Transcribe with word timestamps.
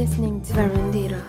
listening 0.00 0.40
to 0.40 0.54
Verandira. 0.54 1.22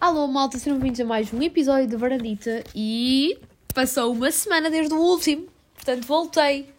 Alô 0.00 0.26
malta, 0.28 0.56
sejam 0.56 0.78
bem-vindos 0.78 1.00
a 1.00 1.04
mais 1.04 1.30
um 1.30 1.42
episódio 1.42 1.86
de 1.86 1.94
Varandita 1.94 2.64
e 2.74 3.38
passou 3.74 4.10
uma 4.10 4.30
semana 4.30 4.70
desde 4.70 4.94
o 4.94 4.98
último, 4.98 5.46
portanto 5.74 6.06
voltei 6.06 6.72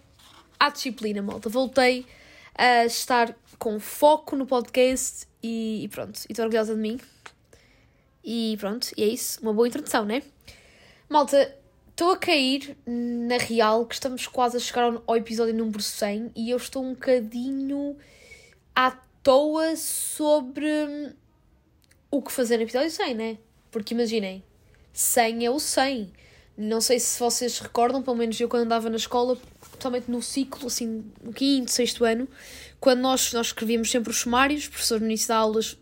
à 0.59 0.71
disciplina, 0.71 1.21
malta. 1.21 1.49
Voltei 1.49 2.03
a 2.55 2.85
estar 2.85 3.35
com 3.59 3.79
foco 3.79 4.35
no 4.35 4.47
podcast 4.47 5.27
e, 5.43 5.83
e 5.83 5.87
pronto, 5.87 6.19
e 6.27 6.31
estou 6.31 6.45
orgulhosa 6.45 6.73
de 6.73 6.81
mim. 6.81 6.99
E 8.23 8.57
pronto, 8.59 8.87
e 8.97 9.03
é 9.03 9.07
isso, 9.07 9.39
uma 9.39 9.53
boa 9.53 9.67
introdução, 9.67 10.03
né? 10.03 10.23
Malta, 11.07 11.55
estou 11.91 12.11
a 12.11 12.17
cair 12.17 12.75
na 12.85 13.37
real 13.37 13.85
que 13.85 13.93
estamos 13.93 14.25
quase 14.27 14.57
a 14.57 14.59
chegar 14.59 15.01
ao, 15.05 15.15
episódio 15.15 15.53
número 15.53 15.81
100 15.81 16.31
e 16.35 16.49
eu 16.49 16.57
estou 16.57 16.83
um 16.83 16.93
bocadinho 16.93 17.95
à 18.75 18.91
toa 19.21 19.75
sobre 19.75 21.13
o 22.09 22.21
que 22.21 22.31
fazer 22.31 22.57
no 22.57 22.63
episódio 22.63 22.89
100, 22.89 23.13
né? 23.13 23.37
Porque 23.69 23.93
imaginem, 23.93 24.43
100 24.93 25.45
é 25.45 25.49
o 25.49 25.59
100. 25.59 26.11
Não 26.57 26.81
sei 26.81 26.99
se 26.99 27.19
vocês 27.19 27.59
recordam, 27.59 28.01
pelo 28.01 28.17
menos 28.17 28.39
eu 28.39 28.49
quando 28.49 28.63
andava 28.63 28.89
na 28.89 28.97
escola, 28.97 29.37
totalmente 29.71 30.11
no 30.11 30.21
ciclo, 30.21 30.67
assim, 30.67 31.05
no 31.23 31.31
quinto, 31.31 31.71
sexto 31.71 32.03
ano, 32.03 32.27
quando 32.79 32.99
nós, 32.99 33.31
nós 33.33 33.47
escrevíamos 33.47 33.89
sempre 33.89 34.11
os 34.11 34.17
sumários, 34.17 34.65
o 34.65 34.71
professor 34.71 34.99
no 34.99 35.05
início 35.05 35.27
de 35.27 35.33
aulas, 35.33 35.77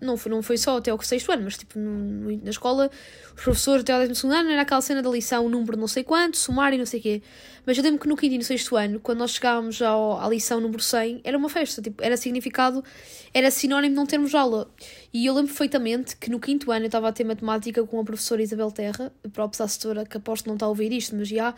não 0.00 0.16
foi, 0.16 0.30
não 0.30 0.42
foi 0.42 0.56
só 0.56 0.78
até 0.78 0.92
o 0.92 1.00
sexto 1.02 1.32
ano, 1.32 1.44
mas 1.44 1.56
tipo 1.56 1.78
no, 1.78 2.36
na 2.42 2.50
escola, 2.50 2.90
os 3.36 3.42
professores 3.42 3.82
até 3.82 3.92
ao 3.92 3.98
décimo 3.98 4.14
segundo 4.14 4.34
ano 4.36 4.50
era 4.50 4.62
aquela 4.62 4.80
cena 4.80 5.02
da 5.02 5.10
lição, 5.10 5.48
número 5.48 5.76
não 5.76 5.88
sei 5.88 6.04
quanto, 6.04 6.36
sumário, 6.36 6.78
não 6.78 6.86
sei 6.86 7.00
o 7.00 7.02
quê. 7.02 7.22
Mas 7.66 7.78
eu 7.78 7.82
lembro 7.82 8.00
que 8.00 8.08
no 8.08 8.16
quinto 8.16 8.34
e 8.34 8.38
no 8.38 8.44
sexto 8.44 8.76
ano, 8.76 9.00
quando 9.00 9.18
nós 9.18 9.32
chegávamos 9.32 9.80
ao, 9.80 10.20
à 10.20 10.28
lição 10.28 10.60
número 10.60 10.82
100, 10.82 11.22
era 11.24 11.36
uma 11.36 11.48
festa, 11.48 11.80
tipo, 11.80 12.02
era 12.02 12.16
significado, 12.16 12.84
era 13.32 13.50
sinónimo 13.50 13.90
de 13.90 13.96
não 13.96 14.06
termos 14.06 14.34
aula. 14.34 14.70
E 15.12 15.26
eu 15.26 15.34
lembro 15.34 15.48
perfeitamente 15.48 16.16
que 16.16 16.30
no 16.30 16.38
quinto 16.38 16.70
ano 16.70 16.84
eu 16.84 16.86
estava 16.86 17.08
a 17.08 17.12
ter 17.12 17.24
matemática 17.24 17.82
com 17.84 17.98
a 17.98 18.04
professora 18.04 18.42
Isabel 18.42 18.70
Terra, 18.70 19.12
a 19.24 19.28
própria 19.28 19.64
assessora, 19.64 20.04
que 20.04 20.16
aposto 20.16 20.46
não 20.46 20.54
está 20.54 20.66
a 20.66 20.68
ouvir 20.68 20.92
isto, 20.92 21.16
mas 21.16 21.28
já, 21.28 21.54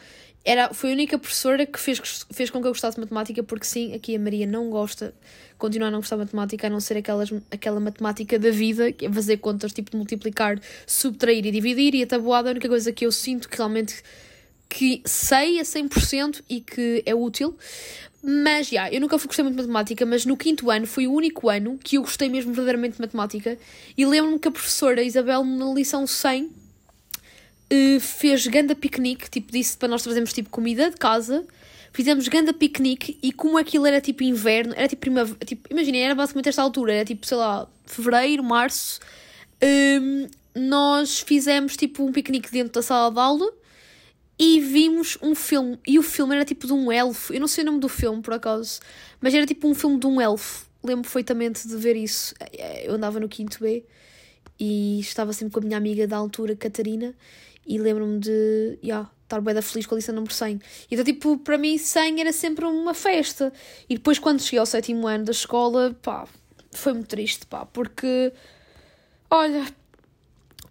era, 0.47 0.73
foi 0.73 0.91
a 0.91 0.93
única 0.93 1.19
professora 1.19 1.67
que 1.67 1.79
fez, 1.79 2.25
fez 2.31 2.51
com 2.51 2.61
que 2.61 2.69
eu 2.69 2.71
gostasse 2.71 2.95
de 2.95 3.01
matemática, 3.01 3.43
porque 3.43 3.67
sim, 3.67 3.93
aqui 3.93 4.15
a 4.15 4.19
Maria 4.21 4.47
não 4.47 4.71
gosta, 4.71 5.13
continua 5.59 5.89
a 5.89 5.91
não 5.91 5.99
gostar 5.99 6.15
de 6.15 6.23
matemática, 6.23 6.69
a 6.69 6.71
não 6.71 6.79
ser 6.79 6.99
aquelas, 6.99 7.33
aquela 7.51 7.81
matemática 7.81 8.39
da 8.39 8.51
vida, 8.53 8.93
que 8.93 9.07
é 9.07 9.13
fazer 9.13 9.39
contas, 9.39 9.73
tipo 9.73 9.91
de 9.91 9.97
multiplicar, 9.97 10.61
subtrair 10.87 11.45
e 11.45 11.51
dividir, 11.51 11.66
e 11.67 12.03
a 12.03 12.07
tabuada, 12.07 12.51
a 12.51 12.53
única 12.53 12.69
coisa 12.69 12.93
que 12.93 13.07
eu 13.07 13.13
sinto 13.13 13.49
que 13.49 13.57
realmente 13.57 14.03
que 14.69 15.01
sei 15.05 15.61
a 15.61 15.63
100% 15.63 16.43
e 16.49 16.61
que 16.61 17.03
é 17.07 17.15
útil. 17.15 17.57
Mas, 18.23 18.67
já, 18.67 18.73
yeah, 18.73 18.95
eu 18.97 19.01
nunca 19.01 19.19
fui 19.19 19.29
gostei 19.29 19.45
muito 19.45 19.55
de 19.55 19.63
matemática, 19.63 20.05
mas 20.05 20.27
no 20.27 20.37
quinto 20.37 20.69
ano 20.71 20.87
foi 20.87 21.07
o 21.07 21.13
único 21.13 21.49
ano 21.49 21.79
que 21.79 21.97
eu 21.97 22.03
gostei 22.03 22.29
mesmo 22.29 22.53
verdadeiramente 22.53 22.97
de 22.97 23.01
matemática. 23.01 23.57
E 23.97 24.05
lembro-me 24.05 24.39
que 24.39 24.49
a 24.49 24.51
professora 24.51 25.01
Isabel, 25.03 25.45
na 25.45 25.73
lição 25.73 26.07
100, 26.07 26.45
uh, 26.45 26.51
fez 28.01 28.47
ganda 28.49 28.75
piquenique, 28.75 29.31
tipo, 29.31 29.53
disse 29.53 29.77
para 29.77 29.89
nós 29.89 30.03
trazermos, 30.03 30.33
tipo, 30.33 30.51
comida 30.51 30.91
de 30.91 30.97
casa. 30.97 31.45
Fizemos 31.93 32.27
ganda 32.29 32.53
piquenique 32.53 33.17
e 33.23 33.33
como 33.33 33.57
aquilo 33.57 33.87
era, 33.87 34.01
tipo, 34.01 34.25
inverno, 34.25 34.75
era, 34.77 34.89
tipo, 34.89 35.01
primavera, 35.03 35.39
tipo, 35.45 35.73
imaginem, 35.73 36.03
era 36.03 36.15
basicamente 36.15 36.49
esta 36.49 36.63
altura, 36.63 36.95
era, 36.95 37.05
tipo, 37.05 37.25
sei 37.25 37.37
lá, 37.37 37.69
fevereiro, 37.87 38.43
março. 38.43 39.01
Um, 39.63 40.27
nós 40.57 41.21
fizemos, 41.21 41.77
tipo, 41.77 42.03
um 42.03 42.11
piquenique 42.11 42.51
dentro 42.51 42.73
da 42.73 42.83
sala 42.83 43.13
de 43.13 43.21
aula 43.21 43.53
e 44.39 44.61
vimos 44.61 45.19
um 45.23 45.35
filme. 45.35 45.79
E 45.87 45.99
o 45.99 46.03
filme 46.03 46.35
era 46.35 46.45
tipo 46.45 46.67
de 46.67 46.73
um 46.73 46.91
elfo. 46.91 47.33
Eu 47.33 47.41
não 47.41 47.49
sei 47.49 47.63
o 47.63 47.67
nome 47.67 47.81
do 47.81 47.89
filme, 47.89 48.23
por 48.23 48.35
acaso, 48.35 48.81
mas 49.21 49.35
era 49.35 49.47
tipo 49.47 49.69
um 49.69 49.75
filme 49.75 49.99
de 49.99 50.07
um 50.07 50.21
elfo. 50.21 50.67
Lembro 50.83 51.03
perfeitamente 51.03 51.69
de 51.69 51.77
ver 51.77 51.97
isso. 51.97 52.35
Eu 52.85 52.95
andava 52.95 53.21
no 53.21 53.29
quinto 53.29 53.59
B 53.61 53.85
e 54.59 55.01
estava 55.01 55.33
sempre 55.33 55.53
com 55.53 55.61
a 55.61 55.63
minha 55.63 55.77
amiga 55.77 56.07
da 56.07 56.17
altura, 56.17 56.57
Catarina, 56.57 57.15
e 57.67 57.79
lembro-me 57.79 58.19
de 58.19 58.79
yeah, 58.83 59.11
estar 59.25 59.41
bem 59.41 59.55
da 59.55 59.61
feliz 59.61 59.87
com 59.87 59.95
a 59.95 59.97
lição 59.97 60.15
número 60.15 60.33
100. 60.33 60.61
Então, 60.91 61.05
tipo, 61.05 61.37
para 61.39 61.59
mim, 61.59 61.77
100 61.77 62.21
era 62.21 62.33
sempre 62.33 62.65
uma 62.65 62.95
festa. 62.95 63.53
E 63.89 63.97
depois, 63.97 64.19
quando 64.19 64.41
cheguei 64.41 64.59
ao 64.59 64.67
sétimo 64.67 65.07
ano 65.07 65.25
da 65.25 65.33
escola, 65.33 65.95
pá, 66.01 66.27
foi 66.73 66.93
muito 66.93 67.09
triste, 67.09 67.45
pá, 67.47 67.67
porque, 67.67 68.33
olha, 69.31 69.67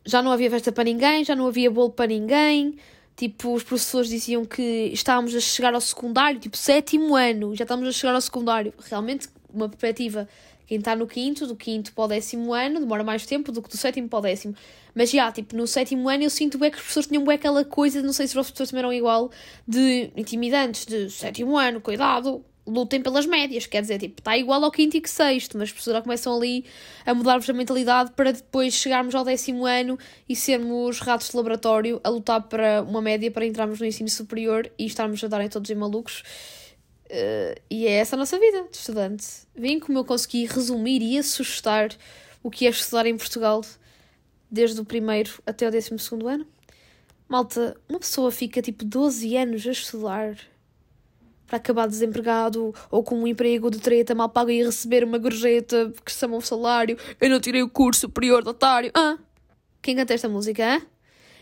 já 0.05 0.21
não 0.21 0.31
havia 0.31 0.49
festa 0.49 0.71
para 0.71 0.83
ninguém, 0.83 1.23
já 1.23 1.35
não 1.35 1.47
havia 1.47 1.69
bolo 1.69 1.91
para 1.91 2.07
ninguém 2.07 2.77
Tipo, 3.15 3.53
os 3.53 3.63
professores 3.63 4.09
diziam 4.09 4.43
que 4.43 4.89
estávamos 4.91 5.33
a 5.33 5.39
chegar 5.39 5.73
ao 5.73 5.79
secundário, 5.79 6.37
tipo, 6.37 6.57
sétimo 6.57 7.15
ano, 7.15 7.55
já 7.55 7.63
estamos 7.63 7.87
a 7.87 7.91
chegar 7.91 8.13
ao 8.13 8.19
secundário. 8.19 8.73
Realmente, 8.89 9.29
uma 9.53 9.69
perspectiva, 9.69 10.27
quem 10.67 10.79
está 10.79 10.93
no 10.97 11.07
quinto, 11.07 11.47
do 11.47 11.55
quinto 11.55 11.93
para 11.93 12.03
o 12.03 12.07
décimo 12.09 12.53
ano, 12.53 12.81
demora 12.81 13.05
mais 13.05 13.25
tempo 13.25 13.53
do 13.53 13.61
que 13.61 13.69
do 13.69 13.77
sétimo 13.77 14.09
para 14.09 14.19
o 14.19 14.21
décimo. 14.21 14.53
Mas 14.93 15.11
já, 15.11 15.31
tipo, 15.31 15.55
no 15.55 15.65
sétimo 15.65 16.09
ano 16.09 16.23
eu 16.23 16.29
sinto 16.29 16.57
bem 16.57 16.69
que 16.69 16.75
os 16.75 16.81
professores 16.81 17.07
tinham 17.07 17.23
bem 17.23 17.35
aquela 17.35 17.63
coisa, 17.63 18.01
não 18.01 18.11
sei 18.11 18.27
se 18.27 18.37
os 18.37 18.47
professores 18.47 18.69
também 18.69 18.81
eram 18.81 18.91
igual, 18.91 19.31
de 19.65 20.11
intimidantes, 20.17 20.85
de 20.85 21.09
sétimo 21.09 21.57
ano, 21.57 21.79
cuidado, 21.79 22.43
lutem 22.67 23.01
pelas 23.01 23.25
médias, 23.25 23.65
quer 23.67 23.81
dizer, 23.81 23.99
tipo, 23.99 24.19
está 24.19 24.37
igual 24.37 24.63
ao 24.63 24.71
quinto 24.71 24.97
e 24.97 25.01
que 25.01 25.09
sexto, 25.09 25.57
mas 25.57 25.69
já 25.69 26.01
começam 26.01 26.35
ali 26.35 26.65
a 27.05 27.13
mudar-vos 27.13 27.49
a 27.49 27.53
mentalidade 27.53 28.11
para 28.11 28.31
depois 28.31 28.73
chegarmos 28.73 29.13
ao 29.13 29.23
décimo 29.23 29.65
ano 29.65 29.99
e 30.27 30.35
sermos 30.35 30.99
ratos 30.99 31.29
de 31.29 31.37
laboratório 31.37 32.01
a 32.03 32.09
lutar 32.09 32.41
para 32.41 32.81
uma 32.81 33.01
média 33.01 33.29
para 33.29 33.45
entrarmos 33.45 33.79
no 33.79 33.85
ensino 33.85 34.09
superior 34.09 34.71
e 34.79 34.85
estarmos 34.85 35.23
a 35.23 35.27
darem 35.27 35.47
todos 35.47 35.69
em 35.69 35.75
malucos. 35.75 36.23
Uh, 37.05 37.61
e 37.69 37.85
é 37.85 37.91
essa 37.91 38.15
a 38.15 38.19
nossa 38.19 38.39
vida 38.39 38.63
de 38.63 38.77
estudante. 38.77 39.25
Vem 39.55 39.79
como 39.79 39.99
eu 39.99 40.05
consegui 40.05 40.45
resumir 40.45 41.03
e 41.03 41.19
assustar 41.19 41.89
o 42.41 42.49
que 42.49 42.65
é 42.65 42.69
estudar 42.69 43.05
em 43.05 43.15
Portugal 43.15 43.61
desde 44.49 44.79
o 44.81 44.85
primeiro 44.85 45.31
até 45.45 45.67
o 45.67 45.71
décimo 45.71 45.99
segundo 45.99 46.27
ano. 46.27 46.47
Malta, 47.27 47.75
uma 47.89 47.99
pessoa 47.99 48.31
fica 48.31 48.61
tipo 48.61 48.83
12 48.85 49.35
anos 49.35 49.67
a 49.67 49.71
estudar 49.71 50.35
para 51.47 51.57
acabar 51.57 51.87
desempregado 51.87 52.73
ou 52.89 53.03
com 53.03 53.15
um 53.15 53.27
emprego 53.27 53.69
de 53.69 53.79
treta 53.79 54.15
mal 54.15 54.29
pago 54.29 54.49
e 54.49 54.63
receber 54.63 55.03
uma 55.03 55.17
gorjeta 55.17 55.93
que 56.03 56.11
chama 56.11 56.35
um 56.37 56.41
salário. 56.41 56.97
Eu 57.19 57.29
não 57.29 57.39
tirei 57.39 57.61
o 57.61 57.69
curso 57.69 58.01
superior 58.01 58.43
de 58.43 58.49
otário. 58.49 58.91
Ah, 58.93 59.17
quem 59.81 59.95
canta 59.95 60.13
esta 60.13 60.27
música? 60.27 60.81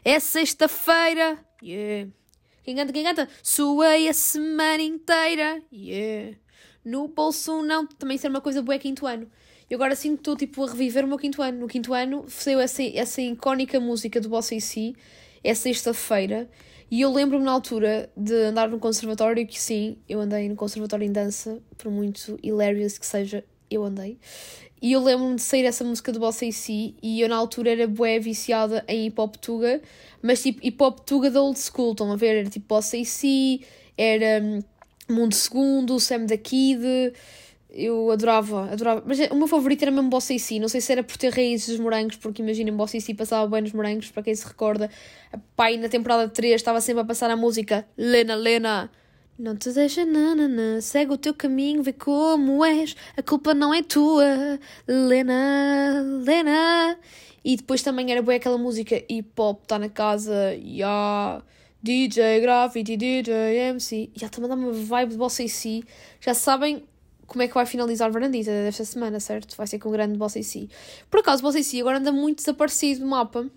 É 0.04 0.20
sexta-feira. 0.20 1.38
Yeah. 1.64 2.12
Quem 2.64 2.76
canta? 2.76 2.92
Quem 2.92 3.04
canta? 3.04 3.30
Suei 3.42 4.10
a 4.10 4.14
semana 4.14 4.84
inteira. 4.84 5.62
Yeah. 5.72 6.38
No 6.84 7.08
bolso 7.08 7.62
não. 7.62 7.88
Também 7.88 8.18
ser 8.18 8.28
uma 8.28 8.42
coisa 8.42 8.62
boa 8.62 8.76
é 8.76 8.80
quinto 8.80 9.08
ano. 9.08 9.30
E 9.70 9.74
agora 9.74 9.96
sim 9.96 10.16
estou 10.16 10.36
tipo 10.36 10.64
a 10.64 10.68
reviver 10.68 11.06
o 11.06 11.08
meu 11.08 11.18
quinto 11.18 11.42
ano. 11.42 11.60
No 11.60 11.68
quinto 11.68 11.94
ano 11.94 12.26
saiu 12.28 12.60
essa, 12.60 12.84
essa 12.84 13.22
icónica 13.22 13.80
música 13.80 14.20
do 14.20 14.28
Bossa 14.28 14.54
e 14.54 14.60
Si. 14.60 14.94
É 15.42 15.54
sexta-feira. 15.54 16.50
E 16.94 17.02
eu 17.02 17.12
lembro-me 17.12 17.44
na 17.44 17.52
altura 17.52 18.08
de 18.16 18.36
andar 18.36 18.70
no 18.70 18.78
conservatório, 18.78 19.48
que 19.48 19.60
sim, 19.60 19.98
eu 20.08 20.22
andei 20.22 20.48
no 20.48 20.56
conservatório 20.56 21.04
em 21.04 21.12
dança, 21.12 21.60
por 21.76 21.92
muito 21.92 22.38
hilarious 22.44 23.00
que 23.00 23.06
seja, 23.08 23.44
eu 23.68 23.84
andei. 23.84 24.20
E 24.80 24.92
eu 24.92 25.02
lembro-me 25.02 25.38
de 25.38 25.42
sair 25.42 25.66
essa 25.66 25.84
música 25.84 26.12
do 26.12 26.20
Bossa 26.20 26.46
e 26.46 26.54
Si, 26.54 26.94
e 27.02 27.20
eu 27.20 27.28
na 27.28 27.36
altura 27.36 27.72
era 27.72 27.88
bué 27.88 28.20
viciada 28.20 28.86
em 28.88 29.08
hip 29.08 29.20
hop 29.20 29.38
tuga, 29.38 29.82
mas 30.22 30.44
tipo 30.44 30.60
hip 30.62 30.84
hop 30.84 31.00
tuga 31.00 31.32
da 31.32 31.42
old 31.42 31.58
school, 31.58 31.94
estão 31.94 32.12
a 32.12 32.16
ver? 32.16 32.42
Era 32.42 32.50
tipo 32.52 32.68
Bossa 32.68 32.96
e 32.96 33.06
Si, 33.06 33.62
era 33.98 34.40
hum, 34.46 34.62
Mundo 35.10 35.34
Segundo, 35.34 36.00
Sam 36.00 36.28
da 36.28 36.38
Kid, 36.38 36.80
eu 37.74 38.12
adorava, 38.12 38.72
adorava. 38.72 39.04
Mas 39.06 39.20
o 39.32 39.36
meu 39.36 39.48
favorito 39.48 39.82
era 39.82 39.92
mesmo 39.92 40.10
Bossa 40.10 40.34
e 40.34 40.40
Si. 40.40 40.60
Não 40.60 40.68
sei 40.68 40.80
se 40.80 40.92
era 40.92 41.04
por 41.04 41.18
ter 41.18 41.34
raízes 41.34 41.70
dos 41.70 41.80
morangos, 41.80 42.16
porque 42.18 42.42
imaginem, 42.42 42.74
Bossa 42.74 42.98
e 42.98 43.02
Si 43.02 43.14
passava 43.14 43.48
bem 43.48 43.64
nos 43.64 43.74
morangos, 43.74 44.12
para 44.12 44.22
quem 44.22 44.36
se 44.36 44.46
recorda. 44.46 44.90
Pai, 45.56 45.78
na 45.78 45.90
temporada 45.90 46.30
3 46.30 46.54
estava 46.54 46.80
sempre 46.80 47.02
a 47.02 47.06
passar 47.06 47.32
a 47.32 47.36
música 47.36 47.88
Lena, 47.98 48.36
Lena. 48.36 48.92
Não 49.38 49.56
te 49.56 49.72
deixa, 49.72 50.06
nanana, 50.06 50.80
segue 50.80 51.14
o 51.14 51.18
teu 51.18 51.34
caminho, 51.34 51.82
vê 51.82 51.92
como 51.92 52.64
és, 52.64 52.96
a 53.18 53.24
culpa 53.24 53.56
não 53.56 53.74
é 53.74 53.82
tua, 53.82 54.60
Lena, 54.88 56.04
Lena. 56.24 57.00
E 57.44 57.56
depois 57.56 57.82
também 57.82 58.12
era 58.12 58.22
boa 58.22 58.36
aquela 58.36 58.60
música 58.60 59.04
hip 59.10 59.32
hop, 59.36 59.64
está 59.64 59.80
na 59.80 59.90
casa, 59.90 60.54
yeah. 60.54 61.44
DJ, 61.82 62.40
graffiti, 62.40 62.96
DJ, 62.96 63.34
MC. 63.72 64.10
Já 64.16 64.30
também 64.30 64.50
dá 64.50 64.56
uma 64.56 64.72
vibe 64.72 65.12
de 65.12 65.18
Bossa 65.18 65.44
e 65.44 65.50
Si. 65.50 65.84
Já 66.22 66.34
sabem 66.34 66.84
como 67.34 67.42
é 67.42 67.48
que 67.48 67.54
vai 67.56 67.66
finalizar 67.66 68.12
Varandita 68.12 68.52
desta 68.52 68.86
semana, 68.86 69.20
certo? 69.20 69.58
Vai 69.58 69.66
ser 69.66 69.80
com 69.80 69.90
o 69.90 69.92
grande 69.92 70.16
Bossa 70.18 70.38
e 70.38 70.44
Si. 70.44 70.70
Por 71.10 71.20
acaso, 71.20 71.42
Bossa 71.42 71.58
e 71.60 71.64
Si 71.64 71.82
agora 71.82 71.98
anda 71.98 72.12
muito 72.12 72.38
desaparecido 72.38 73.00
do 73.02 73.08
mapa. 73.08 73.50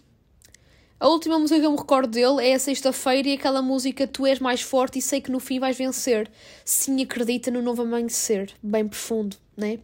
A 0.99 1.09
última 1.09 1.39
música 1.39 1.61
que 1.61 1.67
eu 1.67 1.73
me 1.73 1.77
recordo 1.77 2.11
dele 2.11 2.43
é 2.43 2.55
a 2.55 2.59
sexta-feira 2.59 3.29
e 3.29 3.35
aquela 3.35 3.61
música 3.61 4.07
Tu 4.07 4.25
és 4.25 4.41
mais 4.41 4.63
forte 4.63 4.99
e 4.99 5.03
sei 5.03 5.21
que 5.21 5.31
no 5.31 5.39
fim 5.39 5.61
vais 5.61 5.77
vencer. 5.77 6.31
Sim, 6.65 7.03
acredita 7.03 7.51
no 7.51 7.61
novo 7.61 7.83
amanhecer. 7.83 8.51
Bem 8.63 8.89
profundo, 8.89 9.37
né? 9.55 9.79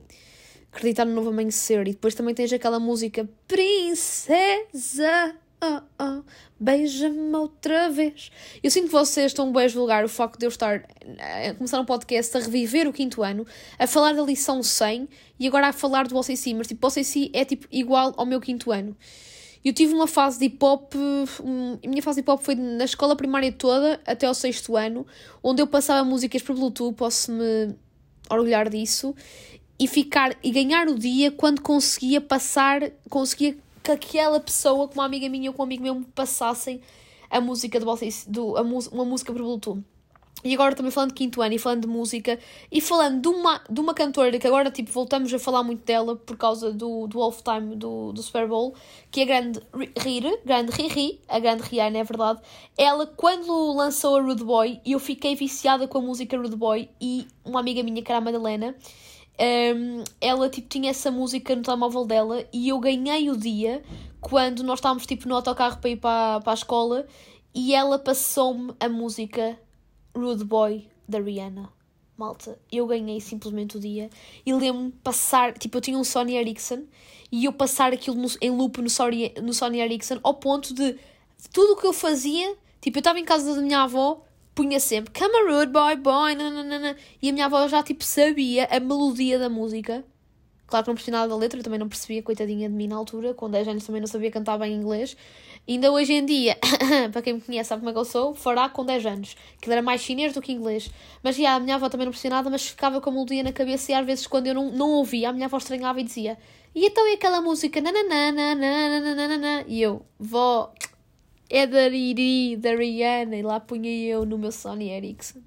Acreditar 0.72 1.04
no 1.04 1.12
novo 1.12 1.28
amanhecer. 1.28 1.86
E 1.86 1.92
depois 1.92 2.14
também 2.14 2.34
tens 2.34 2.50
aquela 2.50 2.80
música 2.80 3.28
Princesa. 3.46 4.32
Oh, 5.62 5.80
oh, 6.00 6.22
beija-me 6.58 7.34
outra 7.36 7.88
vez. 7.88 8.30
Eu 8.62 8.70
sinto 8.70 8.86
que 8.86 8.92
vocês 8.92 9.26
estão 9.26 9.52
bem 9.52 9.64
a 9.64 9.68
julgar 9.68 10.04
o 10.04 10.08
facto 10.08 10.38
de 10.38 10.46
eu 10.46 10.48
estar 10.48 10.84
a 11.48 11.54
começar 11.54 11.80
um 11.80 11.84
podcast 11.84 12.36
a 12.36 12.40
reviver 12.40 12.88
o 12.88 12.92
quinto 12.92 13.22
ano, 13.22 13.46
a 13.78 13.86
falar 13.86 14.12
da 14.12 14.22
lição 14.22 14.62
100 14.62 15.08
e 15.38 15.46
agora 15.46 15.68
a 15.68 15.72
falar 15.72 16.08
do 16.08 16.16
OCC, 16.18 16.52
mas 16.54 16.66
tipo, 16.66 16.84
o 16.84 16.90
OCC 16.90 17.30
é 17.32 17.44
tipo 17.44 17.66
igual 17.70 18.12
ao 18.16 18.26
meu 18.26 18.40
quinto 18.40 18.72
ano. 18.72 18.96
Eu 19.64 19.72
tive 19.72 19.94
uma 19.94 20.08
fase 20.08 20.40
de 20.40 20.46
hip 20.46 20.58
hop, 20.64 20.92
a 20.96 21.88
minha 21.88 22.02
fase 22.02 22.16
de 22.16 22.22
hip 22.22 22.30
hop 22.32 22.42
foi 22.42 22.56
na 22.56 22.84
escola 22.84 23.14
primária 23.14 23.52
toda, 23.52 24.00
até 24.04 24.26
ao 24.26 24.34
sexto 24.34 24.76
ano, 24.76 25.06
onde 25.40 25.62
eu 25.62 25.68
passava 25.68 26.02
músicas 26.04 26.42
por 26.42 26.56
Bluetooth, 26.56 26.96
posso-me 26.96 27.72
orgulhar 28.28 28.68
disso, 28.68 29.14
e 29.78 29.86
ficar 29.86 30.36
e 30.42 30.50
ganhar 30.50 30.88
o 30.88 30.98
dia 30.98 31.30
quando 31.30 31.60
conseguia 31.60 32.20
passar, 32.20 32.90
conseguia 33.08 33.56
que 33.82 33.90
aquela 33.90 34.40
pessoa, 34.40 34.86
como 34.88 35.00
uma 35.00 35.06
amiga 35.06 35.28
minha 35.28 35.50
ou 35.50 35.54
com 35.54 35.62
um 35.62 35.64
amigo 35.64 35.82
meu, 35.82 35.94
me 35.94 36.04
passassem 36.04 36.80
a 37.30 37.40
música 37.40 37.80
do, 37.80 37.86
do 38.28 38.56
a, 38.56 38.62
uma 38.62 39.04
música 39.04 39.32
por 39.32 39.42
Bluetooth. 39.42 39.82
E 40.44 40.54
agora 40.54 40.74
também 40.74 40.90
falando 40.90 41.10
de 41.10 41.14
quinto 41.14 41.40
ano 41.40 41.54
e 41.54 41.58
falando 41.58 41.82
de 41.82 41.86
música 41.86 42.36
e 42.70 42.80
falando 42.80 43.20
de 43.20 43.28
uma, 43.28 43.60
de 43.70 43.80
uma 43.80 43.94
cantora 43.94 44.36
que 44.40 44.46
agora 44.46 44.72
tipo, 44.72 44.90
voltamos 44.90 45.32
a 45.32 45.38
falar 45.38 45.62
muito 45.62 45.84
dela 45.84 46.16
por 46.16 46.36
causa 46.36 46.72
do, 46.72 47.06
do 47.06 47.30
Time 47.30 47.76
do, 47.76 48.12
do 48.12 48.22
Super 48.22 48.48
Bowl, 48.48 48.74
que 49.08 49.20
é 49.20 49.22
a 49.22 49.26
grande 49.26 49.60
Riri, 49.96 50.36
grande 50.44 50.72
Riri, 50.72 51.20
a 51.28 51.38
grande 51.38 51.62
Rihanna, 51.62 51.98
é 51.98 52.04
verdade. 52.04 52.40
Ela, 52.76 53.06
quando 53.06 53.72
lançou 53.72 54.16
a 54.16 54.20
Rude 54.20 54.42
Boy, 54.42 54.80
eu 54.84 54.98
fiquei 54.98 55.36
viciada 55.36 55.86
com 55.86 55.98
a 55.98 56.02
música 56.02 56.36
Rude 56.36 56.56
Boy 56.56 56.90
e 57.00 57.28
uma 57.44 57.60
amiga 57.60 57.80
minha, 57.84 58.02
que 58.02 58.10
era 58.10 58.18
a 58.18 58.20
Madalena, 58.20 58.74
um, 59.40 60.04
ela 60.20 60.48
tipo, 60.48 60.68
tinha 60.68 60.90
essa 60.90 61.10
música 61.10 61.54
no 61.56 61.62
telemóvel 61.62 62.04
dela 62.04 62.44
e 62.52 62.68
eu 62.68 62.78
ganhei 62.78 63.30
o 63.30 63.36
dia 63.36 63.82
quando 64.20 64.62
nós 64.62 64.78
estávamos 64.78 65.06
tipo, 65.06 65.28
no 65.28 65.34
autocarro 65.34 65.78
para 65.78 65.90
ir 65.90 65.96
para, 65.96 66.40
para 66.40 66.52
a 66.52 66.54
escola 66.54 67.06
e 67.54 67.74
ela 67.74 67.98
passou-me 67.98 68.74
a 68.78 68.88
música 68.88 69.58
Rude 70.14 70.44
Boy 70.44 70.88
da 71.08 71.18
Rihanna. 71.18 71.68
Malta, 72.16 72.58
eu 72.70 72.86
ganhei 72.86 73.20
simplesmente 73.20 73.76
o 73.76 73.80
dia 73.80 74.08
e 74.44 74.52
lembro-me 74.52 74.92
passar, 75.02 75.54
tipo, 75.54 75.78
eu 75.78 75.80
tinha 75.80 75.98
um 75.98 76.04
Sony 76.04 76.36
Ericsson 76.36 76.84
e 77.32 77.46
eu 77.46 77.52
passar 77.52 77.92
aquilo 77.92 78.16
no, 78.16 78.28
em 78.40 78.50
loop 78.50 78.80
no 78.80 78.90
Sony, 78.90 79.32
no 79.42 79.52
Sony 79.52 79.80
Ericsson 79.80 80.20
ao 80.22 80.34
ponto 80.34 80.74
de, 80.74 80.98
tudo 81.52 81.72
o 81.72 81.76
que 81.76 81.86
eu 81.86 81.92
fazia, 81.92 82.54
tipo, 82.80 82.98
eu 82.98 83.00
estava 83.00 83.18
em 83.18 83.24
casa 83.24 83.54
da 83.54 83.60
minha 83.60 83.82
avó, 83.82 84.22
punha 84.54 84.78
sempre 84.80 85.12
Come 85.12 85.34
a 85.36 85.52
rude 85.52 85.72
boy, 85.72 85.96
boy, 85.96 86.34
nananana, 86.34 86.96
e 87.20 87.30
a 87.30 87.32
minha 87.32 87.46
avó 87.46 87.66
já, 87.68 87.82
tipo, 87.82 88.04
sabia 88.04 88.66
a 88.70 88.80
melodia 88.80 89.38
da 89.38 89.48
música. 89.48 90.04
Claro 90.66 90.84
que 90.84 90.90
não 90.90 90.94
percebi 90.94 91.12
nada 91.16 91.28
da 91.28 91.36
letra, 91.36 91.58
eu 91.60 91.64
também 91.64 91.78
não 91.78 91.88
percebia, 91.88 92.22
coitadinha 92.22 92.68
de 92.68 92.74
mim 92.74 92.88
na 92.88 92.96
altura, 92.96 93.34
com 93.34 93.50
10 93.50 93.68
anos 93.68 93.84
também 93.84 94.00
não 94.00 94.08
sabia 94.08 94.30
cantar 94.30 94.58
bem 94.58 94.72
inglês. 94.72 95.16
Ainda 95.68 95.92
hoje 95.92 96.14
em 96.14 96.24
dia, 96.24 96.56
para 97.12 97.20
quem 97.20 97.34
me 97.34 97.40
conhece 97.40 97.68
sabe 97.68 97.80
como 97.80 97.90
é 97.90 97.92
que 97.92 97.98
eu 97.98 98.04
sou, 98.04 98.34
fará 98.34 98.68
com 98.70 98.84
10 98.84 99.04
anos. 99.04 99.36
Que 99.60 99.70
era 99.70 99.82
mais 99.82 100.00
chinês 100.00 100.32
do 100.32 100.40
que 100.40 100.50
inglês. 100.50 100.90
Mas 101.22 101.36
já, 101.36 101.54
a 101.54 101.60
minha 101.60 101.74
avó 101.74 101.88
também 101.90 102.06
não 102.06 102.12
percebia 102.12 102.36
nada, 102.36 102.48
mas 102.48 102.66
ficava 102.66 103.00
com 103.00 103.10
a 103.10 103.12
melodia 103.12 103.42
na 103.42 103.52
cabeça 103.52 103.92
e 103.92 103.94
às 103.94 104.06
vezes 104.06 104.26
quando 104.26 104.46
eu 104.46 104.54
não, 104.54 104.70
não 104.72 104.90
ouvia, 104.92 105.28
a 105.28 105.32
minha 105.32 105.46
avó 105.46 105.58
estranhava 105.58 106.00
e 106.00 106.04
dizia 106.04 106.38
e 106.74 106.86
então 106.86 107.06
é 107.06 107.12
aquela 107.12 107.40
música 107.42 107.80
nananana, 107.82 109.64
e 109.68 109.82
eu, 109.82 110.02
vó, 110.18 110.72
é 111.52 111.66
da 111.66 111.86
Riri, 111.86 112.56
da 112.56 112.74
Rihanna, 112.74 113.36
e 113.36 113.42
lá 113.42 113.60
punha 113.60 113.90
eu 113.90 114.24
no 114.24 114.38
meu 114.38 114.50
Sony 114.50 114.88
Ericsson. 114.88 115.40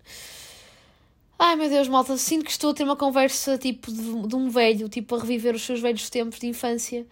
Ai 1.38 1.56
meu 1.56 1.68
Deus, 1.68 1.88
malta, 1.88 2.16
sinto 2.16 2.46
que 2.46 2.52
estou 2.52 2.69
a 2.69 2.74
ter 2.75 2.84
uma 2.84 2.96
conversa 2.96 3.57
tipo 3.57 3.92
de, 3.92 4.28
de, 4.28 4.36
um 4.36 4.48
velho, 4.48 4.88
tipo 4.88 5.16
a 5.16 5.19
reviver 5.19 5.56
os 5.56 5.63
seus 5.63 5.81
velhos 5.81 6.07
tempos 6.12 6.40
de 6.40 6.46
infância, 6.46 7.07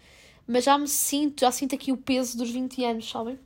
mas 0.48 0.64
já 0.66 0.78
me 0.78 0.88
sinto, 0.88 1.42
já 1.42 1.52
sinto 1.52 1.74
aqui 1.74 1.92
o 1.92 1.98
peso 1.98 2.38
dos 2.38 2.52
20 2.52 2.86
anos, 2.86 3.10
sabem? 3.10 3.40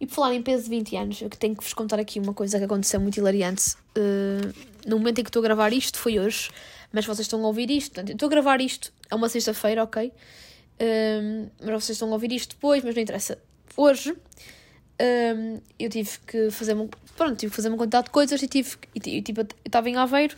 E 0.00 0.06
por 0.06 0.14
falar 0.14 0.34
em 0.34 0.42
peso 0.42 0.64
de 0.64 0.70
20 0.70 0.96
anos, 0.96 1.20
eu 1.20 1.28
tenho 1.30 1.56
que 1.56 1.64
vos 1.64 1.74
contar 1.74 1.98
aqui 1.98 2.20
uma 2.20 2.32
coisa 2.32 2.56
que 2.56 2.64
aconteceu 2.64 3.00
muito 3.00 3.16
hilariante. 3.16 3.74
Uh, 3.98 4.54
no 4.86 4.98
momento 4.98 5.18
em 5.18 5.24
que 5.24 5.30
estou 5.30 5.40
a 5.40 5.42
gravar 5.42 5.72
isto, 5.72 5.98
foi 5.98 6.18
hoje, 6.18 6.50
mas 6.92 7.04
vocês 7.04 7.26
estão 7.26 7.42
a 7.42 7.46
ouvir 7.48 7.70
isto. 7.70 7.92
Portanto, 7.92 8.10
eu 8.10 8.14
estou 8.14 8.28
a 8.28 8.30
gravar 8.30 8.60
isto, 8.60 8.92
é 9.10 9.14
uma 9.16 9.28
sexta-feira, 9.28 9.82
ok? 9.82 10.08
Uh, 10.08 11.50
mas 11.60 11.84
vocês 11.84 11.90
estão 11.90 12.08
a 12.08 12.12
ouvir 12.12 12.30
isto 12.32 12.54
depois, 12.54 12.84
mas 12.84 12.94
não 12.94 13.02
interessa. 13.02 13.38
Hoje 13.76 14.12
uh, 14.12 15.62
eu 15.78 15.90
tive 15.90 16.18
que 16.26 16.50
fazer 16.50 16.74
um, 16.76 16.88
pronto, 17.16 17.36
tive 17.36 17.50
que 17.50 17.56
fazer 17.56 17.68
uma 17.68 17.78
quantidade 17.78 18.06
de 18.06 18.10
coisas 18.10 18.42
e 18.42 18.48
tive, 18.48 18.76
e, 18.94 19.22
tipo, 19.22 19.40
eu 19.40 19.46
estava 19.64 19.88
em 19.88 19.96
Aveiro 19.96 20.36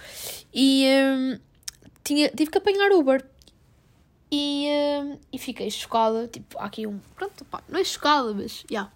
e 0.53 0.87
um, 0.87 1.39
tinha, 2.03 2.29
tive 2.31 2.51
que 2.51 2.59
apanhar 2.59 2.91
Uber. 2.93 3.25
E, 4.31 4.67
um, 5.03 5.19
e 5.33 5.39
fiquei 5.39 5.71
chocada, 5.71 6.27
tipo, 6.27 6.59
há 6.59 6.65
aqui 6.65 6.85
um, 6.87 6.99
pronto, 7.15 7.45
pá, 7.45 7.63
não 7.69 7.79
é 7.79 7.85
chocada, 7.85 8.35
mas, 8.35 8.65
já. 8.69 8.91
Yeah. 8.91 8.93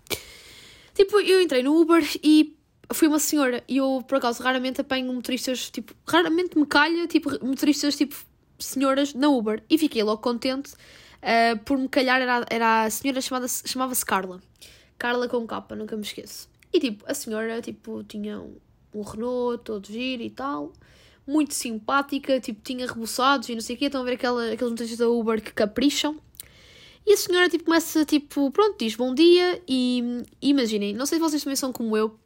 Tipo, 0.92 1.20
eu 1.20 1.40
entrei 1.40 1.62
no 1.62 1.80
Uber 1.80 2.02
e 2.22 2.56
fui 2.92 3.08
uma 3.08 3.18
senhora 3.18 3.62
e 3.68 3.76
eu, 3.76 4.04
por 4.06 4.18
acaso, 4.18 4.42
raramente 4.42 4.80
apanho 4.80 5.12
motoristas, 5.12 5.70
tipo, 5.70 5.94
raramente 6.06 6.58
me 6.58 6.66
calha, 6.66 7.06
tipo, 7.06 7.30
motoristas, 7.44 7.96
tipo, 7.96 8.16
senhoras 8.58 9.14
na 9.14 9.28
Uber. 9.28 9.62
E 9.70 9.78
fiquei 9.78 10.02
logo 10.02 10.20
contente 10.20 10.72
uh, 11.22 11.58
por 11.64 11.78
me 11.78 11.88
calhar, 11.88 12.20
era, 12.20 12.46
era 12.50 12.84
a 12.84 12.90
senhora 12.90 13.20
chamada, 13.20 13.46
chamava-se 13.48 14.04
Carla. 14.04 14.40
Carla 14.98 15.28
com 15.28 15.46
capa, 15.46 15.74
nunca 15.74 15.96
me 15.96 16.02
esqueço. 16.02 16.48
E 16.72 16.78
tipo, 16.78 17.04
a 17.06 17.14
senhora 17.14 17.60
tipo, 17.60 18.02
tinha 18.04 18.40
um, 18.40 18.56
um 18.94 19.02
Renault 19.02 19.64
todo 19.64 19.86
giro 19.86 20.22
e 20.22 20.30
tal, 20.30 20.72
muito 21.26 21.54
simpática, 21.54 22.38
tipo, 22.40 22.60
tinha 22.62 22.86
reboçados 22.86 23.48
e 23.48 23.54
não 23.54 23.60
sei 23.60 23.76
o 23.76 23.78
quê. 23.78 23.86
Estão 23.86 24.02
a 24.02 24.04
ver 24.04 24.14
aquela, 24.14 24.52
aqueles 24.52 24.70
motoristas 24.70 24.98
da 24.98 25.08
Uber 25.08 25.42
que 25.42 25.52
capricham. 25.52 26.18
E 27.06 27.12
a 27.12 27.16
senhora 27.16 27.48
tipo, 27.48 27.64
começa, 27.64 28.04
tipo, 28.04 28.50
pronto, 28.50 28.78
diz 28.78 28.94
bom 28.94 29.14
dia 29.14 29.62
e 29.66 30.22
imaginem, 30.40 30.92
não 30.92 31.06
sei 31.06 31.18
se 31.18 31.22
vocês 31.22 31.42
também 31.42 31.56
são 31.56 31.72
como 31.72 31.96
eu, 31.96 32.18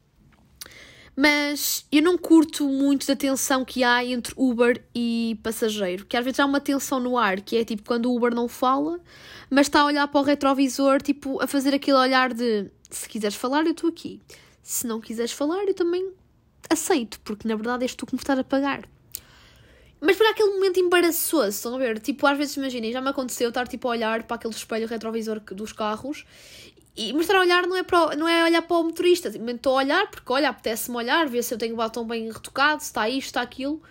mas 1.17 1.87
eu 1.93 2.03
não 2.03 2.19
curto 2.19 2.67
muito 2.67 3.07
da 3.07 3.15
tensão 3.15 3.65
que 3.65 3.85
há 3.85 4.05
entre 4.05 4.35
Uber 4.37 4.85
e 4.95 5.39
passageiro, 5.43 6.05
que 6.07 6.17
às 6.17 6.25
vezes 6.25 6.41
há 6.41 6.45
uma 6.45 6.61
tensão 6.61 6.99
no 6.99 7.17
ar, 7.17 7.41
que 7.41 7.57
é 7.57 7.65
tipo 7.65 7.85
quando 7.85 8.07
o 8.07 8.17
Uber 8.17 8.35
não 8.35 8.49
fala, 8.49 9.01
mas 9.49 9.67
está 9.67 9.81
a 9.81 9.85
olhar 9.85 10.09
para 10.09 10.21
o 10.21 10.25
retrovisor, 10.25 11.01
tipo, 11.01 11.41
a 11.41 11.47
fazer 11.47 11.73
aquele 11.75 11.97
olhar 11.97 12.33
de 12.35 12.71
se 12.91 13.09
quiseres 13.09 13.37
falar, 13.37 13.65
eu 13.65 13.73
estou 13.73 13.91
aqui. 13.91 14.21
Se 14.63 14.87
não 14.87 15.01
quiseres 15.01 15.33
falar, 15.33 15.65
eu 15.65 15.75
também 15.75 16.13
aceito, 16.69 17.21
porque 17.21 17.47
na 17.47 17.55
verdade 17.55 17.85
és 17.85 17.95
tu 17.95 18.07
que 18.07 18.15
me 18.15 18.21
estás 18.21 18.39
a 18.39 18.45
pagar. 18.45 18.89
Mas 20.01 20.17
por 20.17 20.27
aquele 20.27 20.51
momento 20.51 20.79
embaraçoso, 20.79 21.49
estão 21.49 21.75
a 21.77 21.79
ver? 21.79 21.99
Tipo, 21.99 22.27
às 22.27 22.37
vezes 22.37 22.57
imaginem, 22.57 22.93
já 22.93 23.01
me 23.01 23.09
aconteceu 23.09 23.49
estar 23.49 23.67
tipo 23.67 23.89
a 23.89 23.93
olhar 23.93 24.25
para 24.25 24.37
aquele 24.37 24.53
espelho 24.53 24.87
retrovisor 24.87 25.41
dos 25.41 25.73
carros 25.73 26.27
e 26.97 27.13
mostrar 27.13 27.39
a 27.39 27.41
olhar 27.41 27.67
não 27.67 27.77
é, 27.77 27.83
para, 27.83 28.15
não 28.15 28.29
é 28.29 28.45
olhar 28.45 28.63
para 28.63 28.77
o 28.77 28.85
motorista, 28.85 29.29
simplesmente 29.31 29.57
estou 29.57 29.73
a 29.73 29.83
olhar 29.83 30.11
porque, 30.11 30.33
olha, 30.33 30.49
apetece-me 30.49 30.97
olhar, 30.97 31.27
ver 31.29 31.43
se 31.43 31.53
eu 31.53 31.59
tenho 31.59 31.75
o 31.75 31.77
batom 31.77 32.07
bem 32.07 32.31
retocado, 32.31 32.81
se 32.81 32.87
está 32.87 33.09
isto, 33.09 33.27
está 33.27 33.43
aquilo. 33.43 33.83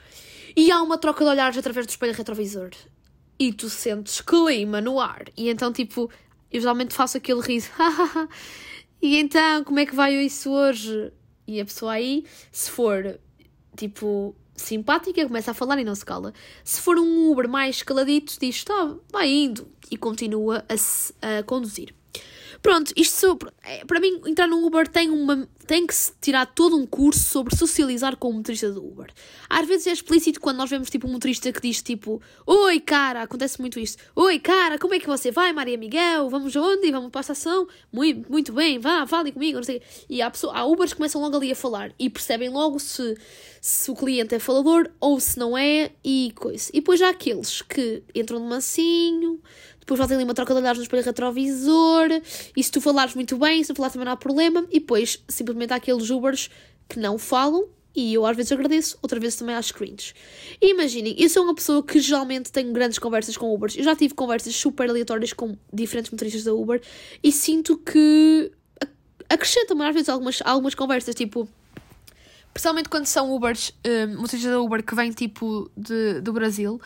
E 0.55 0.71
há 0.71 0.81
uma 0.81 0.97
troca 0.97 1.23
de 1.23 1.29
olhares 1.31 1.57
através 1.57 1.85
do 1.85 1.89
espelho 1.89 2.13
retrovisor. 2.13 2.69
E 3.37 3.51
tu 3.51 3.69
sentes 3.69 4.21
clima 4.21 4.79
no 4.79 5.01
ar. 5.01 5.25
E 5.35 5.49
então, 5.49 5.73
tipo, 5.73 6.09
eu 6.51 6.61
geralmente 6.61 6.93
faço 6.93 7.17
aquele 7.17 7.41
riso. 7.41 7.69
e 9.01 9.17
então, 9.17 9.63
como 9.65 9.79
é 9.79 9.85
que 9.85 9.95
vai 9.95 10.15
isso 10.15 10.51
hoje? 10.51 11.11
E 11.45 11.59
a 11.59 11.65
pessoa 11.65 11.93
aí, 11.93 12.23
se 12.51 12.69
for, 12.69 13.19
tipo, 13.75 14.33
simpática, 14.55 15.25
começa 15.25 15.51
a 15.51 15.53
falar 15.53 15.77
e 15.79 15.83
não 15.83 15.95
se 15.95 16.05
cala. 16.05 16.33
Se 16.63 16.79
for 16.79 16.97
um 16.97 17.31
Uber 17.31 17.49
mais 17.49 17.83
caladito, 17.83 18.37
diz, 18.39 18.55
está, 18.55 18.95
vai 19.11 19.29
indo. 19.29 19.67
E 19.91 19.97
continua 19.97 20.63
a, 20.69 21.39
a 21.39 21.43
conduzir. 21.43 21.93
Pronto, 22.63 22.93
isto 22.95 23.37
é, 23.61 23.83
para 23.83 23.99
mim 23.99 24.21
entrar 24.25 24.47
no 24.47 24.65
Uber 24.65 24.87
tem, 24.87 25.09
uma, 25.09 25.45
tem 25.67 25.85
que 25.85 25.93
se 25.93 26.13
tirar 26.21 26.45
todo 26.45 26.77
um 26.77 26.85
curso 26.85 27.19
sobre 27.19 27.53
socializar 27.53 28.15
com 28.15 28.29
o 28.29 28.33
motorista 28.33 28.71
do 28.71 28.81
Uber. 28.81 29.07
Às 29.49 29.67
vezes 29.67 29.87
é 29.87 29.91
explícito 29.91 30.39
quando 30.39 30.59
nós 30.59 30.69
vemos 30.69 30.89
tipo 30.89 31.05
um 31.05 31.11
motorista 31.11 31.51
que 31.51 31.59
diz 31.59 31.81
tipo 31.81 32.21
Oi 32.47 32.79
cara, 32.79 33.23
acontece 33.23 33.59
muito 33.59 33.77
isto. 33.77 34.01
Oi 34.15 34.39
cara, 34.39 34.79
como 34.79 34.93
é 34.93 34.99
que 34.99 35.07
você 35.07 35.29
vai, 35.29 35.51
Maria 35.51 35.77
Miguel? 35.77 36.29
Vamos 36.29 36.55
aonde? 36.55 36.89
Vamos 36.89 37.11
para 37.11 37.19
a 37.19 37.23
estação? 37.23 37.67
Muito, 37.91 38.31
muito 38.31 38.53
bem, 38.53 38.79
vá, 38.79 39.05
fale 39.05 39.33
comigo, 39.33 39.57
não 39.57 39.63
sei. 39.63 39.81
E 40.09 40.21
há, 40.21 40.31
pessoa, 40.31 40.57
há 40.57 40.65
Ubers 40.65 40.93
que 40.93 40.97
começam 40.97 41.19
logo 41.19 41.35
ali 41.35 41.51
a 41.51 41.55
falar 41.55 41.91
e 41.99 42.09
percebem 42.09 42.47
logo 42.47 42.79
se, 42.79 43.17
se 43.59 43.91
o 43.91 43.93
cliente 43.93 44.35
é 44.35 44.39
falador 44.39 44.89
ou 45.01 45.19
se 45.19 45.37
não 45.37 45.57
é 45.57 45.91
e 46.01 46.31
coisa. 46.33 46.69
E 46.69 46.79
depois 46.79 47.01
há 47.01 47.09
aqueles 47.09 47.61
que 47.61 48.03
entram 48.15 48.39
de 48.39 48.47
mansinho 48.47 49.41
depois 49.83 49.99
fazem 49.99 50.15
ali 50.15 50.23
uma 50.23 50.33
troca 50.33 50.53
de 50.53 50.59
olhares 50.59 50.77
no 50.77 50.83
espelho 50.83 51.03
retrovisor, 51.03 52.07
e 52.55 52.63
se 52.63 52.71
tu 52.71 52.79
falares 52.79 53.13
muito 53.15 53.37
bem, 53.37 53.63
se 53.63 53.73
tu 53.73 53.75
falares 53.75 53.93
também 53.93 54.05
não 54.05 54.13
há 54.13 54.17
problema, 54.17 54.65
e 54.69 54.79
depois 54.79 55.23
simplesmente 55.27 55.73
há 55.73 55.75
aqueles 55.75 56.09
Ubers 56.09 56.49
que 56.87 56.99
não 56.99 57.17
falam, 57.17 57.67
e 57.95 58.13
eu 58.13 58.25
às 58.25 58.35
vezes 58.35 58.51
agradeço, 58.51 58.97
outras 59.01 59.21
vezes 59.21 59.37
também 59.37 59.55
acho 59.55 59.73
cringe. 59.73 60.13
E 60.61 60.71
imaginem, 60.71 61.15
eu 61.17 61.29
sou 61.29 61.43
uma 61.43 61.53
pessoa 61.53 61.83
que 61.83 61.99
geralmente 61.99 62.51
tenho 62.51 62.71
grandes 62.73 62.97
conversas 62.97 63.37
com 63.37 63.53
Ubers, 63.53 63.75
eu 63.77 63.83
já 63.83 63.95
tive 63.95 64.13
conversas 64.13 64.55
super 64.55 64.89
aleatórias 64.89 65.33
com 65.33 65.57
diferentes 65.71 66.11
motoristas 66.11 66.43
da 66.43 66.53
Uber, 66.53 66.81
e 67.23 67.31
sinto 67.31 67.77
que 67.77 68.51
acrescentam-me 69.29 69.83
às 69.83 69.93
vezes 69.93 70.09
algumas, 70.09 70.41
algumas 70.43 70.75
conversas, 70.75 71.13
tipo 71.13 71.47
Principalmente 72.53 72.87
quando 72.87 73.07
são 73.07 73.33
Ubers, 73.33 73.71
um, 73.85 74.17
motoristas 74.17 74.51
da 74.51 74.59
Uber 74.59 74.83
que 74.83 74.93
vêm 74.93 75.11
tipo 75.11 75.71
de, 75.75 76.21
do 76.21 76.31
Brasil. 76.31 76.79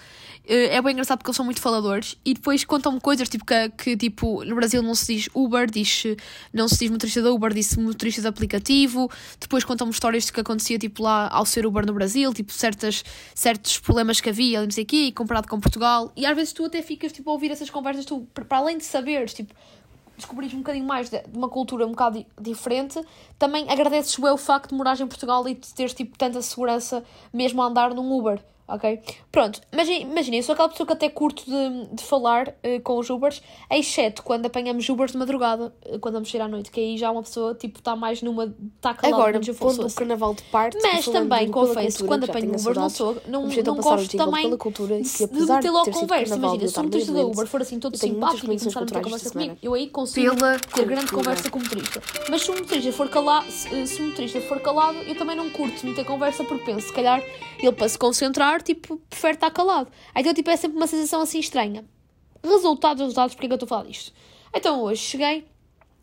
eh, 0.48 0.76
é 0.76 0.82
bem 0.82 0.94
engraçado 0.94 1.18
porque 1.18 1.30
eles 1.30 1.36
são 1.36 1.44
muito 1.44 1.60
faladores 1.60 2.18
e 2.24 2.34
depois 2.34 2.64
contam-me 2.64 3.02
coisas 3.02 3.28
tipo 3.28 3.46
que, 3.46 3.70
que, 3.72 3.98
tipo 3.98 4.46
no 4.46 4.56
Brasil 4.56 4.82
não 4.82 4.96
se 4.96 5.16
diz 5.16 5.30
Uber, 5.36 5.70
diz, 5.70 6.04
não 6.54 6.70
se 6.70 6.78
diz 6.78 6.90
motorista 6.90 7.22
da 7.22 7.32
Uber, 7.32 7.54
diz 7.54 7.76
motorista 7.76 8.22
de 8.22 8.28
aplicativo. 8.28 9.12
Depois 9.40 9.66
contam-me 9.66 9.92
histórias 9.92 10.26
de 10.26 10.32
que 10.32 10.40
acontecia 10.40 10.80
tipo 10.80 11.04
lá 11.04 11.28
ao 11.30 11.46
ser 11.46 11.66
Uber 11.66 11.86
no 11.86 11.94
Brasil, 11.94 12.34
tipo 12.34 12.54
certas, 12.54 13.04
certos 13.36 13.78
problemas 13.78 14.22
que 14.22 14.30
havia, 14.30 14.64
não 14.64 14.72
sei 14.72 14.86
o 14.86 14.88
quê, 14.88 15.12
comparado 15.12 15.50
com 15.50 15.60
Portugal. 15.60 16.14
E 16.16 16.26
às 16.26 16.36
vezes 16.36 16.54
tu 16.54 16.64
até 16.64 16.82
ficas 16.82 17.12
tipo 17.12 17.30
a 17.30 17.34
ouvir 17.34 17.52
essas 17.52 17.70
conversas, 17.70 18.06
tu 18.06 18.26
para 18.34 18.58
além 18.58 18.78
de 18.78 18.86
saberes, 18.86 19.34
tipo 19.34 19.54
descobrires 20.18 20.54
um 20.54 20.60
bocadinho 20.60 20.86
mais 20.86 21.10
de, 21.10 21.24
uma 21.34 21.48
cultura 21.48 21.86
um 21.86 21.92
bocado 21.92 22.26
diferente, 22.40 23.00
também 23.38 23.70
agradeces 23.70 24.18
o 24.18 24.38
facto 24.38 24.72
de 24.72 24.76
morar 24.76 25.00
em 25.00 25.08
Portugal 25.08 25.48
e 25.48 25.54
de 25.54 25.74
teres 25.74 25.94
tipo 25.94 26.18
tanta 26.18 26.42
segurança 26.42 27.04
mesmo 27.32 27.62
a 27.62 27.66
andar 27.68 27.94
num 27.94 28.12
Uber 28.12 28.42
ok? 28.68 29.02
Pronto, 29.32 29.62
imaginem, 29.72 30.40
eu 30.40 30.44
sou 30.44 30.54
aquela 30.54 30.70
pessoa 30.70 30.86
que 30.86 30.94
até 30.94 31.10
curto 31.10 31.44
de, 31.46 31.96
de 31.96 32.04
falar 32.04 32.50
uh, 32.50 32.82
com 32.84 32.98
os 32.98 33.10
Ubers, 33.10 33.42
exceto 33.70 34.24
quando 34.24 34.46
apanhamos 34.48 34.88
Ubers 34.90 35.14
de 35.14 35.18
madrugada, 35.18 35.74
uh, 35.86 36.00
quando 36.00 36.16
vamos 36.16 36.30
sair 36.30 36.42
à 36.42 36.48
noite, 36.48 36.72
que 36.72 36.80
aí 36.80 36.98
já 36.98 37.10
uma 37.12 37.24
pessoa, 37.24 37.56
tipo, 37.56 37.80
está 37.80 37.96
mais 37.96 38.22
numa... 38.22 38.54
está 38.76 38.94
calada, 38.94 39.24
Agora, 39.24 39.54
pondo 39.54 39.88
o 39.88 39.94
carnaval 39.94 40.34
de 40.34 40.44
parte... 40.44 40.78
Mas 40.82 41.06
também, 41.06 41.50
confesso, 41.50 42.06
quando 42.06 42.26
apanho 42.26 42.50
Ubers, 42.50 42.78
não 42.78 42.90
sou... 42.90 43.18
Não, 43.28 43.48
não 43.48 43.76
gosto 43.78 44.18
também 44.18 44.58
cultura, 44.58 45.02
de, 45.02 45.28
de 45.28 45.46
meter 45.46 45.72
logo 45.72 45.92
conversa. 45.92 46.36
Imagina, 46.36 46.68
se 46.68 46.80
o 46.80 46.84
motorista 46.84 47.14
da 47.14 47.26
Uber 47.26 47.48
for 47.48 47.62
assim 47.62 47.80
todo 47.80 47.98
simpático 47.98 48.52
e 48.52 48.58
começar 48.60 48.80
a 48.80 48.84
meter 48.84 49.02
conversa 49.02 49.32
comigo, 49.32 49.58
eu 49.62 49.74
aí 49.74 49.88
consigo 49.90 50.36
pela 50.36 50.60
ter 50.60 50.86
grande 50.86 51.12
conversa 51.12 51.50
com 51.50 51.60
o 51.60 51.64
motorista. 51.64 52.02
Mas 52.30 52.42
se 52.42 52.52
o 52.52 52.56
motorista 52.56 52.92
for 52.92 53.10
calado, 53.10 53.50
se, 53.52 53.88
se 53.88 54.02
o 54.02 54.08
motorista 54.08 54.42
for 54.42 54.60
calado, 54.60 54.98
eu 55.00 55.16
também 55.16 55.36
não 55.36 55.50
curto 55.50 55.86
meter 55.86 56.06
conversa 56.06 56.44
porque 56.44 56.66
penso, 56.66 56.88
se 56.88 56.94
calhar, 56.94 57.24
ele 57.60 57.72
para 57.72 57.88
se 57.88 57.98
concentrar 57.98 58.57
tipo, 58.62 58.98
prefere 59.10 59.36
estar 59.36 59.52
calado. 59.52 59.92
Então, 60.16 60.34
tipo, 60.34 60.50
é 60.50 60.58
sempre 60.58 60.78
uma 60.78 60.88
sensação 60.88 61.22
assim 61.22 61.40
estranha. 61.40 61.86
Resultados, 62.44 63.02
resultados, 63.02 63.36
porque 63.36 63.48
é 63.48 63.50
que 63.50 63.54
eu 63.54 63.56
estou 63.56 63.68
a 63.68 63.70
falar 63.70 63.84
disto? 63.86 64.14
Então, 64.54 64.82
hoje 64.82 65.02
cheguei, 65.02 65.46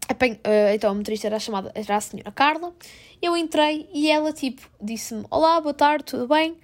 apanho, 0.08 0.34
uh, 0.34 0.74
então 0.74 0.90
a 0.90 0.94
motorista 0.94 1.26
era 1.26 1.38
chamada, 1.38 1.72
era 1.74 1.96
a 1.96 2.00
senhora 2.00 2.30
Carla, 2.30 2.74
eu 3.22 3.36
entrei 3.36 3.88
e 3.92 4.10
ela, 4.10 4.32
tipo, 4.32 4.62
disse-me, 4.80 5.24
olá, 5.30 5.60
boa 5.60 5.72
tarde, 5.72 6.04
tudo 6.04 6.28
bem? 6.28 6.58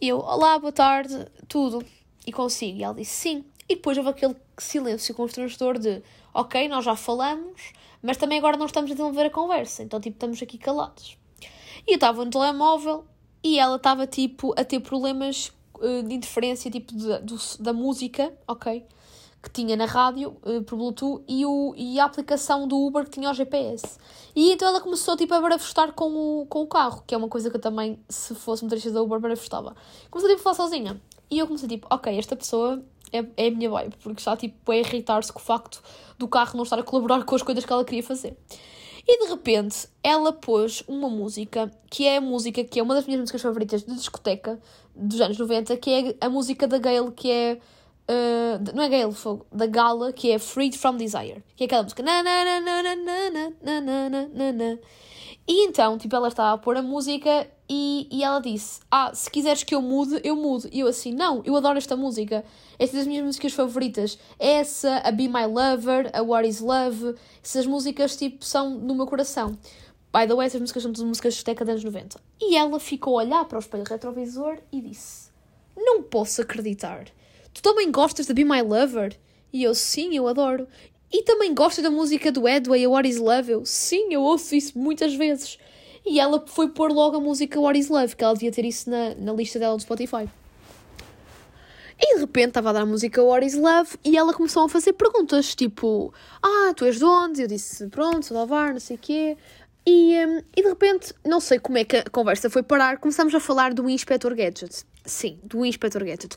Eu, 0.00 0.18
olá, 0.18 0.58
boa 0.58 0.72
tarde, 0.72 1.26
tudo. 1.48 1.84
E 2.26 2.32
consigo. 2.32 2.78
E 2.78 2.82
ela 2.82 2.94
disse, 2.94 3.12
sim. 3.12 3.44
E 3.68 3.76
depois 3.76 3.96
houve 3.96 4.10
aquele 4.10 4.36
silêncio 4.58 5.14
constrangedor 5.14 5.78
de, 5.78 6.02
ok, 6.32 6.68
nós 6.68 6.84
já 6.84 6.96
falamos, 6.96 7.72
mas 8.02 8.16
também 8.16 8.38
agora 8.38 8.56
não 8.56 8.66
estamos 8.66 8.90
a 8.90 8.94
desenvolver 8.94 9.26
a 9.26 9.30
conversa, 9.30 9.82
então, 9.82 10.00
tipo, 10.00 10.16
estamos 10.16 10.40
aqui 10.42 10.58
calados. 10.58 11.18
E 11.86 11.92
eu 11.92 11.94
estava 11.96 12.24
no 12.24 12.30
telemóvel 12.30 13.04
e 13.46 13.60
ela 13.60 13.76
estava 13.76 14.08
tipo 14.08 14.52
a 14.60 14.64
ter 14.64 14.80
problemas 14.80 15.52
uh, 15.76 16.02
de 16.02 16.14
interferência 16.14 16.68
tipo 16.68 16.92
de, 16.92 17.18
do, 17.20 17.36
da 17.60 17.72
música, 17.72 18.32
ok? 18.44 18.84
Que 19.40 19.50
tinha 19.50 19.76
na 19.76 19.84
rádio 19.84 20.36
uh, 20.42 20.64
por 20.64 20.76
Bluetooth 20.76 21.22
e, 21.28 21.46
o, 21.46 21.72
e 21.76 22.00
a 22.00 22.06
aplicação 22.06 22.66
do 22.66 22.76
Uber 22.76 23.04
que 23.04 23.12
tinha 23.12 23.30
o 23.30 23.32
GPS. 23.32 23.98
E 24.34 24.50
então 24.50 24.66
ela 24.66 24.80
começou 24.80 25.16
tipo 25.16 25.32
a 25.32 25.40
barafustar 25.40 25.92
com 25.92 26.40
o, 26.42 26.46
com 26.46 26.62
o 26.62 26.66
carro, 26.66 27.04
que 27.06 27.14
é 27.14 27.18
uma 27.18 27.28
coisa 27.28 27.48
que 27.48 27.56
eu 27.56 27.60
também, 27.60 28.00
se 28.08 28.34
fosse 28.34 28.64
motorista 28.64 28.90
da 28.90 29.00
Uber, 29.00 29.20
barafustava. 29.20 29.76
Começou 30.10 30.28
tipo 30.28 30.40
a 30.40 30.52
falar 30.52 30.68
sozinha. 30.68 31.00
E 31.30 31.38
eu 31.38 31.46
comecei 31.46 31.68
tipo, 31.68 31.86
ok, 31.88 32.18
esta 32.18 32.34
pessoa 32.34 32.82
é, 33.12 33.24
é 33.36 33.46
a 33.46 33.50
minha 33.52 33.70
vibe, 33.70 33.94
porque 34.02 34.18
está 34.18 34.36
tipo 34.36 34.72
a 34.72 34.76
irritar-se 34.76 35.32
com 35.32 35.38
o 35.38 35.42
facto 35.42 35.80
do 36.18 36.26
carro 36.26 36.56
não 36.56 36.64
estar 36.64 36.80
a 36.80 36.82
colaborar 36.82 37.22
com 37.22 37.36
as 37.36 37.42
coisas 37.42 37.64
que 37.64 37.72
ela 37.72 37.84
queria 37.84 38.02
fazer. 38.02 38.36
E 39.08 39.24
de 39.24 39.30
repente 39.30 39.88
ela 40.02 40.32
pôs 40.32 40.82
uma 40.88 41.08
música 41.08 41.70
que 41.88 42.06
é 42.06 42.16
a 42.16 42.20
música 42.20 42.64
que 42.64 42.80
é 42.80 42.82
uma 42.82 42.94
das 42.94 43.06
minhas 43.06 43.20
músicas 43.20 43.42
favoritas 43.42 43.84
de 43.84 43.94
discoteca 43.94 44.58
dos 44.94 45.20
anos 45.20 45.38
90, 45.38 45.76
que 45.76 45.90
é 45.90 46.26
a 46.26 46.28
música 46.28 46.66
da 46.66 46.78
Gayle, 46.78 47.12
que 47.12 47.30
é. 47.30 47.58
Uh, 48.08 48.72
não 48.74 48.84
é 48.84 48.88
Gayle 48.88 49.12
Fogo, 49.12 49.44
da 49.50 49.66
Gala, 49.66 50.12
que 50.12 50.30
é 50.30 50.38
Freed 50.38 50.76
from 50.76 50.96
Desire. 50.96 51.42
Que 51.56 51.64
é 51.64 51.66
aquela 51.66 51.82
música. 51.82 52.02
Na, 52.02 52.22
na, 52.22 52.44
na, 52.44 52.60
na, 52.60 52.82
na, 52.82 52.94
na, 52.94 53.80
na, 53.80 54.28
na, 54.28 54.52
na. 54.52 54.78
E 55.46 55.66
então, 55.66 55.98
tipo, 55.98 56.14
ela 56.14 56.28
estava 56.28 56.54
a 56.54 56.58
pôr 56.58 56.76
a 56.76 56.82
música 56.82 57.48
e, 57.68 58.08
e 58.10 58.22
ela 58.22 58.40
disse: 58.40 58.80
Ah, 58.90 59.12
se 59.14 59.30
quiseres 59.30 59.64
que 59.64 59.74
eu 59.74 59.82
mude, 59.82 60.20
eu 60.22 60.36
mudo. 60.36 60.68
E 60.72 60.80
eu 60.80 60.86
assim: 60.86 61.12
Não, 61.12 61.42
eu 61.44 61.56
adoro 61.56 61.78
esta 61.78 61.96
música. 61.96 62.44
Esta 62.78 62.96
é 62.96 62.98
das 62.98 63.06
minhas 63.06 63.24
músicas 63.24 63.52
favoritas. 63.52 64.18
Essa, 64.38 64.98
a 64.98 65.10
Be 65.10 65.28
My 65.28 65.46
Lover, 65.46 66.10
a 66.12 66.22
What 66.22 66.48
Is 66.48 66.60
Love. 66.60 67.14
Essas 67.42 67.66
músicas, 67.66 68.16
tipo, 68.16 68.44
são 68.44 68.70
no 68.70 68.94
meu 68.94 69.06
coração. 69.06 69.58
By 70.12 70.26
the 70.26 70.34
way, 70.34 70.46
essas 70.46 70.60
músicas 70.60 70.82
são 70.82 70.92
todas 70.92 71.08
músicas 71.08 71.34
de 71.34 71.44
década 71.44 71.74
dos 71.74 71.84
anos 71.84 71.94
90. 71.94 72.20
E 72.40 72.56
ela 72.56 72.78
ficou 72.78 73.18
a 73.18 73.24
olhar 73.24 73.44
para 73.46 73.56
o 73.56 73.60
espelho 73.60 73.84
retrovisor 73.84 74.58
e 74.72 74.80
disse: 74.80 75.30
Não 75.76 76.02
posso 76.02 76.42
acreditar. 76.42 77.06
Tu 77.52 77.62
também 77.62 77.90
gostas 77.90 78.26
da 78.26 78.34
Be 78.34 78.44
My 78.44 78.62
Lover? 78.62 79.18
E 79.52 79.62
eu, 79.64 79.74
sim, 79.74 80.14
eu 80.14 80.28
adoro. 80.28 80.68
E 81.12 81.22
também 81.22 81.54
gosta 81.54 81.80
da 81.80 81.90
música 81.90 82.30
do 82.30 82.46
Edway, 82.46 82.84
a 82.84 82.88
What 82.88 83.08
Is 83.08 83.16
Love? 83.18 83.52
Eu, 83.52 83.64
sim, 83.64 84.12
eu 84.12 84.22
ouço 84.22 84.54
isso 84.54 84.78
muitas 84.78 85.14
vezes. 85.14 85.58
E 86.06 86.20
ela 86.20 86.42
foi 86.46 86.68
pôr 86.68 86.92
logo 86.92 87.16
a 87.16 87.20
música 87.20 87.60
What 87.60 87.76
Is 87.76 87.88
Love, 87.88 88.14
que 88.14 88.22
ela 88.22 88.32
devia 88.32 88.52
ter 88.52 88.64
isso 88.64 88.88
na, 88.88 89.14
na 89.16 89.32
lista 89.32 89.58
dela 89.58 89.76
do 89.76 89.82
Spotify. 89.82 90.28
E 91.98 92.14
de 92.14 92.20
repente 92.20 92.48
estava 92.48 92.70
a 92.70 92.72
dar 92.74 92.82
a 92.82 92.86
música 92.86 93.22
What 93.22 93.44
Is 93.44 93.54
Love 93.54 93.98
e 94.04 94.16
ela 94.16 94.32
começou 94.32 94.64
a 94.64 94.68
fazer 94.68 94.92
perguntas, 94.92 95.54
tipo, 95.54 96.12
ah, 96.42 96.72
tu 96.76 96.84
és 96.84 96.98
de 96.98 97.04
onde? 97.04 97.42
Eu 97.42 97.48
disse, 97.48 97.88
pronto, 97.88 98.24
sou 98.24 98.36
de 98.36 98.40
Alvar, 98.42 98.72
não 98.72 98.80
sei 98.80 98.96
o 98.96 98.98
quê. 98.98 99.36
E, 99.84 100.14
um, 100.26 100.42
e 100.54 100.62
de 100.62 100.68
repente, 100.68 101.14
não 101.24 101.40
sei 101.40 101.58
como 101.58 101.78
é 101.78 101.84
que 101.84 101.96
a 101.96 102.04
conversa 102.10 102.50
foi 102.50 102.62
parar, 102.62 102.98
começamos 102.98 103.34
a 103.34 103.40
falar 103.40 103.72
do 103.72 103.88
Inspector 103.88 104.34
Gadget. 104.34 104.84
Sim, 105.06 105.38
do 105.44 105.64
Inspector 105.64 106.04
Gadget. 106.04 106.36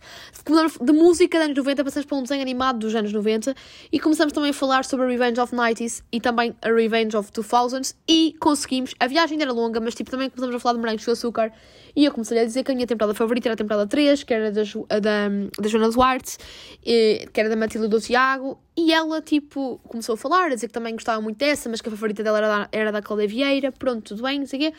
De 0.81 0.93
música 0.93 1.39
dos 1.39 1.45
anos 1.45 1.57
90, 1.57 1.83
passamos 1.83 2.05
para 2.05 2.17
um 2.17 2.23
desenho 2.23 2.41
animado 2.41 2.79
dos 2.79 2.93
anos 2.93 3.11
90 3.11 3.55
e 3.91 3.99
começamos 3.99 4.31
também 4.31 4.51
a 4.51 4.53
falar 4.53 4.85
sobre 4.85 5.07
a 5.07 5.09
Revenge 5.09 5.39
of 5.41 5.55
90s 5.55 6.03
e 6.11 6.21
também 6.21 6.55
a 6.61 6.69
Revenge 6.69 7.17
of 7.17 7.31
2000s 7.31 7.95
e 8.07 8.35
conseguimos. 8.39 8.93
A 8.99 9.07
viagem 9.07 9.41
era 9.41 9.51
longa, 9.51 9.79
mas 9.79 9.95
tipo, 9.95 10.11
também 10.11 10.29
começamos 10.29 10.55
a 10.55 10.59
falar 10.59 10.73
de 10.75 10.79
morangos 10.79 11.03
com 11.03 11.11
açúcar 11.11 11.51
e 11.95 12.05
eu 12.05 12.11
comecei 12.11 12.39
a 12.39 12.45
dizer 12.45 12.63
que 12.63 12.71
a 12.71 12.75
minha 12.75 12.85
temporada 12.85 13.15
favorita 13.15 13.47
era 13.47 13.55
a 13.55 13.57
temporada 13.57 13.87
3, 13.87 14.23
que 14.23 14.33
era 14.33 14.51
da, 14.51 14.61
da, 14.61 15.29
da 15.59 15.67
Joana 15.67 15.89
Duarte, 15.89 16.37
que 16.83 17.39
era 17.39 17.49
da 17.49 17.55
Matilde 17.55 17.87
do 17.87 17.99
Tiago 17.99 18.59
e 18.77 18.93
ela, 18.93 19.19
tipo, 19.19 19.79
começou 19.87 20.13
a 20.13 20.17
falar, 20.17 20.45
a 20.45 20.55
dizer 20.55 20.67
que 20.67 20.73
também 20.73 20.93
gostava 20.93 21.19
muito 21.19 21.37
dessa, 21.37 21.67
mas 21.67 21.81
que 21.81 21.89
a 21.89 21.91
favorita 21.91 22.23
dela 22.23 22.37
era 22.37 22.47
da, 22.47 22.69
era 22.71 22.91
da 22.91 23.01
Cláudia 23.01 23.27
Vieira, 23.27 23.71
pronto, 23.71 24.03
tudo 24.03 24.23
bem, 24.23 24.39
não 24.39 24.45
sei 24.45 24.59
o 24.59 24.61
quê. 24.71 24.77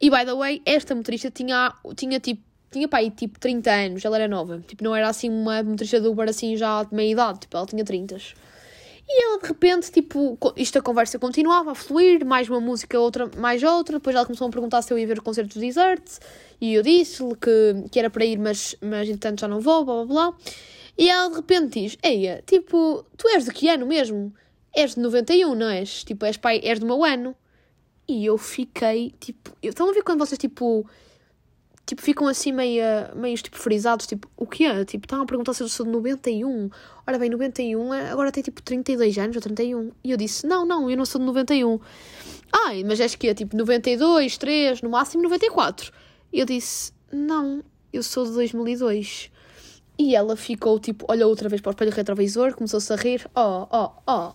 E, 0.00 0.10
by 0.10 0.24
the 0.24 0.34
way, 0.34 0.62
esta 0.64 0.94
motorista 0.94 1.30
tinha, 1.30 1.72
tinha 1.96 2.20
tipo, 2.20 2.42
tinha 2.72 2.88
pá, 2.88 2.98
aí, 2.98 3.10
tipo 3.10 3.38
30 3.38 3.70
anos, 3.70 4.04
ela 4.04 4.16
era 4.16 4.28
nova. 4.28 4.62
Tipo, 4.66 4.82
não 4.84 4.94
era 4.94 5.08
assim 5.08 5.28
uma 5.30 5.62
motorista 5.62 6.00
do 6.00 6.10
Uber 6.10 6.28
assim 6.28 6.56
já 6.56 6.82
de 6.82 6.94
meia 6.94 7.12
idade, 7.12 7.40
tipo, 7.40 7.56
ela 7.56 7.66
tinha 7.66 7.84
30. 7.84 8.16
E 9.08 9.24
ela 9.24 9.38
de 9.38 9.46
repente, 9.46 9.90
tipo, 9.90 10.38
isto 10.56 10.78
a 10.78 10.82
conversa 10.82 11.18
continuava 11.18 11.72
a 11.72 11.74
fluir, 11.74 12.24
mais 12.24 12.48
uma 12.48 12.60
música, 12.60 12.98
outra, 12.98 13.30
mais 13.36 13.62
outra. 13.62 13.98
Depois 13.98 14.16
ela 14.16 14.24
começou 14.24 14.46
a 14.46 14.50
perguntar 14.50 14.80
se 14.82 14.92
eu 14.92 14.98
ia 14.98 15.06
ver 15.06 15.18
o 15.18 15.22
concerto 15.22 15.54
do 15.54 15.60
Desert. 15.60 16.02
E 16.60 16.74
eu 16.74 16.82
disse-lhe 16.82 17.34
que, 17.36 17.90
que 17.90 17.98
era 17.98 18.08
para 18.08 18.24
ir, 18.24 18.38
mas, 18.38 18.74
mas 18.80 19.08
entretanto 19.08 19.40
já 19.40 19.48
não 19.48 19.60
vou, 19.60 19.84
blá 19.84 20.04
blá 20.04 20.04
blá. 20.06 20.38
E 20.96 21.08
ela 21.10 21.28
de 21.28 21.36
repente 21.36 21.80
diz: 21.80 21.98
Eia, 22.02 22.42
tipo, 22.46 23.04
tu 23.16 23.28
és 23.28 23.44
de 23.44 23.50
que 23.50 23.68
ano 23.68 23.86
mesmo? 23.86 24.32
És 24.74 24.94
de 24.94 25.00
91, 25.00 25.54
não 25.54 25.68
és? 25.68 26.04
Tipo, 26.04 26.24
és 26.24 26.36
pai, 26.36 26.60
és 26.62 26.78
do 26.78 26.86
meu 26.86 27.04
ano. 27.04 27.34
E 28.08 28.26
eu 28.26 28.38
fiquei, 28.38 29.14
tipo, 29.20 29.50
estão 29.62 29.88
a 29.88 29.92
ver 29.92 30.02
quando 30.02 30.20
vocês, 30.20 30.38
tipo, 30.38 30.86
tipo, 31.86 32.00
ficam 32.02 32.26
assim 32.28 32.52
meio, 32.52 32.84
meio 33.14 33.36
tipo, 33.36 33.58
frisados, 33.58 34.06
tipo, 34.06 34.28
o 34.36 34.46
que 34.46 34.64
é? 34.64 34.84
Tipo, 34.84 35.04
estavam 35.06 35.24
a 35.24 35.26
perguntar 35.26 35.52
se 35.52 35.62
eu 35.62 35.68
sou 35.68 35.84
de 35.86 35.92
91. 35.92 36.70
Ora 37.06 37.18
bem, 37.18 37.28
91, 37.28 37.92
agora 37.92 38.30
tem 38.30 38.42
tipo 38.42 38.62
32 38.62 39.18
anos 39.18 39.36
ou 39.36 39.42
31. 39.42 39.90
E 40.02 40.10
eu 40.10 40.16
disse, 40.16 40.46
não, 40.46 40.64
não, 40.64 40.90
eu 40.90 40.96
não 40.96 41.04
sou 41.04 41.20
de 41.20 41.26
91. 41.26 41.78
Ai, 42.66 42.84
mas 42.84 43.00
és 43.00 43.14
que 43.14 43.28
é 43.28 43.34
tipo 43.34 43.56
92, 43.56 44.38
3, 44.38 44.82
no 44.82 44.90
máximo 44.90 45.22
94. 45.22 45.92
E 46.32 46.40
eu 46.40 46.46
disse, 46.46 46.92
não, 47.10 47.62
eu 47.92 48.02
sou 48.02 48.24
de 48.24 48.32
2002. 48.32 49.30
E 49.98 50.14
ela 50.16 50.36
ficou 50.36 50.78
tipo, 50.78 51.04
olhou 51.08 51.28
outra 51.28 51.48
vez 51.48 51.60
para 51.60 51.70
o 51.70 51.72
espelho 51.72 51.92
retrovisor, 51.92 52.54
começou-se 52.54 52.92
a 52.92 52.96
rir, 52.96 53.28
oh, 53.34 53.66
oh, 53.70 53.90
oh, 54.06 54.32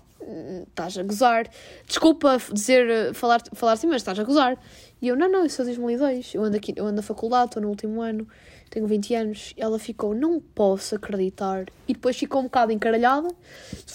estás 0.67 0.97
a 0.97 1.03
gozar. 1.03 1.49
Desculpa 1.85 2.37
dizer, 2.51 3.13
falar, 3.13 3.41
falar 3.53 3.73
assim, 3.73 3.87
mas 3.87 3.97
estás 3.97 4.19
a 4.19 4.23
gozar. 4.23 4.57
E 5.01 5.07
eu, 5.07 5.15
não, 5.15 5.29
não, 5.29 5.43
eu 5.43 5.49
sou 5.49 5.63
2002, 5.63 6.33
eu 6.33 6.43
ando 6.43 6.57
aqui, 6.57 6.73
eu 6.75 6.85
ando 6.85 6.95
na 6.95 7.01
faculdade, 7.01 7.49
estou 7.49 7.61
no 7.61 7.69
último 7.69 8.01
ano, 8.01 8.27
tenho 8.69 8.87
20 8.87 9.13
anos. 9.13 9.53
Ela 9.55 9.77
ficou, 9.77 10.15
não 10.15 10.39
posso 10.39 10.95
acreditar. 10.95 11.65
E 11.87 11.93
depois 11.93 12.17
ficou 12.17 12.41
um 12.41 12.45
bocado 12.45 12.71
encaralhada. 12.71 13.27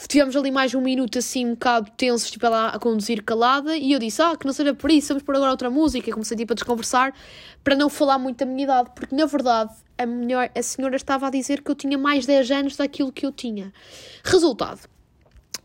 Tivemos 0.07 0.37
ali 0.37 0.51
mais 0.51 0.75
um 0.75 0.81
minuto 0.81 1.19
assim, 1.19 1.47
um 1.47 1.51
bocado 1.51 1.91
tensos, 1.97 2.31
tipo 2.31 2.47
ela 2.47 2.69
a 2.69 2.79
conduzir 2.79 3.25
calada. 3.25 3.77
E 3.77 3.93
eu 3.93 3.99
disse, 3.99 4.23
ah, 4.23 4.37
que 4.37 4.47
não 4.47 4.53
seja 4.53 4.75
por 4.75 4.91
isso, 4.91 5.09
vamos 5.09 5.25
por 5.25 5.35
agora 5.35 5.51
outra 5.51 5.71
música. 5.71 6.09
E 6.09 6.13
comecei 6.13 6.37
tipo 6.37 6.53
a 6.53 6.55
desconversar 6.55 7.13
para 7.65 7.75
não 7.75 7.89
falar 7.89 8.19
muito 8.19 8.39
da 8.39 8.47
minha 8.47 8.65
idade, 8.65 8.91
porque 8.95 9.15
na 9.15 9.27
verdade 9.27 9.73
a, 9.99 10.07
melhor, 10.07 10.51
a 10.55 10.63
senhora 10.63 10.97
estava 10.97 11.27
a 11.27 11.31
dizer 11.31 11.63
que 11.63 11.71
eu 11.71 11.75
tinha 11.75 11.99
mais 11.99 12.27
10 12.27 12.51
anos 12.51 12.77
daquilo 12.77 13.13
que 13.13 13.27
eu 13.27 13.33
tinha. 13.33 13.73
Resultado, 14.25 14.81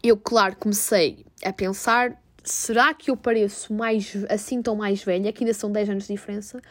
eu, 0.03 0.17
claro, 0.17 0.55
comecei 0.57 1.25
a 1.43 1.51
pensar: 1.51 2.21
será 2.49 2.93
que 2.93 3.11
eu 3.11 3.17
pareço 3.17 3.73
mais 3.73 4.15
assim 4.29 4.61
tão 4.61 4.75
mais 4.75 5.03
velha, 5.03 5.31
que 5.31 5.43
ainda 5.43 5.53
são 5.53 5.71
10 5.71 5.89
anos 5.89 6.07
de 6.07 6.13
diferença? 6.13 6.61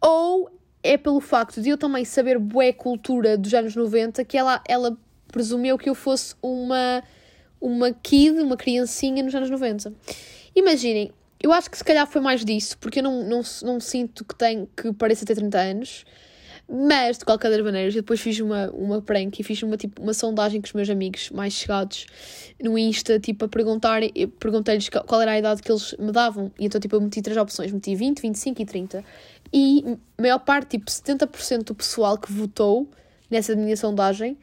Ou 0.00 0.50
é 0.82 0.96
pelo 0.96 1.20
facto 1.20 1.60
de 1.60 1.70
eu 1.70 1.78
também 1.78 2.04
saber 2.04 2.38
bué 2.38 2.72
cultura 2.72 3.36
dos 3.36 3.52
anos 3.52 3.76
90 3.76 4.24
que 4.24 4.36
ela, 4.36 4.62
ela 4.66 4.96
presumeu 5.28 5.76
que 5.76 5.90
eu 5.90 5.94
fosse 5.94 6.34
uma, 6.42 7.02
uma 7.60 7.92
kid, 7.92 8.40
uma 8.40 8.56
criancinha 8.56 9.22
nos 9.22 9.34
anos 9.34 9.50
90. 9.50 9.92
Imaginem, 10.54 11.12
eu 11.42 11.52
acho 11.52 11.70
que 11.70 11.78
se 11.78 11.84
calhar 11.84 12.06
foi 12.06 12.20
mais 12.20 12.44
disso, 12.44 12.76
porque 12.78 13.00
eu 13.00 13.02
não, 13.02 13.22
não, 13.24 13.42
não 13.62 13.80
sinto 13.80 14.24
que, 14.24 14.34
tenho, 14.34 14.68
que 14.76 14.92
pareça 14.92 15.24
ter 15.24 15.34
30 15.34 15.58
anos. 15.58 16.04
Mas, 16.72 17.18
de 17.18 17.24
qualquer 17.24 17.50
das 17.50 17.60
maneiras, 17.60 17.96
eu 17.96 18.00
depois 18.00 18.20
fiz 18.20 18.38
uma, 18.38 18.70
uma 18.70 19.02
prank 19.02 19.40
e 19.40 19.42
fiz 19.42 19.60
uma, 19.60 19.76
tipo, 19.76 20.00
uma 20.00 20.14
sondagem 20.14 20.60
com 20.60 20.68
os 20.68 20.72
meus 20.72 20.88
amigos 20.88 21.28
mais 21.30 21.52
chegados 21.52 22.06
no 22.62 22.78
Insta, 22.78 23.18
tipo, 23.18 23.44
a 23.44 23.48
perguntar, 23.48 24.02
perguntei-lhes 24.38 24.88
qual 24.88 25.20
era 25.20 25.32
a 25.32 25.38
idade 25.38 25.62
que 25.62 25.72
eles 25.72 25.96
me 25.98 26.12
davam. 26.12 26.52
E 26.56 26.66
então, 26.66 26.80
tipo, 26.80 26.94
eu 26.94 27.00
meti 27.00 27.20
três 27.22 27.36
opções, 27.36 27.72
meti 27.72 27.96
20, 27.96 28.20
25 28.20 28.62
e 28.62 28.64
30. 28.64 29.04
E 29.52 29.84
a 30.16 30.22
maior 30.22 30.38
parte, 30.38 30.78
tipo, 30.78 30.88
70% 30.88 31.64
do 31.64 31.74
pessoal 31.74 32.16
que 32.16 32.32
votou 32.32 32.88
nessa 33.28 33.56
minha 33.56 33.76
sondagem, 33.76 34.38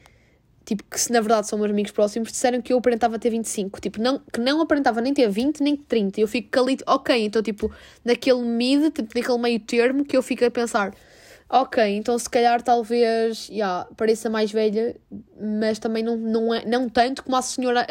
tipo, 0.66 0.84
que 0.84 1.00
se 1.00 1.10
na 1.10 1.22
verdade 1.22 1.48
são 1.48 1.58
meus 1.58 1.70
amigos 1.70 1.92
próximos, 1.92 2.30
disseram 2.30 2.60
que 2.60 2.74
eu 2.74 2.76
aparentava 2.76 3.18
ter 3.18 3.30
25. 3.30 3.80
Tipo, 3.80 4.02
não, 4.02 4.20
que 4.30 4.38
não 4.38 4.60
aparentava 4.60 5.00
nem 5.00 5.14
ter 5.14 5.30
20 5.30 5.62
nem 5.62 5.76
30. 5.76 6.20
Eu 6.20 6.28
fico 6.28 6.60
ali, 6.60 6.76
ok, 6.86 7.24
então, 7.24 7.42
tipo, 7.42 7.72
naquele 8.04 8.42
mid, 8.42 8.92
tipo, 8.92 9.18
naquele 9.18 9.38
meio 9.38 9.60
termo, 9.60 10.04
que 10.04 10.14
eu 10.14 10.22
fico 10.22 10.44
a 10.44 10.50
pensar 10.50 10.92
Ok, 11.50 11.82
então 11.96 12.18
se 12.18 12.28
calhar 12.28 12.60
talvez 12.62 13.48
yeah, 13.48 13.88
pareça 13.96 14.28
mais 14.28 14.52
velha, 14.52 14.94
mas 15.40 15.78
também 15.78 16.02
não, 16.02 16.14
não, 16.14 16.52
é, 16.52 16.62
não 16.66 16.90
tanto 16.90 17.24
como 17.24 17.36
a 17.36 17.40
senhora 17.40 17.86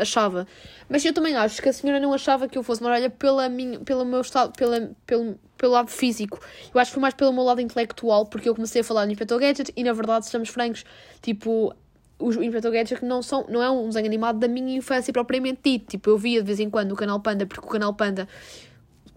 achava. 0.00 0.46
Mas 0.88 1.04
eu 1.04 1.12
também 1.12 1.34
acho 1.34 1.60
que 1.60 1.68
a 1.68 1.72
senhora 1.72 1.98
não 1.98 2.14
achava 2.14 2.46
que 2.46 2.56
eu 2.56 2.62
fosse 2.62 2.80
mais 2.80 2.94
velha 3.00 3.10
pela 3.10 3.48
minha, 3.48 3.80
pelo 3.80 4.04
meu 4.04 4.20
estado, 4.20 4.52
pela, 4.56 4.92
pelo, 5.04 5.36
pelo 5.58 5.72
lado 5.72 5.90
físico. 5.90 6.38
Eu 6.72 6.80
acho 6.80 6.92
que 6.92 6.94
foi 6.94 7.00
mais 7.00 7.14
pelo 7.14 7.32
meu 7.32 7.42
lado 7.42 7.60
intelectual, 7.60 8.26
porque 8.26 8.48
eu 8.48 8.54
comecei 8.54 8.80
a 8.82 8.84
falar 8.84 9.06
no 9.06 9.12
Inspector 9.12 9.40
Gadget 9.40 9.72
e 9.76 9.82
na 9.82 9.92
verdade, 9.92 10.26
sejamos 10.26 10.48
francos, 10.48 10.84
tipo, 11.20 11.74
os 12.16 12.36
Inspector 12.36 12.70
Gadget 12.70 13.04
não, 13.04 13.22
são, 13.22 13.44
não 13.48 13.60
é 13.60 13.68
um 13.68 13.88
desenho 13.88 14.06
animado 14.06 14.38
da 14.38 14.46
minha 14.46 14.76
infância 14.76 15.12
propriamente 15.12 15.60
dito. 15.64 15.86
Tipo, 15.88 16.10
eu 16.10 16.18
via 16.18 16.40
de 16.40 16.46
vez 16.46 16.60
em 16.60 16.70
quando 16.70 16.92
o 16.92 16.96
canal 16.96 17.18
Panda, 17.18 17.44
porque 17.44 17.66
o 17.66 17.70
canal 17.70 17.92
Panda 17.92 18.28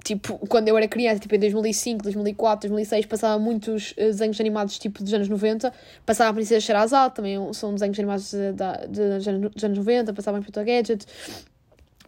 tipo, 0.03 0.37
quando 0.47 0.67
eu 0.67 0.77
era 0.77 0.87
criança, 0.87 1.19
tipo 1.19 1.33
em 1.33 1.39
2005, 1.39 2.03
2004, 2.03 2.69
2006, 2.69 3.05
passava 3.05 3.39
muitos 3.39 3.91
uh, 3.91 3.95
desenhos 3.95 4.39
animados 4.39 4.77
tipo 4.77 5.01
dos 5.01 5.13
anos 5.13 5.29
90. 5.29 5.73
Passava 6.05 6.29
a 6.29 6.33
Princesa 6.33 6.59
Sherazade, 6.59 7.15
também 7.15 7.37
são 7.53 7.73
desenhos 7.73 7.97
animados 7.97 8.31
de, 8.31 8.51
de, 8.51 9.19
de, 9.19 9.49
dos 9.49 9.63
anos 9.63 9.77
90, 9.77 10.13
passava 10.13 10.37
em 10.37 10.41
Pluto 10.41 10.63
Gadget, 10.63 11.05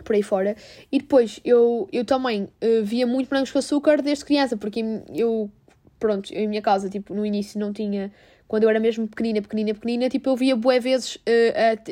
por 0.04 0.16
aí 0.16 0.22
fora. 0.22 0.56
E 0.92 1.00
depois 1.00 1.40
eu, 1.46 1.88
eu 1.92 2.04
também 2.04 2.44
uh, 2.44 2.84
via 2.84 3.08
muito 3.08 3.30
Brancos 3.30 3.52
com 3.52 3.60
Açúcar 3.60 4.02
desde 4.02 4.26
criança, 4.26 4.58
porque 4.58 4.84
eu, 5.14 5.50
pronto, 5.98 6.34
eu 6.34 6.42
em 6.42 6.48
minha 6.48 6.62
casa, 6.62 6.90
tipo, 6.90 7.14
no 7.16 7.26
início 7.26 7.60
não 7.60 7.72
tinha. 7.72 8.12
Quando 8.48 8.64
eu 8.64 8.70
era 8.70 8.80
mesmo 8.80 9.08
pequenina, 9.08 9.42
pequenina, 9.42 9.74
pequenina, 9.74 10.10
tipo, 10.10 10.30
eu 10.30 10.36
via 10.36 10.56
bué 10.56 10.80
vezes 10.80 11.16
uh, 11.16 11.20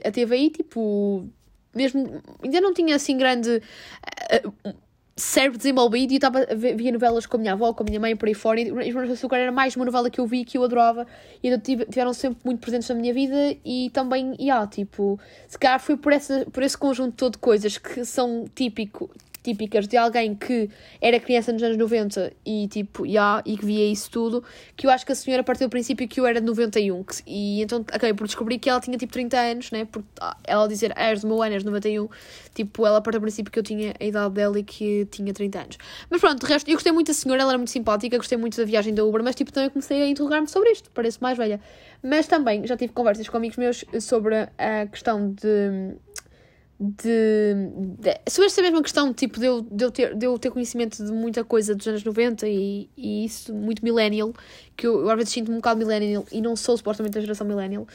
a, 0.05 0.09
a 0.09 0.11
TVI, 0.11 0.49
tipo, 0.51 1.27
mesmo, 1.73 2.21
ainda 2.43 2.61
não 2.61 2.73
tinha 2.73 2.95
assim 2.95 3.17
grande 3.17 3.57
uh, 3.57 4.73
cérebro 5.15 5.57
desenvolvido 5.57 6.11
e 6.11 6.19
eu 6.49 6.75
via 6.75 6.91
novelas 6.91 7.25
com 7.25 7.37
a 7.37 7.39
minha 7.39 7.53
avó, 7.53 7.71
com 7.73 7.83
a 7.83 7.85
minha 7.85 7.99
mãe 7.99 8.15
por 8.15 8.27
aí 8.27 8.33
fora 8.33 8.59
e 8.59 8.71
Os 8.71 8.93
Morangos 8.93 9.07
de 9.07 9.13
Açúcar 9.13 9.37
era 9.37 9.51
mais 9.51 9.75
uma 9.75 9.85
novela 9.85 10.09
que 10.09 10.19
eu 10.19 10.25
vi 10.25 10.43
que 10.43 10.57
eu 10.57 10.63
adorava 10.63 11.05
e 11.43 11.49
então 11.49 11.85
tiveram 11.85 12.13
sempre 12.13 12.39
muito 12.43 12.59
presentes 12.59 12.89
na 12.89 12.95
minha 12.95 13.13
vida 13.13 13.55
e 13.63 13.91
também, 13.91 14.35
e 14.39 14.45
yeah, 14.45 14.65
tipo, 14.65 15.19
se 15.47 15.57
calhar 15.57 15.79
foi 15.79 15.97
por, 15.97 16.11
essa, 16.11 16.45
por 16.51 16.63
esse 16.63 16.77
conjunto 16.77 17.15
todo 17.15 17.33
de 17.33 17.37
coisas 17.37 17.77
que 17.77 18.03
são 18.03 18.45
típico, 18.55 19.09
típicas 19.43 19.87
de 19.87 19.97
alguém 19.97 20.33
que 20.33 20.69
era 21.01 21.19
criança 21.19 21.51
nos 21.51 21.61
anos 21.61 21.77
90 21.77 22.31
e 22.45 22.67
tipo, 22.69 23.05
yeah, 23.05 23.43
e 23.45 23.57
que 23.57 23.65
via 23.65 23.91
isso 23.91 24.09
tudo, 24.09 24.43
que 24.75 24.87
eu 24.87 24.91
acho 24.91 25.05
que 25.05 25.11
a 25.11 25.15
senhora 25.15 25.43
partiu 25.43 25.67
do 25.67 25.69
princípio 25.69 26.07
que 26.07 26.19
eu 26.19 26.25
era 26.25 26.39
de 26.39 26.47
91 26.47 27.03
que, 27.03 27.21
e 27.27 27.61
então 27.61 27.85
acabei 27.91 28.13
por 28.13 28.25
descobrir 28.25 28.57
que 28.57 28.69
ela 28.69 28.79
tinha 28.79 28.97
tipo 28.97 29.11
30 29.11 29.37
anos, 29.37 29.71
né? 29.71 29.85
Porque 29.85 30.07
ah, 30.21 30.37
ela 30.45 30.67
dizer, 30.67 30.93
ah, 30.95 31.09
és 31.09 31.21
do 31.21 31.27
meu 31.27 31.43
ano, 31.43 31.53
és 31.53 31.63
de 31.63 31.65
91, 31.65 32.07
tipo, 32.55 32.87
ela 32.87 33.01
partiu 33.01 33.19
do 33.19 33.23
princípio 33.23 33.51
que 33.51 33.59
eu 33.59 33.63
tinha 33.63 33.93
a 33.99 34.03
idade 34.03 34.33
dela 34.33 34.57
e 34.57 34.63
que 34.63 35.05
tinha 35.11 35.33
30 35.33 35.59
anos. 35.59 35.77
Mas 36.09 36.21
pronto, 36.21 36.45
de 36.45 36.51
resto, 36.51 36.69
eu 36.69 36.75
gostei 36.75 36.91
muito 36.91 37.07
da 37.07 37.13
senhora, 37.13 37.41
ela 37.41 37.51
era 37.51 37.57
muito 37.57 37.71
simpática, 37.71 38.15
gostei 38.17 38.37
muito 38.37 38.57
da 38.57 38.65
viagem 38.65 38.93
da 38.93 39.03
Uber, 39.03 39.21
mas 39.23 39.35
tipo, 39.35 39.51
também 39.51 39.69
comecei 39.69 40.01
a 40.01 40.07
interrogar-me 40.07 40.47
sobre 40.47 40.71
isto, 40.71 40.89
parece 40.91 41.21
mais 41.21 41.37
velha. 41.37 41.59
Mas 42.01 42.27
também 42.27 42.65
já 42.65 42.77
tive 42.77 42.93
conversas 42.93 43.27
com 43.27 43.37
amigos 43.37 43.57
meus 43.57 43.85
sobre 43.99 44.35
a 44.57 44.85
questão 44.87 45.33
de 45.33 45.95
de, 46.83 47.55
de, 47.99 48.29
sobre 48.29 48.47
esta 48.47 48.61
mesma 48.61 48.81
questão 48.81 49.13
tipo, 49.13 49.39
de, 49.39 49.45
eu, 49.45 49.61
de, 49.61 49.85
eu 49.85 49.91
ter, 49.91 50.15
de 50.15 50.25
eu 50.25 50.37
ter 50.37 50.51
conhecimento 50.51 51.03
de 51.03 51.11
muita 51.13 51.41
coisa 51.43 51.73
dos 51.73 51.87
anos 51.87 52.03
90 52.03 52.45
e, 52.45 52.89
e 52.97 53.23
isso, 53.23 53.53
muito 53.53 53.81
millennial, 53.81 54.33
que 54.75 54.85
eu, 54.85 54.99
eu 54.99 55.09
às 55.09 55.15
vezes 55.15 55.31
sinto-me 55.31 55.53
um 55.55 55.59
bocado 55.59 55.79
millennial 55.79 56.25
e 56.29 56.41
não 56.41 56.57
sou 56.57 56.75
supostamente 56.75 57.13
da 57.13 57.21
geração 57.21 57.47
millennial, 57.47 57.87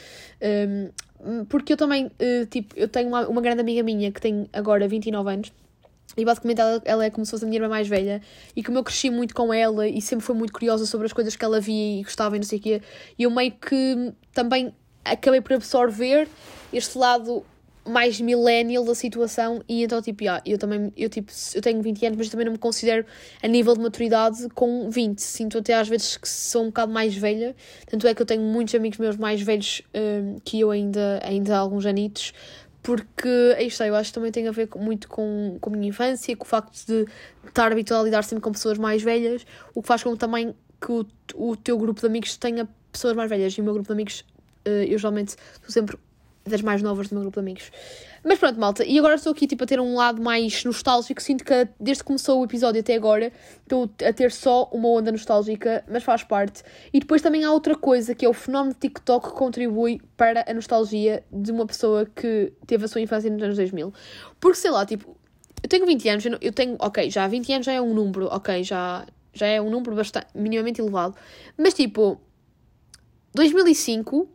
um, 1.21 1.45
porque 1.45 1.75
eu 1.75 1.77
também, 1.77 2.07
uh, 2.07 2.47
tipo, 2.49 2.75
eu 2.79 2.89
tenho 2.89 3.09
uma, 3.09 3.29
uma 3.29 3.43
grande 3.43 3.61
amiga 3.61 3.83
minha 3.83 4.11
que 4.11 4.21
tem 4.21 4.49
agora 4.55 4.89
29 4.89 5.31
anos, 5.31 5.53
e 6.17 6.25
basicamente 6.25 6.61
ela, 6.61 6.83
ela, 6.85 7.05
é 7.05 7.11
como 7.11 7.27
se 7.27 7.31
fosse 7.31 7.45
a 7.45 7.47
minha 7.47 7.59
irmã 7.59 7.69
mais 7.69 7.87
velha. 7.87 8.21
E 8.57 8.63
como 8.65 8.79
eu 8.79 8.83
cresci 8.83 9.09
muito 9.09 9.33
com 9.35 9.53
ela 9.53 9.87
e 9.87 10.01
sempre 10.01 10.25
foi 10.25 10.35
muito 10.35 10.53
curiosa 10.53 10.85
sobre 10.85 11.07
as 11.07 11.13
coisas 11.13 11.37
que 11.37 11.45
ela 11.45 11.61
via 11.61 12.01
e 12.01 12.03
gostava 12.03 12.35
e 12.35 12.41
não 12.41 12.47
sei 12.47 12.59
o 12.59 12.63
quê, 12.63 12.83
e 13.17 13.23
eu 13.23 13.31
meio 13.31 13.53
que 13.53 14.13
também 14.33 14.75
acabei 15.05 15.41
por 15.41 15.53
absorver 15.53 16.27
este 16.73 16.99
lado 16.99 17.45
mais 17.89 18.21
millennial 18.21 18.85
da 18.85 18.95
situação 18.95 19.63
e 19.69 19.83
então 19.83 20.01
tipo, 20.03 20.23
yeah, 20.23 20.43
eu 20.45 20.59
também, 20.59 20.93
eu 20.97 21.09
tipo, 21.09 21.33
eu 21.55 21.63
tenho 21.63 21.83
20 21.83 22.07
anos, 22.07 22.19
mas 22.19 22.29
também 22.29 22.47
não 22.47 22.53
me 22.53 22.59
considero 22.59 23.05
a 23.43 23.49
nível 23.49 23.75
de 23.75 23.81
maturidade 23.81 24.49
com 24.55 24.91
20, 24.91 25.19
sinto 25.19 25.59
até 25.59 25.75
às 25.75 25.89
vezes 25.89 26.17
que 26.17 26.29
sou 26.29 26.63
um 26.63 26.67
bocado 26.67 26.93
mais 26.93 27.15
velha, 27.17 27.55
tanto 27.87 28.07
é 28.07 28.15
que 28.15 28.23
eu 28.23 28.27
tenho 28.27 28.43
muitos 28.43 28.75
amigos 28.75 28.99
meus 28.99 29.17
mais 29.17 29.41
velhos 29.41 29.83
um, 29.95 30.39
que 30.45 30.61
eu 30.61 30.71
ainda, 30.71 31.21
ainda 31.23 31.57
há 31.57 31.59
alguns 31.59 31.87
anitos, 31.87 32.33
porque, 32.83 33.29
é 33.57 33.65
isto 33.65 33.83
eu 33.83 33.95
acho 33.95 34.11
que 34.11 34.15
também 34.15 34.33
tem 34.33 34.49
a 34.49 34.53
ver 34.53 34.69
muito 34.77 35.09
com, 35.09 35.59
com 35.61 35.71
a 35.71 35.73
minha 35.73 35.89
infância, 35.89 36.35
com 36.37 36.45
o 36.45 36.49
facto 36.49 36.87
de 36.87 37.07
estar 37.47 37.71
habituado 37.71 38.03
a 38.03 38.05
lidar 38.05 38.25
sempre 38.25 38.43
com 38.43 38.53
pessoas 38.53 38.79
mais 38.79 39.03
velhas, 39.03 39.45
o 39.75 39.83
que 39.83 39.89
faz 39.89 40.03
com 40.03 40.17
também 40.17 40.55
que 40.81 40.93
o, 40.93 41.07
o 41.35 41.57
teu 41.57 41.77
grupo 41.77 42.01
de 42.01 42.07
amigos 42.07 42.37
tenha 42.37 42.69
pessoas 42.93 43.15
mais 43.15 43.29
velhas. 43.29 43.53
E 43.55 43.61
o 43.61 43.65
meu 43.65 43.75
grupo 43.75 43.89
de 43.89 43.93
amigos, 43.93 44.25
uh, 44.67 44.71
eu 44.71 44.99
geralmente 44.99 45.37
estou 45.55 45.71
sempre 45.71 45.99
das 46.49 46.63
mais 46.63 46.83
novas 46.83 47.09
do 47.09 47.15
meu 47.15 47.23
grupo 47.23 47.41
de 47.41 47.41
amigos. 47.41 47.71
Mas 48.25 48.39
pronto, 48.39 48.59
malta, 48.59 48.85
e 48.85 48.99
agora 48.99 49.15
estou 49.15 49.33
aqui 49.33 49.47
tipo, 49.47 49.65
a 49.65 49.67
ter 49.67 49.81
um 49.81 49.95
lado 49.95 50.21
mais 50.21 50.65
nostálgico. 50.65 51.23
Sinto 51.23 51.45
que 51.45 51.69
desde 51.79 52.03
que 52.03 52.07
começou 52.07 52.41
o 52.41 52.45
episódio 52.45 52.81
até 52.81 52.95
agora 52.95 53.33
estou 53.63 53.91
a 54.07 54.13
ter 54.13 54.33
só 54.33 54.69
uma 54.73 54.89
onda 54.89 55.13
nostálgica, 55.13 55.85
mas 55.89 56.03
faz 56.03 56.25
parte. 56.25 56.63
E 56.93 57.01
depois 57.01 57.23
também 57.23 57.45
há 57.45 57.53
outra 57.53 57.77
coisa 57.77 58.15
que 58.15 58.27
é 58.27 58.29
o 58.29 58.33
fenómeno 58.33 58.75
TikTok 58.79 59.29
que 59.29 59.35
contribui 59.35 60.01
para 60.17 60.45
a 60.49 60.53
nostalgia 60.53 61.23
de 61.33 61.53
uma 61.53 61.67
pessoa 61.67 62.07
que 62.07 62.53
teve 62.67 62.85
a 62.85 62.89
sua 62.89 63.01
infância 63.01 63.31
nos 63.31 63.43
anos 63.43 63.57
2000. 63.57 63.93
Porque 64.41 64.59
sei 64.59 64.71
lá, 64.71 64.85
tipo, 64.85 65.17
eu 65.63 65.69
tenho 65.69 65.87
20 65.87 66.09
anos, 66.09 66.25
eu 66.41 66.53
tenho, 66.53 66.77
ok, 66.79 67.11
já 67.11 67.27
20 67.27 67.53
anos 67.53 67.67
já 67.67 67.73
é 67.73 67.81
um 67.81 67.95
número, 67.95 68.27
ok, 68.27 68.63
já, 68.63 69.07
já 69.33 69.47
é 69.47 69.61
um 69.61 69.71
número 69.71 69.95
bastante, 69.95 70.27
minimamente 70.35 70.81
elevado. 70.81 71.17
Mas 71.57 71.75
tipo, 71.75 72.21
2005 73.35 74.29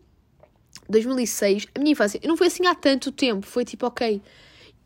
2006, 0.94 1.68
a 1.76 1.80
minha 1.80 1.92
infância, 1.92 2.20
não 2.26 2.38
foi 2.38 2.48
assim 2.48 2.66
há 2.66 2.74
tanto 2.74 3.12
tempo, 3.12 3.46
foi 3.46 3.66
tipo, 3.66 3.86
ok, 3.86 4.22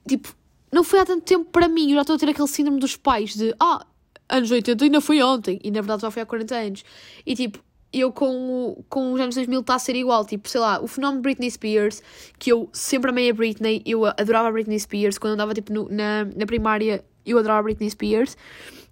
tipo, 0.07 0.33
não 0.71 0.83
foi 0.83 0.99
há 0.99 1.05
tanto 1.05 1.23
tempo 1.23 1.45
para 1.51 1.67
mim, 1.67 1.91
eu 1.91 1.95
já 1.95 2.01
estou 2.01 2.15
a 2.15 2.19
ter 2.19 2.29
aquele 2.29 2.47
síndrome 2.47 2.79
dos 2.79 2.95
pais 2.95 3.35
de, 3.35 3.53
ah, 3.59 3.85
anos 4.27 4.49
80 4.51 4.83
ainda 4.83 5.01
foi 5.01 5.21
ontem, 5.21 5.59
e 5.63 5.69
na 5.69 5.81
verdade 5.81 6.01
já 6.01 6.11
foi 6.11 6.21
há 6.21 6.25
40 6.25 6.55
anos, 6.55 6.85
e 7.25 7.35
tipo, 7.35 7.59
eu 7.93 8.11
com, 8.11 8.83
com 8.89 9.13
os 9.13 9.19
anos 9.19 9.35
2000 9.35 9.59
está 9.61 9.75
a 9.75 9.79
ser 9.79 9.95
igual, 9.95 10.25
tipo, 10.25 10.49
sei 10.49 10.59
lá, 10.59 10.81
o 10.81 10.87
fenómeno 10.87 11.21
Britney 11.21 11.49
Spears, 11.49 12.01
que 12.37 12.51
eu 12.51 12.69
sempre 12.73 13.11
amei 13.11 13.29
a 13.29 13.33
Britney, 13.33 13.81
eu 13.85 14.05
adorava 14.05 14.49
a 14.49 14.51
Britney 14.51 14.79
Spears, 14.79 15.17
quando 15.17 15.33
andava, 15.33 15.53
tipo, 15.53 15.71
no, 15.71 15.87
na, 15.89 16.25
na 16.25 16.45
primária, 16.45 17.03
eu 17.25 17.37
adorava 17.37 17.59
a 17.59 17.63
Britney 17.63 17.89
Spears, 17.89 18.37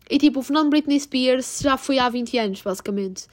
e 0.09 0.17
tipo, 0.17 0.39
o 0.39 0.43
fenómeno 0.43 0.69
Britney 0.69 0.99
Spears 0.99 1.59
já 1.61 1.77
foi 1.77 1.97
há 1.99 2.07
20 2.07 2.37
anos, 2.37 2.61
basicamente. 2.61 3.25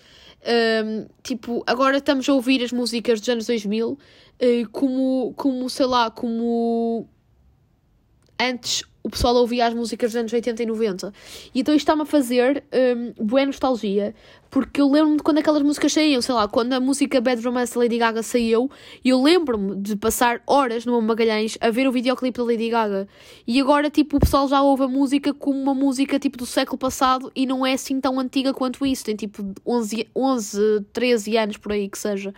Um, 0.44 1.06
tipo, 1.22 1.62
agora 1.66 1.98
estamos 1.98 2.28
a 2.28 2.32
ouvir 2.32 2.64
as 2.64 2.72
músicas 2.72 3.20
dos 3.20 3.28
anos 3.28 3.46
2000 3.46 3.90
uh, 3.90 3.98
eh, 4.40 4.64
como, 4.72 5.32
como, 5.36 5.70
sei 5.70 5.86
lá, 5.86 6.10
como 6.10 7.08
antes 8.40 8.82
o 9.04 9.10
pessoal 9.10 9.34
ouvia 9.36 9.66
as 9.66 9.74
músicas 9.74 10.12
dos 10.12 10.16
anos 10.16 10.32
80 10.32 10.62
e 10.62 10.66
90. 10.66 11.12
E 11.54 11.60
então 11.60 11.74
isto 11.74 11.84
está-me 11.84 12.02
a 12.02 12.04
fazer 12.04 12.64
um, 12.72 13.24
boa 13.24 13.46
nostalgia, 13.46 14.14
porque 14.52 14.82
eu 14.82 14.90
lembro-me 14.90 15.16
de 15.16 15.22
quando 15.22 15.38
aquelas 15.38 15.62
músicas 15.62 15.94
saíam, 15.94 16.20
sei 16.20 16.34
lá, 16.34 16.46
quando 16.46 16.74
a 16.74 16.78
música 16.78 17.18
Bad 17.22 17.42
Romance 17.42 17.72
da 17.72 17.80
Lady 17.80 17.96
Gaga 17.96 18.22
saiu, 18.22 18.70
eu 19.02 19.22
lembro-me 19.22 19.76
de 19.76 19.96
passar 19.96 20.42
horas 20.46 20.84
no 20.84 21.00
Magalhães 21.00 21.56
a 21.58 21.70
ver 21.70 21.88
o 21.88 21.92
videoclipe 21.92 22.36
da 22.36 22.44
Lady 22.44 22.68
Gaga. 22.68 23.08
E 23.46 23.58
agora, 23.58 23.88
tipo, 23.88 24.18
o 24.18 24.20
pessoal 24.20 24.46
já 24.46 24.60
ouve 24.60 24.82
a 24.82 24.88
música 24.88 25.32
como 25.32 25.58
uma 25.58 25.72
música, 25.72 26.18
tipo, 26.18 26.36
do 26.36 26.44
século 26.44 26.76
passado 26.76 27.32
e 27.34 27.46
não 27.46 27.64
é 27.64 27.72
assim 27.72 27.98
tão 27.98 28.20
antiga 28.20 28.52
quanto 28.52 28.84
isso. 28.84 29.06
Tem, 29.06 29.16
tipo, 29.16 29.42
11, 29.66 30.06
11 30.14 30.84
13 30.92 31.36
anos 31.38 31.56
por 31.56 31.72
aí 31.72 31.88
que 31.88 31.96
seja. 31.98 32.34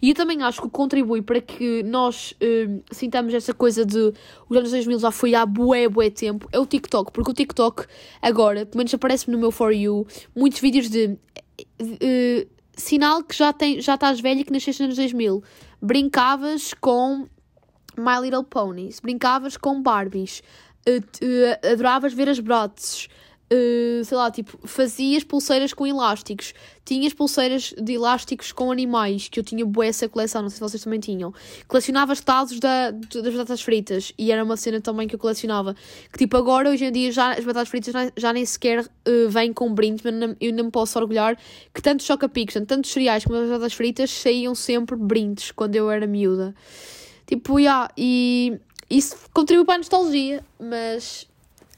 E 0.00 0.08
eu 0.08 0.14
também 0.14 0.42
acho 0.42 0.62
que 0.62 0.70
contribui 0.70 1.20
para 1.20 1.42
que 1.42 1.82
nós 1.82 2.34
hum, 2.42 2.80
sintamos 2.90 3.34
essa 3.34 3.52
coisa 3.52 3.84
de 3.84 4.14
os 4.48 4.56
anos 4.56 4.70
2000 4.70 5.00
já 5.00 5.10
foi 5.10 5.34
há 5.34 5.44
bué, 5.44 5.86
bué 5.86 6.08
tempo, 6.08 6.48
é 6.50 6.58
o 6.58 6.64
TikTok. 6.64 7.12
Porque 7.12 7.30
o 7.30 7.34
TikTok 7.34 7.84
agora, 8.22 8.64
pelo 8.64 8.78
menos 8.78 8.94
aparece-me 8.94 9.36
no 9.36 9.38
meu 9.38 9.50
For 9.50 9.70
You, 9.70 10.06
muitos 10.34 10.60
vídeos 10.60 10.88
de 10.88 11.18
Uh, 11.80 12.48
sinal 12.76 13.22
que 13.22 13.34
já, 13.36 13.52
tem, 13.52 13.80
já 13.80 13.94
estás 13.94 14.20
velha 14.20 14.44
que 14.44 14.52
nasceste 14.52 14.82
nos 14.82 14.98
anos 14.98 15.12
2000. 15.12 15.42
Brincavas 15.80 16.74
com 16.74 17.28
My 17.96 18.20
Little 18.22 18.44
Ponies, 18.44 19.00
brincavas 19.00 19.56
com 19.56 19.82
Barbies, 19.82 20.42
uh, 20.88 20.98
uh, 20.98 21.72
adoravas 21.72 22.12
ver 22.12 22.28
as 22.28 22.38
brotes, 22.38 23.08
Uh, 23.50 24.04
sei 24.04 24.16
lá, 24.16 24.30
tipo, 24.30 24.58
fazias 24.68 25.24
pulseiras 25.24 25.72
com 25.72 25.86
elásticos, 25.86 26.52
tinhas 26.84 27.14
pulseiras 27.14 27.72
de 27.80 27.94
elásticos 27.94 28.52
com 28.52 28.70
animais, 28.70 29.28
que 29.28 29.40
eu 29.40 29.44
tinha 29.44 29.64
boa 29.64 29.86
essa 29.86 30.06
coleção, 30.06 30.42
não 30.42 30.50
sei 30.50 30.56
se 30.56 30.60
vocês 30.60 30.84
também 30.84 31.00
tinham. 31.00 31.32
Colecionavas 31.66 32.20
tazos 32.20 32.60
da, 32.60 32.90
das 32.90 33.34
batatas 33.34 33.62
fritas, 33.62 34.12
e 34.18 34.30
era 34.30 34.44
uma 34.44 34.56
cena 34.56 34.82
também 34.82 35.08
que 35.08 35.14
eu 35.14 35.18
colecionava. 35.18 35.74
Que 36.12 36.18
tipo, 36.18 36.36
agora, 36.36 36.68
hoje 36.68 36.84
em 36.84 36.92
dia, 36.92 37.10
já, 37.10 37.32
as 37.32 37.44
batatas 37.44 37.70
fritas 37.70 37.92
já, 37.92 38.12
já 38.14 38.32
nem 38.34 38.44
sequer 38.44 38.84
uh, 38.84 39.30
vêm 39.30 39.52
com 39.52 39.72
brindes, 39.72 40.02
mas 40.04 40.12
não, 40.12 40.36
eu 40.38 40.52
não 40.52 40.64
me 40.64 40.70
posso 40.70 40.98
orgulhar 40.98 41.38
que 41.74 41.80
tanto 41.80 42.02
choca-picos, 42.02 42.54
tanto 42.66 42.84
os 42.84 42.90
cereais 42.90 43.24
como 43.24 43.38
as 43.38 43.48
batatas 43.48 43.72
fritas 43.72 44.10
saíam 44.10 44.54
sempre 44.54 44.94
brindes 44.94 45.52
quando 45.52 45.74
eu 45.74 45.90
era 45.90 46.06
miúda. 46.06 46.54
Tipo, 47.26 47.58
yeah, 47.58 47.90
e 47.96 48.58
isso 48.90 49.16
contribui 49.34 49.66
para 49.66 49.74
a 49.74 49.78
nostalgia, 49.78 50.42
mas 50.58 51.27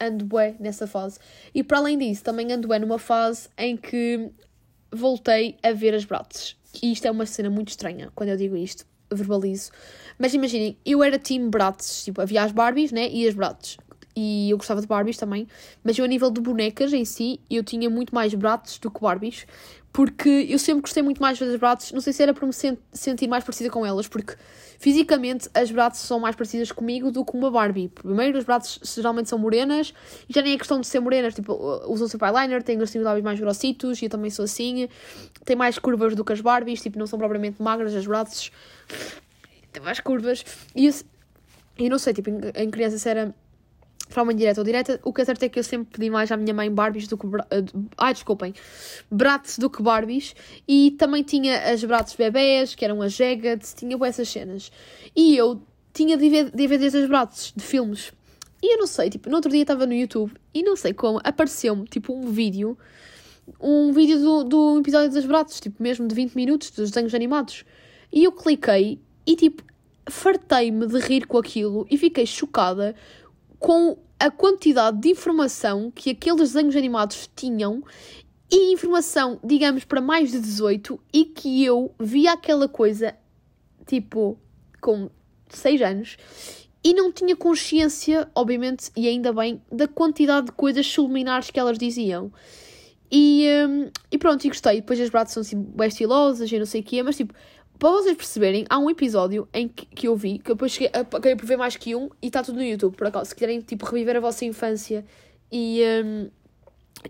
ando 0.00 0.24
bué 0.24 0.54
nessa 0.58 0.86
fase. 0.86 1.18
E 1.54 1.62
para 1.62 1.78
além 1.78 1.98
disso, 1.98 2.24
também 2.24 2.52
ando 2.52 2.68
bué 2.68 2.78
numa 2.78 2.98
fase 2.98 3.48
em 3.58 3.76
que 3.76 4.30
voltei 4.92 5.56
a 5.62 5.72
ver 5.72 5.94
as 5.94 6.04
Bratz. 6.04 6.56
E 6.82 6.92
isto 6.92 7.06
é 7.06 7.10
uma 7.10 7.26
cena 7.26 7.50
muito 7.50 7.68
estranha 7.68 8.10
quando 8.14 8.30
eu 8.30 8.36
digo 8.36 8.56
isto, 8.56 8.86
verbalizo. 9.12 9.70
Mas 10.18 10.34
imaginem, 10.34 10.76
eu 10.84 11.02
era 11.02 11.18
team 11.18 11.50
Bratz, 11.50 12.04
tipo, 12.04 12.20
havia 12.20 12.42
as 12.42 12.52
Barbies, 12.52 12.92
né, 12.92 13.08
e 13.08 13.26
as 13.26 13.34
Bratz. 13.34 13.76
E 14.16 14.50
eu 14.50 14.56
gostava 14.56 14.80
de 14.80 14.86
Barbies 14.86 15.16
também, 15.16 15.46
mas 15.84 15.96
eu 15.96 16.04
a 16.04 16.08
nível 16.08 16.30
de 16.30 16.40
bonecas 16.40 16.92
em 16.92 17.04
si, 17.04 17.40
eu 17.48 17.62
tinha 17.62 17.88
muito 17.88 18.14
mais 18.14 18.34
Bratz 18.34 18.78
do 18.78 18.90
que 18.90 19.00
Barbies, 19.00 19.46
porque 19.92 20.46
eu 20.48 20.59
sempre 20.59 20.83
gostei 20.83 21.03
muito 21.03 21.20
mais 21.20 21.38
das 21.38 21.57
Bratz, 21.57 21.92
não 21.92 22.00
sei 22.00 22.12
se 22.12 22.22
era 22.22 22.33
para 22.33 22.46
me 22.46 22.53
sentir 22.53 23.29
mais 23.29 23.44
parecida 23.44 23.70
com 23.70 23.85
elas, 23.85 24.07
porque 24.07 24.37
Fisicamente, 24.81 25.46
as 25.53 25.70
Bratz 25.70 25.98
são 25.98 26.18
mais 26.18 26.35
parecidas 26.35 26.72
comigo 26.72 27.11
do 27.11 27.22
que 27.22 27.37
uma 27.37 27.50
Barbie. 27.50 27.88
Primeiro, 27.88 28.38
as 28.38 28.44
Bratz 28.44 28.81
geralmente 28.83 29.29
são 29.29 29.38
morenas, 29.38 29.92
e 30.26 30.33
já 30.33 30.40
nem 30.40 30.55
é 30.55 30.57
questão 30.57 30.81
de 30.81 30.87
ser 30.87 31.00
morenas, 31.00 31.35
tipo, 31.35 31.53
usam 31.87 32.09
sempre 32.09 32.26
eyeliner, 32.29 32.62
têm 32.62 32.81
os 32.81 32.94
lábios 32.94 33.22
mais 33.22 33.38
grossitos, 33.38 34.00
e 34.00 34.07
eu 34.07 34.09
também 34.09 34.31
sou 34.31 34.46
assim. 34.46 34.88
Tem 35.44 35.55
mais 35.55 35.79
curvas 35.79 36.14
do 36.14 36.24
que 36.24 36.33
as 36.33 36.40
Barbies, 36.40 36.81
tipo, 36.81 36.98
não 36.98 37.07
são 37.07 37.18
propriamente 37.18 37.61
magras 37.61 37.94
as 37.94 38.07
Bratz. 38.07 38.50
Tem 39.70 39.83
mais 39.83 40.00
curvas. 40.00 40.46
E 40.74 40.87
eu, 40.87 40.94
eu 41.79 41.90
não 41.90 41.98
sei, 41.98 42.14
tipo, 42.14 42.31
em, 42.31 42.40
em 42.55 42.70
criança 42.70 43.07
era 43.07 43.35
forma 44.14 44.33
indireta 44.33 44.61
ou 44.61 44.64
direta, 44.64 45.01
o 45.05 45.12
que 45.12 45.23
é 45.23 45.25
certo 45.25 45.42
é 45.42 45.49
que 45.49 45.59
eu 45.59 45.64
sempre 45.64 45.88
pedi 45.92 46.11
mais 46.11 46.31
à 46.31 46.37
minha 46.37 46.55
mãe 46.55 46.70
Barbies 46.70 47.09
do 47.09 47.16
que. 47.16 47.27
Uh, 47.27 47.40
ai, 47.99 48.12
desculpem. 48.12 48.55
Bratz 49.11 49.59
do 49.59 49.70
que 49.70 49.83
Barbies. 49.83 50.35
E 50.66 50.92
também 50.92 51.23
tinha 51.23 51.70
as 51.70 51.85
Bratz 51.85 52.14
bebés, 52.14 52.75
que 52.75 52.85
eram 52.85 53.03
as 53.03 53.12
Jaggeds, 53.12 53.75
tinha 53.75 53.96
essas 54.07 54.29
cenas. 54.29 54.70
E 55.14 55.37
eu 55.37 55.61
tinha 55.92 56.16
DVDs 56.16 56.92
das 56.92 57.09
Bratz, 57.09 57.53
de 57.55 57.62
filmes. 57.62 58.12
E 58.62 58.75
eu 58.75 58.79
não 58.79 58.87
sei, 58.87 59.09
tipo, 59.09 59.29
no 59.31 59.37
outro 59.37 59.51
dia 59.51 59.62
estava 59.62 59.87
no 59.87 59.94
YouTube 59.94 60.33
e 60.53 60.62
não 60.62 60.77
sei 60.77 60.92
como, 60.92 61.18
apareceu-me, 61.25 61.85
tipo, 61.85 62.14
um 62.14 62.31
vídeo. 62.31 62.77
Um 63.61 63.90
vídeo 63.92 64.18
do, 64.18 64.44
do 64.44 64.79
episódio 64.81 65.11
das 65.11 65.25
Bratz, 65.25 65.61
tipo, 65.61 65.83
mesmo 65.83 66.07
de 66.07 66.14
20 66.14 66.35
minutos, 66.35 66.70
dos 66.70 66.90
desenhos 66.90 67.14
animados. 67.14 67.64
E 68.12 68.25
eu 68.25 68.33
cliquei 68.33 69.01
e, 69.27 69.35
tipo, 69.35 69.62
fartei-me 70.09 70.87
de 70.87 70.99
rir 70.99 71.27
com 71.27 71.38
aquilo 71.38 71.87
e 71.90 71.96
fiquei 71.96 72.27
chocada 72.27 72.94
com 73.61 73.99
a 74.18 74.31
quantidade 74.31 74.99
de 74.99 75.11
informação 75.11 75.92
que 75.94 76.11
aqueles 76.11 76.53
desenhos 76.53 76.75
animados 76.75 77.31
tinham 77.37 77.85
e 78.51 78.73
informação, 78.73 79.38
digamos, 79.44 79.85
para 79.85 80.01
mais 80.01 80.33
de 80.33 80.40
18 80.40 80.99
e 81.12 81.27
que 81.27 81.64
eu 81.64 81.94
via 82.01 82.33
aquela 82.33 82.66
coisa, 82.66 83.14
tipo, 83.87 84.37
com 84.81 85.09
6 85.51 85.83
anos 85.83 86.16
e 86.83 86.94
não 86.94 87.12
tinha 87.12 87.37
consciência, 87.37 88.29
obviamente, 88.35 88.90
e 88.96 89.07
ainda 89.07 89.33
bem, 89.33 89.61
da 89.70 89.87
quantidade 89.87 90.46
de 90.46 90.53
coisas 90.53 90.87
subliminares 90.87 91.51
que 91.51 91.61
elas 91.61 91.79
diziam. 91.79 92.33
E, 93.12 93.46
um, 93.68 93.90
e 94.11 94.16
pronto, 94.16 94.44
e 94.44 94.49
gostei. 94.49 94.77
Depois 94.77 94.99
as 95.01 95.11
bratas 95.11 95.35
são 95.35 95.42
assim, 95.42 95.61
bem 95.61 95.88
estilosas 95.88 96.51
e 96.51 96.59
não 96.59 96.64
sei 96.64 96.81
o 96.81 96.85
quê, 96.85 97.03
mas 97.03 97.16
tipo, 97.16 97.35
para 97.80 97.92
vocês 97.92 98.14
perceberem, 98.14 98.66
há 98.68 98.78
um 98.78 98.90
episódio 98.90 99.48
em 99.54 99.66
que, 99.66 99.86
que 99.86 100.06
eu 100.06 100.14
vi, 100.14 100.38
que 100.38 100.50
depois 100.50 100.70
cheguei, 100.70 100.90
acabei 100.92 101.34
por 101.34 101.46
ver 101.46 101.56
mais 101.56 101.76
que 101.76 101.96
um, 101.96 102.10
e 102.20 102.26
está 102.26 102.42
tudo 102.42 102.56
no 102.56 102.62
YouTube, 102.62 102.94
por 102.94 103.06
acaso. 103.06 103.30
Se 103.30 103.34
quiserem, 103.34 103.62
tipo, 103.62 103.86
reviver 103.86 104.18
a 104.18 104.20
vossa 104.20 104.44
infância 104.44 105.02
e, 105.50 105.82
um, 106.04 106.28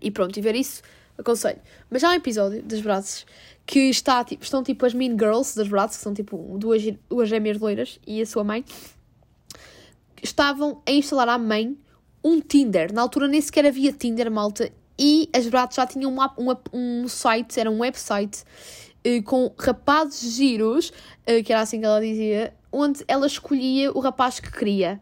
e 0.01 0.09
pronto, 0.09 0.37
e 0.37 0.41
ver 0.41 0.55
isso, 0.55 0.81
aconselho. 1.17 1.59
Mas 1.89 2.05
há 2.05 2.11
um 2.11 2.13
episódio 2.13 2.63
das 2.63 2.79
Brazos 2.79 3.25
que 3.65 3.89
está, 3.89 4.23
tipo, 4.23 4.45
estão 4.45 4.63
tipo 4.63 4.85
as 4.85 4.93
Mean 4.93 5.11
Girls 5.11 5.57
das 5.57 5.67
Brazos, 5.67 5.97
que 5.97 6.03
são 6.03 6.13
tipo 6.13 6.55
duas, 6.57 6.81
duas 7.09 7.27
gêmeas 7.27 7.59
loiras 7.59 7.99
e 8.07 8.21
a 8.21 8.25
sua 8.25 8.45
mãe, 8.45 8.63
estavam 10.23 10.81
a 10.87 10.91
instalar 10.91 11.27
à 11.27 11.37
mãe 11.37 11.77
um 12.23 12.39
Tinder. 12.39 12.93
Na 12.93 13.01
altura 13.01 13.27
nem 13.27 13.41
sequer 13.41 13.65
havia 13.65 13.91
Tinder, 13.91 14.31
malta, 14.31 14.71
e 14.97 15.29
as 15.33 15.45
Brazos 15.47 15.75
já 15.75 15.85
tinham 15.85 16.09
uma, 16.09 16.33
uma, 16.37 16.61
um 16.71 17.09
site, 17.09 17.59
era 17.59 17.69
um 17.69 17.79
website 17.79 18.45
com 19.25 19.51
rapazes 19.57 20.33
giros, 20.33 20.93
eh, 21.25 21.41
que 21.41 21.51
era 21.51 21.61
assim 21.61 21.79
que 21.79 21.85
ela 21.85 21.99
dizia, 21.99 22.53
onde 22.71 23.03
ela 23.07 23.25
escolhia 23.27 23.91
o 23.91 23.99
rapaz 23.99 24.39
que 24.39 24.51
queria. 24.51 24.99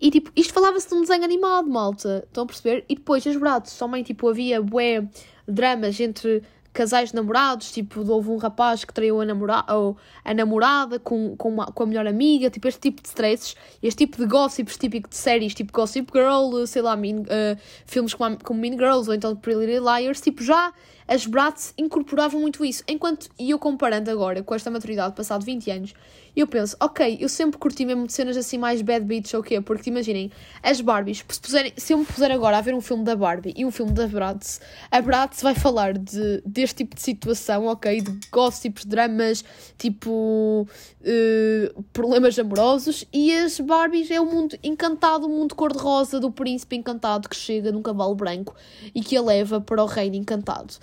E 0.00 0.10
tipo, 0.10 0.30
isto 0.34 0.52
falava-se 0.52 0.88
de 0.88 0.94
um 0.94 1.00
desenho 1.02 1.24
animado, 1.24 1.68
malta. 1.68 2.24
Estão 2.26 2.44
a 2.44 2.46
perceber? 2.46 2.84
E 2.88 2.94
depois 2.94 3.26
as 3.26 3.36
braços 3.36 3.78
também, 3.78 4.02
tipo, 4.02 4.28
havia 4.28 4.60
bué 4.60 5.06
dramas 5.46 5.98
entre 6.00 6.42
casais 6.74 7.12
namorados, 7.12 7.70
tipo, 7.70 8.06
houve 8.10 8.28
um 8.28 8.36
rapaz 8.36 8.84
que 8.84 8.92
traiu 8.92 9.20
a, 9.20 9.24
namora 9.24 9.64
ou 9.68 9.96
a 10.24 10.34
namorada 10.34 10.98
com, 10.98 11.36
com, 11.36 11.48
uma, 11.48 11.66
com 11.66 11.82
a 11.84 11.86
melhor 11.86 12.06
amiga, 12.06 12.50
tipo, 12.50 12.66
este 12.66 12.80
tipo 12.80 13.00
de 13.00 13.08
stresses, 13.08 13.54
este 13.80 14.04
tipo 14.04 14.18
de 14.18 14.26
gossips 14.26 14.76
típico 14.76 15.08
de 15.08 15.16
séries, 15.16 15.54
tipo 15.54 15.72
Gossip 15.72 16.10
Girl, 16.12 16.66
sei 16.66 16.82
lá, 16.82 16.96
mean, 16.96 17.20
uh, 17.20 17.56
filmes 17.86 18.12
como, 18.12 18.36
como 18.42 18.60
Mean 18.60 18.72
Girls 18.72 19.08
ou 19.08 19.14
então 19.14 19.34
Pretty 19.36 19.60
Little 19.60 19.84
Liars, 19.84 20.20
tipo, 20.20 20.42
já 20.42 20.74
as 21.06 21.26
Bratz 21.26 21.72
incorporavam 21.78 22.40
muito 22.40 22.64
isso. 22.64 22.82
Enquanto, 22.88 23.28
e 23.38 23.50
eu 23.50 23.58
comparando 23.58 24.10
agora 24.10 24.42
com 24.42 24.54
esta 24.54 24.70
maturidade, 24.70 25.14
passado 25.14 25.44
20 25.44 25.70
anos, 25.70 25.94
eu 26.40 26.48
penso, 26.48 26.76
ok, 26.80 27.16
eu 27.20 27.28
sempre 27.28 27.58
curti 27.58 27.84
mesmo 27.84 28.06
de 28.06 28.12
cenas 28.12 28.36
assim 28.36 28.58
mais 28.58 28.82
bad 28.82 29.04
beats 29.04 29.32
ou 29.34 29.42
quê, 29.42 29.60
porque 29.60 29.88
imaginem, 29.88 30.32
as 30.62 30.80
Barbies, 30.80 31.24
se, 31.28 31.40
puserem, 31.40 31.72
se 31.76 31.92
eu 31.92 31.98
me 31.98 32.04
puser 32.04 32.30
agora 32.32 32.58
a 32.58 32.60
ver 32.60 32.74
um 32.74 32.80
filme 32.80 33.04
da 33.04 33.14
Barbie 33.14 33.54
e 33.56 33.64
um 33.64 33.70
filme 33.70 33.92
da 33.92 34.08
Bratz, 34.08 34.60
a 34.90 35.00
Bratz 35.00 35.42
vai 35.42 35.54
falar 35.54 35.96
de, 35.96 36.42
deste 36.44 36.78
tipo 36.78 36.96
de 36.96 37.02
situação, 37.02 37.66
ok, 37.66 38.00
de 38.00 38.18
gossips, 38.32 38.84
dramas, 38.84 39.44
tipo, 39.78 40.66
uh, 41.00 41.82
problemas 41.92 42.36
amorosos, 42.36 43.04
e 43.12 43.32
as 43.32 43.60
Barbies 43.60 44.10
é 44.10 44.20
o 44.20 44.26
mundo 44.26 44.58
encantado, 44.62 45.26
o 45.26 45.30
mundo 45.30 45.54
cor-de-rosa 45.54 46.18
do 46.18 46.32
príncipe 46.32 46.74
encantado 46.74 47.28
que 47.28 47.36
chega 47.36 47.70
num 47.70 47.82
cavalo 47.82 48.14
branco 48.14 48.56
e 48.92 49.00
que 49.00 49.16
a 49.16 49.22
leva 49.22 49.60
para 49.60 49.82
o 49.82 49.86
reino 49.86 50.16
encantado. 50.16 50.74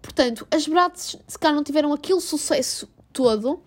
Portanto, 0.00 0.46
as 0.50 0.68
Bratz, 0.68 1.16
se 1.26 1.38
calhar 1.38 1.56
não 1.56 1.64
tiveram 1.64 1.92
aquele 1.92 2.20
sucesso 2.20 2.88
todo 3.12 3.60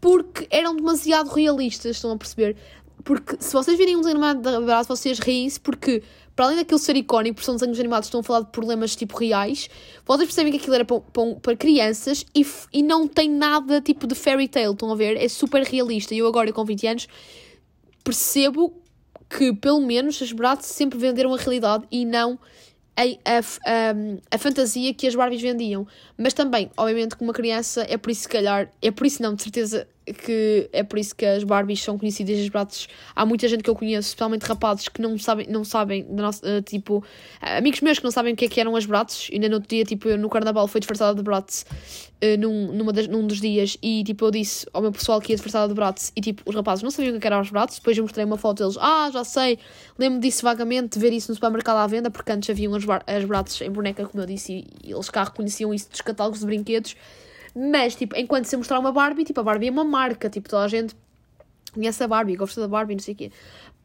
porque 0.00 0.46
eram 0.50 0.74
demasiado 0.74 1.30
realistas, 1.30 1.96
estão 1.96 2.12
a 2.12 2.16
perceber? 2.16 2.56
Porque 3.04 3.36
se 3.38 3.52
vocês 3.52 3.76
virem 3.78 3.96
um 3.96 4.00
desenho 4.00 4.16
animado 4.16 4.40
da 4.40 4.60
Bratz, 4.60 4.88
vocês 4.88 5.18
riem-se 5.18 5.58
porque, 5.58 6.02
para 6.36 6.46
além 6.46 6.58
daquilo 6.58 6.78
ser 6.78 6.96
icónico, 6.96 7.36
porque 7.36 7.46
são 7.46 7.54
desenhos 7.54 7.78
animados 7.78 8.06
que 8.06 8.08
estão 8.08 8.20
a 8.20 8.24
falar 8.24 8.40
de 8.40 8.50
problemas 8.50 8.94
tipo 8.94 9.16
reais, 9.16 9.68
vocês 10.04 10.26
percebem 10.26 10.52
que 10.52 10.58
aquilo 10.58 10.74
era 10.74 10.84
para, 10.84 11.00
para, 11.00 11.34
para 11.36 11.56
crianças 11.56 12.24
e, 12.34 12.46
e 12.72 12.82
não 12.82 13.08
tem 13.08 13.30
nada 13.30 13.80
tipo 13.80 14.06
de 14.06 14.14
fairy 14.14 14.48
tale, 14.48 14.72
estão 14.72 14.92
a 14.92 14.94
ver? 14.94 15.16
É 15.16 15.28
super 15.28 15.62
realista. 15.62 16.14
E 16.14 16.18
eu 16.18 16.26
agora, 16.26 16.52
com 16.52 16.64
20 16.64 16.86
anos, 16.86 17.08
percebo 18.04 18.74
que, 19.28 19.52
pelo 19.54 19.80
menos, 19.80 20.20
as 20.20 20.32
Bratz 20.32 20.66
sempre 20.66 20.98
venderam 20.98 21.32
a 21.32 21.38
realidade 21.38 21.84
e 21.90 22.04
não 22.04 22.38
a, 23.00 23.38
a, 23.38 24.34
a, 24.34 24.38
fantasia 24.38 24.92
que 24.92 25.06
as 25.06 25.14
Barbies 25.14 25.40
vendiam. 25.40 25.86
Mas 26.16 26.34
também, 26.34 26.70
obviamente, 26.76 27.16
como 27.16 27.30
uma 27.30 27.34
criança, 27.34 27.86
é 27.88 27.96
por 27.96 28.10
isso, 28.10 28.22
se 28.22 28.28
calhar, 28.28 28.70
é 28.82 28.90
por 28.90 29.06
isso 29.06 29.22
não, 29.22 29.34
de 29.34 29.42
certeza, 29.42 29.86
que 30.06 30.68
é 30.72 30.82
por 30.82 30.98
isso 30.98 31.14
que 31.14 31.24
as 31.24 31.44
Barbies 31.44 31.82
são 31.82 31.98
conhecidas 31.98 32.38
as 32.38 32.48
Bratz. 32.48 32.88
Há 33.14 33.24
muita 33.24 33.46
gente 33.48 33.62
que 33.62 33.70
eu 33.70 33.74
conheço, 33.74 34.08
especialmente 34.08 34.42
rapazes, 34.44 34.88
que 34.88 35.00
não 35.00 35.18
sabem, 35.18 35.46
não 35.48 35.64
sabem 35.64 36.04
nossa, 36.04 36.46
uh, 36.46 36.62
tipo, 36.62 37.04
amigos 37.40 37.80
meus 37.80 37.98
que 37.98 38.04
não 38.04 38.10
sabem 38.10 38.32
o 38.32 38.36
que 38.36 38.44
é 38.46 38.48
que 38.48 38.60
eram 38.60 38.74
as 38.76 38.86
Bratz. 38.86 39.28
Ainda 39.32 39.48
no 39.48 39.56
outro 39.56 39.68
dia, 39.68 39.84
tipo, 39.84 40.08
eu 40.08 40.18
no 40.18 40.28
carnaval 40.28 40.66
fui 40.66 40.80
disfarçada 40.80 41.14
de 41.14 41.22
Bratz 41.22 41.64
uh, 42.22 42.38
num, 42.38 42.72
numa 42.72 42.92
das, 42.92 43.06
num 43.06 43.26
dos 43.26 43.40
dias 43.40 43.76
e, 43.82 44.02
tipo, 44.04 44.24
eu 44.24 44.30
disse 44.30 44.66
ao 44.72 44.82
meu 44.82 44.92
pessoal 44.92 45.20
que 45.20 45.32
ia 45.32 45.36
disfarçada 45.36 45.68
de 45.68 45.74
Bratz 45.74 46.12
e, 46.16 46.20
tipo, 46.20 46.42
os 46.46 46.54
rapazes 46.54 46.82
não 46.82 46.90
sabiam 46.90 47.16
o 47.16 47.20
que 47.20 47.26
eram 47.26 47.40
as 47.40 47.50
Bratz. 47.50 47.76
Depois 47.76 47.96
eu 47.96 48.04
mostrei 48.04 48.24
uma 48.24 48.38
foto 48.38 48.58
deles, 48.58 48.76
ah, 48.80 49.10
já 49.12 49.24
sei, 49.24 49.58
lembro 49.98 50.20
disso 50.20 50.42
vagamente, 50.42 50.98
de 50.98 50.98
ver 50.98 51.12
isso 51.12 51.30
no 51.30 51.34
supermercado 51.34 51.76
à 51.76 51.86
venda, 51.86 52.10
porque 52.10 52.32
antes 52.32 52.48
haviam 52.50 52.74
as, 52.74 52.84
as 53.06 53.60
em 53.60 53.70
boneca, 53.70 54.06
como 54.06 54.22
eu 54.22 54.26
disse, 54.26 54.52
e, 54.52 54.88
e 54.88 54.92
eles 54.92 55.10
cá 55.10 55.24
reconheciam 55.24 55.72
isso 55.72 55.90
dos 55.90 56.00
catálogos 56.00 56.40
de 56.40 56.46
brinquedos. 56.46 56.96
Mas, 57.54 57.94
tipo, 57.94 58.16
enquanto 58.16 58.44
se 58.44 58.56
mostrar 58.56 58.78
uma 58.78 58.92
Barbie, 58.92 59.24
tipo, 59.24 59.40
a 59.40 59.42
Barbie 59.42 59.68
é 59.68 59.70
uma 59.70 59.84
marca, 59.84 60.30
tipo, 60.30 60.48
toda 60.48 60.64
a 60.64 60.68
gente 60.68 60.94
conhece 61.72 62.02
a 62.02 62.08
Barbie, 62.08 62.36
gosta 62.36 62.60
da 62.60 62.68
Barbie, 62.68 62.94
não 62.94 63.02
sei 63.02 63.14
o 63.14 63.16
quê. 63.16 63.32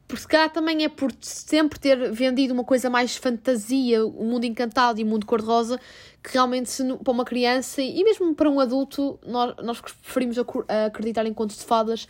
porque 0.08 0.22
se 0.22 0.28
calhar 0.28 0.52
também 0.52 0.84
é 0.84 0.90
por 0.90 1.12
sempre 1.20 1.80
ter 1.80 2.12
vendido 2.12 2.54
uma 2.54 2.64
coisa 2.64 2.90
mais 2.90 3.16
fantasia, 3.16 4.06
o 4.06 4.24
mundo 4.24 4.46
encantado 4.46 5.00
e 5.00 5.04
o 5.04 5.08
mundo 5.08 5.26
cor-de-rosa, 5.26 5.80
que 6.24 6.32
realmente 6.34 6.70
se, 6.70 6.84
para 6.98 7.12
uma 7.12 7.26
criança 7.26 7.82
e 7.82 8.04
mesmo 8.04 8.34
para 8.36 8.50
um 8.50 8.60
adulto 8.60 9.20
nós, 9.26 9.56
nós 9.64 9.82
preferimos 9.82 10.38
acreditar 10.86 11.26
em 11.26 11.34
contos 11.34 11.58
de 11.58 11.64
fadas 11.64 12.08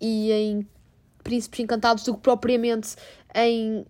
e 0.00 0.30
em 0.32 0.66
príncipes 1.22 1.60
encantados 1.60 2.04
do 2.04 2.14
que 2.14 2.20
propriamente 2.20 2.96
em 3.34 3.86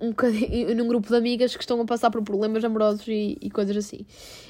um 0.00 0.74
num 0.74 0.88
grupo 0.88 1.08
de 1.08 1.16
amigas 1.16 1.54
que 1.54 1.62
estão 1.62 1.80
a 1.80 1.84
passar 1.84 2.10
por 2.10 2.22
problemas 2.22 2.64
amorosos 2.64 3.06
e, 3.08 3.36
e 3.40 3.50
coisas 3.50 3.76
assim. 3.76 4.06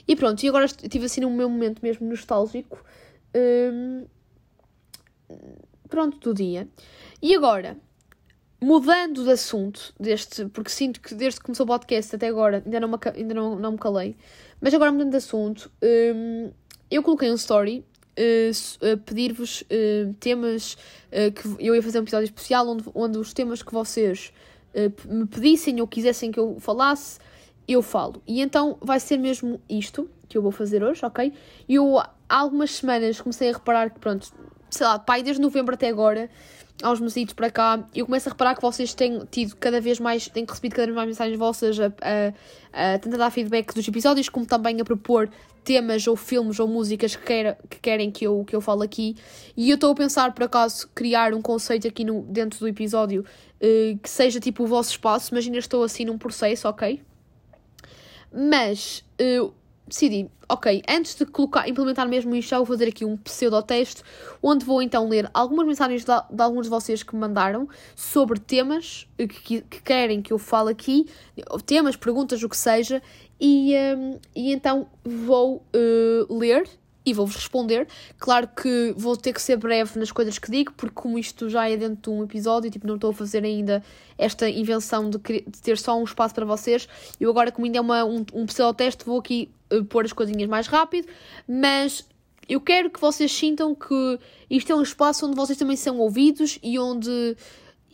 E 0.07 0.15
pronto, 0.15 0.43
e 0.43 0.49
agora 0.49 0.67
estive 0.67 1.05
assim 1.05 1.21
num 1.21 1.35
meu 1.35 1.49
momento 1.49 1.81
mesmo 1.83 2.09
nostálgico. 2.09 2.83
Hum, 3.35 4.07
pronto, 5.89 6.19
do 6.19 6.35
dia. 6.35 6.69
E 7.21 7.35
agora, 7.35 7.77
mudando 8.61 9.25
de 9.25 9.31
assunto, 9.31 9.93
deste, 9.99 10.47
porque 10.47 10.71
sinto 10.71 11.01
que 11.01 11.15
desde 11.15 11.41
que 11.41 11.47
começou 11.47 11.65
o 11.65 11.69
podcast 11.69 12.15
até 12.15 12.29
agora 12.29 12.63
ainda 12.65 12.81
não 12.81 12.89
me, 12.89 12.97
ainda 13.15 13.35
não, 13.35 13.59
não 13.59 13.73
me 13.73 13.79
calei, 13.79 14.17
mas 14.61 14.73
agora 14.75 14.93
mudando 14.93 15.11
de 15.11 15.17
assunto, 15.17 15.71
hum, 15.83 16.51
eu 16.91 17.03
coloquei 17.03 17.31
um 17.31 17.35
story 17.35 17.85
uh, 18.19 18.99
pedir-vos 18.99 19.63
uh, 19.63 20.13
temas 20.15 20.77
que 21.35 21.67
eu 21.67 21.75
ia 21.75 21.83
fazer 21.83 21.99
um 21.99 22.03
episódio 22.03 22.25
especial 22.25 22.69
onde, 22.69 22.85
onde 22.95 23.19
os 23.19 23.33
temas 23.33 23.63
que 23.63 23.73
vocês 23.73 24.33
me 25.07 25.27
pedissem 25.27 25.81
ou 25.81 25.87
quisessem 25.87 26.31
que 26.31 26.39
eu 26.39 26.59
falasse, 26.61 27.19
eu 27.67 27.83
falo. 27.83 28.23
E 28.27 28.41
então 28.41 28.79
vai 28.81 29.01
ser 29.01 29.19
mesmo 29.19 29.61
isto 29.69 30.09
que 30.29 30.37
eu 30.37 30.43
vou 30.43 30.51
fazer 30.51 30.83
hoje, 30.83 31.05
ok? 31.05 31.33
Eu 31.69 31.99
há 31.99 32.09
algumas 32.29 32.73
semanas 32.73 33.21
comecei 33.21 33.51
a 33.51 33.53
reparar 33.53 33.91
que, 33.91 33.99
pronto, 33.99 34.33
sei 34.71 34.87
lá, 34.87 34.99
pai, 34.99 35.23
desde 35.23 35.41
novembro 35.41 35.75
até 35.75 35.89
agora, 35.89 36.29
aos 36.83 37.01
mesitos 37.01 37.35
para 37.35 37.51
cá, 37.51 37.85
eu 37.95 38.07
começo 38.07 38.29
a 38.29 38.33
reparar 38.33 38.55
que 38.55 38.63
vocês 38.63 38.95
têm 38.95 39.21
tido 39.31 39.57
cada 39.57 39.81
vez 39.81 39.99
mais, 39.99 40.29
têm 40.29 40.45
recebido 40.45 40.75
cada 40.75 40.87
vez 40.87 40.95
mais 40.95 41.09
mensagens 41.09 41.39
vossas 41.39 41.79
a, 41.81 41.87
a, 41.87 42.95
a 42.95 42.99
tentar 42.99 43.17
dar 43.17 43.31
feedback 43.31 43.75
dos 43.75 43.87
episódios, 43.89 44.29
como 44.29 44.47
também 44.47 44.81
a 44.81 44.85
propor 44.85 45.29
temas 45.65 46.07
ou 46.07 46.17
filmes 46.17 46.61
ou 46.61 46.69
músicas 46.69 47.17
que, 47.17 47.25
queira, 47.25 47.59
que 47.69 47.81
querem 47.81 48.11
que 48.11 48.27
eu, 48.27 48.45
que 48.45 48.55
eu 48.55 48.61
fale 48.61 48.85
aqui. 48.85 49.17
E 49.57 49.71
eu 49.71 49.75
estou 49.75 49.91
a 49.91 49.95
pensar, 49.95 50.33
por 50.33 50.45
acaso, 50.45 50.89
criar 50.95 51.35
um 51.35 51.43
conceito 51.43 51.87
aqui 51.87 52.05
no, 52.05 52.23
dentro 52.23 52.61
do 52.61 52.69
episódio 52.69 53.25
uh, 53.63 53.99
que 53.99 54.09
seja 54.09 54.41
tipo 54.41 54.65
o 54.65 54.67
vosso 54.67 54.91
espaço, 54.91 55.35
mas 55.35 55.45
ainda 55.45 55.59
estou 55.59 55.83
assim 55.83 56.05
num 56.05 56.19
processo, 56.19 56.69
ok? 56.69 57.03
Mas 58.33 59.05
uh, 59.21 59.53
decidi, 59.87 60.31
ok, 60.49 60.83
antes 60.89 61.15
de 61.15 61.27
colocar, 61.27 61.69
implementar 61.69 62.09
mesmo 62.09 62.35
isto, 62.35 62.51
já 62.51 62.59
vou 62.59 62.67
fazer 62.67 62.89
aqui 62.89 63.05
um 63.05 63.17
pseudo-teste, 63.17 64.03
onde 64.43 64.65
vou 64.65 64.83
então 64.83 65.09
ler 65.09 65.31
algumas 65.33 65.67
mensagens 65.67 66.05
de, 66.05 66.13
de, 66.31 66.43
alguns 66.43 66.65
de 66.65 66.71
vocês 66.71 67.03
que 67.03 67.15
me 67.15 67.21
mandaram 67.21 67.69
sobre 67.97 68.39
temas 68.39 69.07
que, 69.17 69.27
que, 69.27 69.61
que, 69.63 69.83
querem 69.83 70.23
que 70.23 70.33
eu 70.33 70.39
fale 70.39 70.71
aqui, 70.71 71.07
temas, 71.65 71.97
perguntas, 71.97 72.43
o 72.43 72.49
que 72.49 72.57
seja, 72.57 73.03
e, 73.41 73.75
um, 73.97 74.19
e 74.35 74.53
então 74.53 74.89
vou 75.05 75.65
uh, 75.75 76.39
ler 76.39 76.69
e 77.11 77.13
vou-vos 77.15 77.37
responder. 77.37 77.89
Claro 78.19 78.49
que 78.49 78.95
vou 78.97 79.17
ter 79.17 79.33
que 79.33 79.41
ser 79.41 79.57
breve 79.57 79.99
nas 79.99 80.13
coisas 80.13 80.39
que 80.39 80.51
digo, 80.51 80.73
porque 80.75 80.95
como 80.95 81.19
isto 81.19 81.49
já 81.49 81.69
é 81.69 81.77
dentro 81.77 82.11
de 82.13 82.19
um 82.19 82.25
episódio, 82.25 82.71
tipo, 82.71 82.87
não 82.87 82.97
estou 82.97 83.11
a 83.11 83.15
fazer 83.15 83.45
ainda 83.45 83.83
esta 84.17 84.49
invenção 84.49 85.09
de, 85.09 85.19
de 85.19 85.63
ter 85.63 85.79
só 85.79 85.99
um 85.99 86.05
espaço 86.05 86.35
para 86.35 86.45
vocês. 86.45 86.89
Eu 87.19 87.31
agora, 87.31 87.51
como 87.51 87.67
ainda 87.67 87.79
é 87.79 87.81
uma, 87.81 88.05
um, 88.05 88.25
um 88.35 88.47
pseudo-teste, 88.47 89.05
vou 89.05 89.19
aqui 89.19 89.51
uh, 89.73 89.85
pôr 89.85 90.05
as 90.05 90.13
coisinhas 90.13 90.49
mais 90.49 90.67
rápido, 90.67 91.09
mas 91.47 92.07
eu 92.49 92.61
quero 92.61 92.91
que 92.91 93.01
vocês 93.01 93.31
sintam 93.31 93.75
que 93.75 94.19
isto 94.51 94.73
é 94.73 94.75
um 94.75 94.83
espaço 94.83 95.27
onde 95.27 95.37
vocês 95.37 95.59
também 95.59 95.77
são 95.77 95.99
ouvidos 95.99 96.59
e 96.63 96.79
onde 96.79 97.37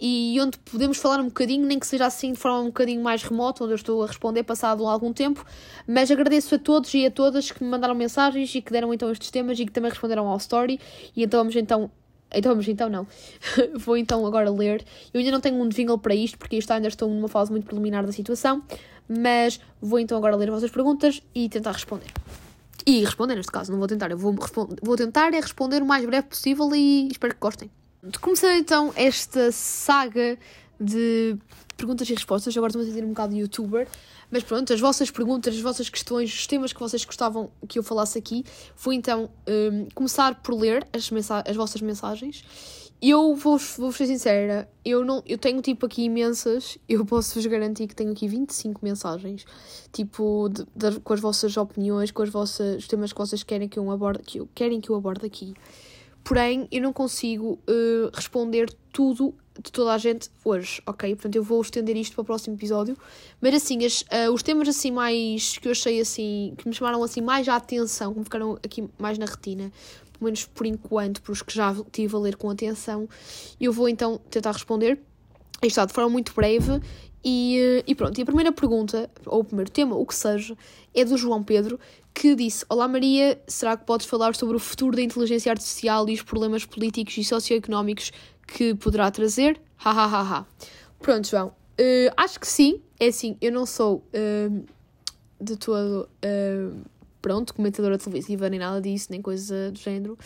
e 0.01 0.37
onde 0.41 0.59
podemos 0.59 0.99
falar 0.99 1.21
um 1.21 1.27
bocadinho, 1.27 1.65
nem 1.67 1.79
que 1.79 1.87
seja 1.87 2.07
assim 2.07 2.33
de 2.33 2.39
forma 2.39 2.61
um 2.61 2.67
bocadinho 2.67 3.03
mais 3.03 3.23
remota, 3.23 3.63
onde 3.65 3.73
eu 3.73 3.77
estou 3.77 4.03
a 4.03 4.07
responder 4.07 4.43
passado 4.43 4.87
algum 4.87 5.13
tempo. 5.13 5.45
Mas 5.87 6.11
agradeço 6.11 6.55
a 6.55 6.59
todos 6.59 6.93
e 6.95 7.07
a 7.07 7.11
todas 7.11 7.51
que 7.51 7.63
me 7.63 7.71
mandaram 7.71 7.95
mensagens 7.95 8.53
e 8.55 8.61
que 8.61 8.73
deram 8.73 8.93
então 8.93 9.11
estes 9.11 9.31
temas 9.31 9.59
e 9.59 9.67
que 9.67 9.73
também 9.73 9.91
responderam 9.91 10.27
ao 10.27 10.37
story. 10.39 10.81
E 11.17 11.23
então 11.23 11.41
vamos 11.41 11.55
então. 11.55 11.91
Então 12.33 12.53
vamos 12.53 12.67
então 12.67 12.89
não. 12.89 13.07
Vou 13.79 13.97
então 13.97 14.27
agora 14.27 14.51
ler. 14.51 14.85
Eu 15.13 15.21
ainda 15.21 15.31
não 15.31 15.41
tenho 15.41 15.57
um 15.57 15.69
jingle 15.69 15.99
para 15.99 16.15
isto, 16.15 16.37
porque 16.37 16.57
isto 16.57 16.71
ainda 16.73 16.89
estou 16.89 17.09
numa 17.09 17.29
fase 17.29 17.53
muito 17.53 17.65
preliminar 17.65 18.05
da 18.05 18.13
situação. 18.13 18.63
Mas 19.09 19.61
vou 19.83 19.99
então 19.99 20.17
agora 20.17 20.35
ler 20.35 20.49
as 20.49 20.55
vossas 20.55 20.71
perguntas 20.71 21.23
e 21.35 21.49
tentar 21.49 21.73
responder. 21.73 22.11
E 22.87 23.05
responder 23.05 23.35
neste 23.37 23.53
caso, 23.53 23.71
não 23.71 23.79
vou 23.79 23.87
tentar. 23.87 24.11
Eu 24.11 24.19
vou, 24.19 24.35
vou 24.83 24.97
tentar 24.97 25.33
é 25.33 25.41
responder 25.41 25.83
o 25.83 25.87
mais 25.87 26.05
breve 26.05 26.27
possível 26.27 26.75
e 26.75 27.09
espero 27.09 27.35
que 27.35 27.41
gostem. 27.41 27.71
Começando 28.21 28.59
então 28.59 28.93
esta 28.97 29.51
saga 29.51 30.39
de 30.79 31.39
perguntas 31.77 32.09
e 32.11 32.15
respostas. 32.15 32.57
Agora 32.57 32.71
estou 32.71 32.83
a 32.83 32.85
sentir 32.85 33.05
um 33.05 33.09
bocado 33.09 33.35
de 33.35 33.41
youtuber. 33.41 33.89
Mas 34.31 34.43
pronto, 34.43 34.73
as 34.73 34.81
vossas 34.81 35.11
perguntas, 35.11 35.55
as 35.55 35.61
vossas 35.61 35.89
questões, 35.89 36.33
os 36.33 36.47
temas 36.47 36.73
que 36.73 36.81
vocês 36.81 37.05
gostavam 37.05 37.51
que 37.69 37.79
eu 37.79 37.83
falasse 37.83 38.19
aqui, 38.19 38.45
foi 38.75 38.95
então 38.97 39.31
um, 39.47 39.87
começar 39.95 40.43
por 40.43 40.55
ler 40.55 40.87
as, 40.93 41.11
as 41.47 41.57
vossas 41.57 41.81
mensagens. 41.81 42.45
Eu 43.01 43.35
vou, 43.35 43.59
vou 43.79 43.93
ser 43.93 44.07
sincera, 44.07 44.69
eu, 44.85 45.05
não, 45.05 45.23
eu 45.27 45.37
tenho 45.37 45.61
tipo 45.61 45.85
aqui 45.85 46.05
imensas, 46.05 46.79
eu 46.89 47.05
posso-vos 47.05 47.45
garantir 47.45 47.87
que 47.87 47.95
tenho 47.95 48.13
aqui 48.13 48.27
25 48.27 48.81
mensagens, 48.83 49.45
tipo, 49.93 50.49
de, 50.49 50.65
de, 50.75 51.01
com 51.01 51.13
as 51.13 51.21
vossas 51.21 51.55
opiniões, 51.57 52.11
com 52.11 52.23
as 52.23 52.31
vossas, 52.31 52.79
os 52.79 52.89
temas 52.89 53.13
que 53.13 53.19
vocês 53.19 53.43
querem 53.43 53.69
que 53.69 53.79
eu 53.79 53.91
aborde, 53.91 54.23
que 54.23 54.41
eu, 54.41 54.49
querem 54.55 54.81
que 54.81 54.89
eu 54.89 54.97
aborde 54.97 55.27
aqui. 55.27 55.55
Porém, 56.25 56.67
eu 56.73 56.81
não 56.81 56.93
consigo 56.93 57.59
uh, 57.69 58.11
responder 58.15 58.75
tudo 58.91 59.35
de 59.63 59.71
toda 59.71 59.93
a 59.93 59.99
gente 59.99 60.31
hoje, 60.45 60.83
ok? 60.87 61.15
Portanto, 61.15 61.37
eu 61.37 61.43
vou 61.43 61.61
estender 61.61 61.97
isto 61.97 62.15
para 62.15 62.23
o 62.23 62.25
próximo 62.25 62.57
episódio. 62.57 62.97
Mas 63.41 63.55
assim, 63.55 63.85
as, 63.85 64.01
uh, 64.03 64.33
os 64.33 64.43
temas 64.43 64.69
assim 64.69 64.91
mais 64.91 65.59
que 65.59 65.69
eu 65.69 65.73
achei 65.73 66.01
assim, 66.01 66.55
que 66.57 66.67
me 66.67 66.75
chamaram 66.75 67.03
assim 67.03 67.21
mais 67.21 67.49
a 67.49 67.57
atenção, 67.57 68.13
que 68.13 68.19
me 68.19 68.25
ficaram 68.25 68.59
aqui 68.65 68.89
mais 68.99 69.19
na 69.19 69.27
retina, 69.27 69.71
pelo 70.13 70.25
menos 70.25 70.47
por 70.47 70.67
enquanto, 70.67 71.23
para 71.23 71.33
os 71.33 71.43
que 71.43 71.55
já 71.55 71.75
tive 71.93 72.17
a 72.17 72.19
ler 72.19 72.37
com 72.37 72.51
atenção, 72.51 73.09
eu 73.61 73.73
vou 73.73 73.89
então 73.89 74.19
tentar 74.31 74.53
responder. 74.53 74.99
Está 75.67 75.85
de 75.87 75.93
forma 75.93 76.11
muito 76.11 76.35
breve 76.35 76.81
e, 77.25 77.59
eh, 77.59 77.85
e, 77.87 77.95
pronto, 77.95 78.19
e 78.19 78.23
a 78.23 78.27
primeira 78.27 78.53
pergunta, 78.53 79.11
ou 79.25 79.41
o 79.41 79.45
primeiro 79.45 79.71
tema, 79.71 79.97
o 79.97 80.05
que 80.05 80.15
seja, 80.15 80.57
é 80.95 81.05
do 81.05 81.17
João 81.17 81.43
Pedro, 81.43 81.81
que 82.13 82.35
disse: 82.35 82.67
Olá 82.69 82.87
Maria, 82.87 83.41
será 83.47 83.77
que 83.77 83.85
podes 83.87 84.07
falar 84.07 84.35
sobre 84.35 84.57
o 84.57 84.61
futuro 84.61 84.95
da 84.95 85.03
inteligência 85.03 85.51
artificial 85.51 86.07
e 86.09 86.15
os 86.15 86.23
problemas 86.23 86.67
políticos 86.67 87.17
e 87.17 87.25
socioeconómicos 87.25 88.13
que 88.47 88.75
poderá 88.75 89.11
trazer? 89.11 89.59
Ha 89.83 89.91
ha 89.91 90.05
ha 90.05 90.21
ha. 90.21 90.47
Pronto, 91.01 91.27
João, 91.27 91.49
uh, 91.49 92.13
acho 92.17 92.39
que 92.39 92.47
sim. 92.47 92.83
É 93.01 93.09
assim, 93.09 93.37
eu 93.41 93.51
não 93.51 93.65
sou 93.65 94.05
uh, 94.15 94.65
de 95.41 95.57
todo. 95.57 96.09
Uh, 96.23 96.94
pronto, 97.25 97.55
comentadora 97.55 97.97
televisiva, 97.97 98.51
nem 98.51 98.61
nada 98.61 98.83
disso, 98.83 99.07
nem 99.09 99.23
coisa 99.23 99.71
do 99.71 99.79
género. 99.79 100.19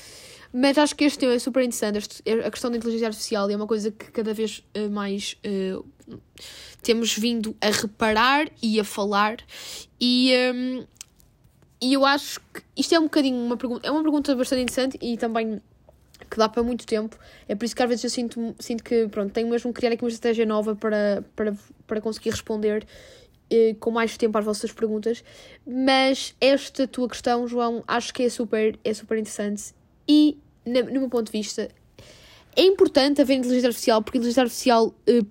Mas 0.53 0.77
acho 0.77 0.97
que 0.97 1.05
este 1.05 1.17
tema 1.17 1.33
é 1.33 1.39
super 1.39 1.63
interessante. 1.63 1.97
Este, 1.99 2.23
a 2.45 2.51
questão 2.51 2.73
da 2.73 2.77
inteligência 2.77 3.07
artificial 3.07 3.49
é 3.49 3.55
uma 3.55 3.69
coisa 3.69 3.93
que 3.93 4.11
cada 4.11 4.35
vez 4.35 4.65
mais 4.91 5.37
temos 6.83 7.17
vindo 7.17 7.57
a 7.61 7.71
reparar 7.71 8.49
e 8.61 8.81
a 8.81 8.85
falar. 8.85 9.37
E, 10.01 10.33
um, 10.53 10.85
e 11.81 11.95
eu 11.95 12.05
acho 12.05 12.41
que 12.53 12.63
isto 12.77 12.93
é 12.97 12.99
um 12.99 13.05
bocadinho 13.05 13.37
uma 13.37 13.57
pergunta, 13.57 13.87
é 13.87 13.93
uma 13.93 14.03
pergunta 14.03 14.35
bastante 14.35 14.63
interessante 14.63 14.99
e 15.01 15.17
também 15.17 15.61
que 16.29 16.37
dá 16.37 16.49
para 16.49 16.65
muito 16.65 16.85
tempo. 16.85 17.17
É 17.47 17.55
por 17.55 17.65
isso 17.65 17.77
que 17.77 17.83
às 17.83 17.89
vezes 17.89 18.03
eu 18.03 18.11
sinto, 18.11 18.57
sinto 18.59 18.83
que 18.83 19.07
pronto, 19.07 19.33
tenho 19.33 19.49
mesmo 19.49 19.73
que 19.73 19.79
criar 19.79 19.93
aqui 19.93 20.03
uma 20.03 20.11
estratégia 20.11 20.45
nova 20.45 20.75
para, 20.75 21.25
para, 21.37 21.57
para 21.87 22.01
conseguir 22.01 22.31
responder 22.31 22.85
eh, 22.85 22.89
com 23.81 23.91
mais 23.91 24.17
tempo 24.17 24.37
às 24.39 24.45
vossas 24.45 24.73
perguntas. 24.73 25.23
Mas 25.67 26.35
esta 26.41 26.87
tua 26.87 27.09
questão, 27.09 27.47
João, 27.47 27.83
acho 27.87 28.13
que 28.13 28.23
é 28.23 28.29
super, 28.29 28.79
é 28.85 28.95
super 28.95 29.19
interessante 29.19 29.75
e, 30.09 30.39
na, 30.65 30.83
no 30.83 31.01
meu 31.01 31.09
ponto 31.09 31.27
de 31.27 31.33
vista, 31.33 31.69
é 32.57 32.63
importante 32.63 33.21
haver 33.21 33.35
inteligência 33.35 33.69
artificial 33.69 34.03
porque 34.03 34.19
a 34.19 34.21
inteligência 34.21 34.43
artificial 34.43 34.95
eh, 35.07 35.23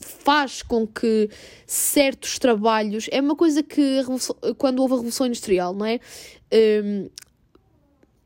faz 0.00 0.62
com 0.62 0.86
que 0.86 1.28
certos 1.66 2.38
trabalhos. 2.38 3.08
É 3.10 3.20
uma 3.20 3.36
coisa 3.36 3.62
que 3.62 4.00
quando 4.56 4.80
houve 4.80 4.94
a 4.94 4.96
Revolução 4.96 5.26
Industrial, 5.26 5.74
não 5.74 5.86
é? 5.86 6.00
Um, 6.52 7.08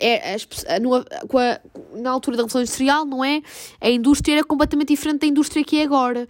é, 0.05 0.37
é 0.67 0.81
no, 0.81 0.95
a, 0.95 1.05
na 1.95 2.11
altura 2.11 2.37
da 2.37 2.43
Revolução 2.43 2.61
Industrial, 2.61 3.05
não 3.05 3.25
é? 3.25 3.41
A 3.81 3.89
indústria 3.89 4.35
era 4.35 4.45
completamente 4.45 4.89
diferente 4.89 5.21
da 5.21 5.27
indústria 5.27 5.65
que 5.65 5.79
é 5.79 5.85
agora. 5.85 6.29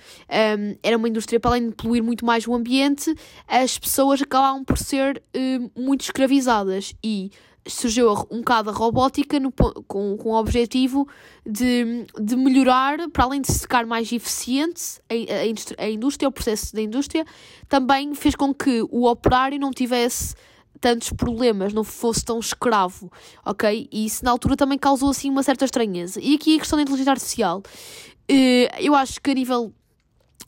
Um, 0.58 0.76
era 0.82 0.96
uma 0.96 1.08
indústria, 1.08 1.40
para 1.40 1.52
além 1.52 1.70
de 1.70 1.74
poluir 1.74 2.02
muito 2.02 2.24
mais 2.24 2.46
o 2.46 2.54
ambiente, 2.54 3.14
as 3.48 3.78
pessoas 3.78 4.22
acabavam 4.22 4.64
por 4.64 4.78
ser 4.78 5.22
um, 5.34 5.70
muito 5.76 6.02
escravizadas 6.02 6.94
e 7.02 7.30
surgiu 7.66 8.10
um 8.30 8.38
bocado 8.38 8.70
a 8.70 8.72
robótica 8.72 9.40
no, 9.40 9.50
com, 9.50 10.16
com 10.16 10.30
o 10.30 10.34
objetivo 10.34 11.08
de, 11.46 12.06
de 12.20 12.36
melhorar, 12.36 13.08
para 13.10 13.24
além 13.24 13.40
de 13.40 13.52
ficar 13.52 13.86
mais 13.86 14.12
eficiente 14.12 15.00
a, 15.08 15.14
a, 15.14 15.84
a 15.84 15.90
indústria, 15.90 16.28
o 16.28 16.32
processo 16.32 16.74
da 16.74 16.82
indústria, 16.82 17.24
também 17.68 18.14
fez 18.14 18.34
com 18.34 18.52
que 18.52 18.82
o 18.90 19.08
operário 19.08 19.58
não 19.58 19.70
tivesse 19.70 20.34
tantos 20.80 21.10
problemas, 21.10 21.72
não 21.72 21.84
fosse 21.84 22.24
tão 22.24 22.38
escravo, 22.38 23.10
ok? 23.44 23.88
E 23.90 24.06
isso 24.06 24.24
na 24.24 24.30
altura 24.30 24.56
também 24.56 24.78
causou 24.78 25.10
assim 25.10 25.30
uma 25.30 25.42
certa 25.42 25.64
estranheza. 25.64 26.20
E 26.20 26.34
aqui 26.34 26.56
a 26.56 26.58
questão 26.58 26.76
da 26.76 26.82
inteligência 26.82 27.12
artificial, 27.12 27.58
uh, 27.60 28.80
eu 28.80 28.94
acho 28.94 29.20
que 29.20 29.30
a 29.30 29.34
nível 29.34 29.72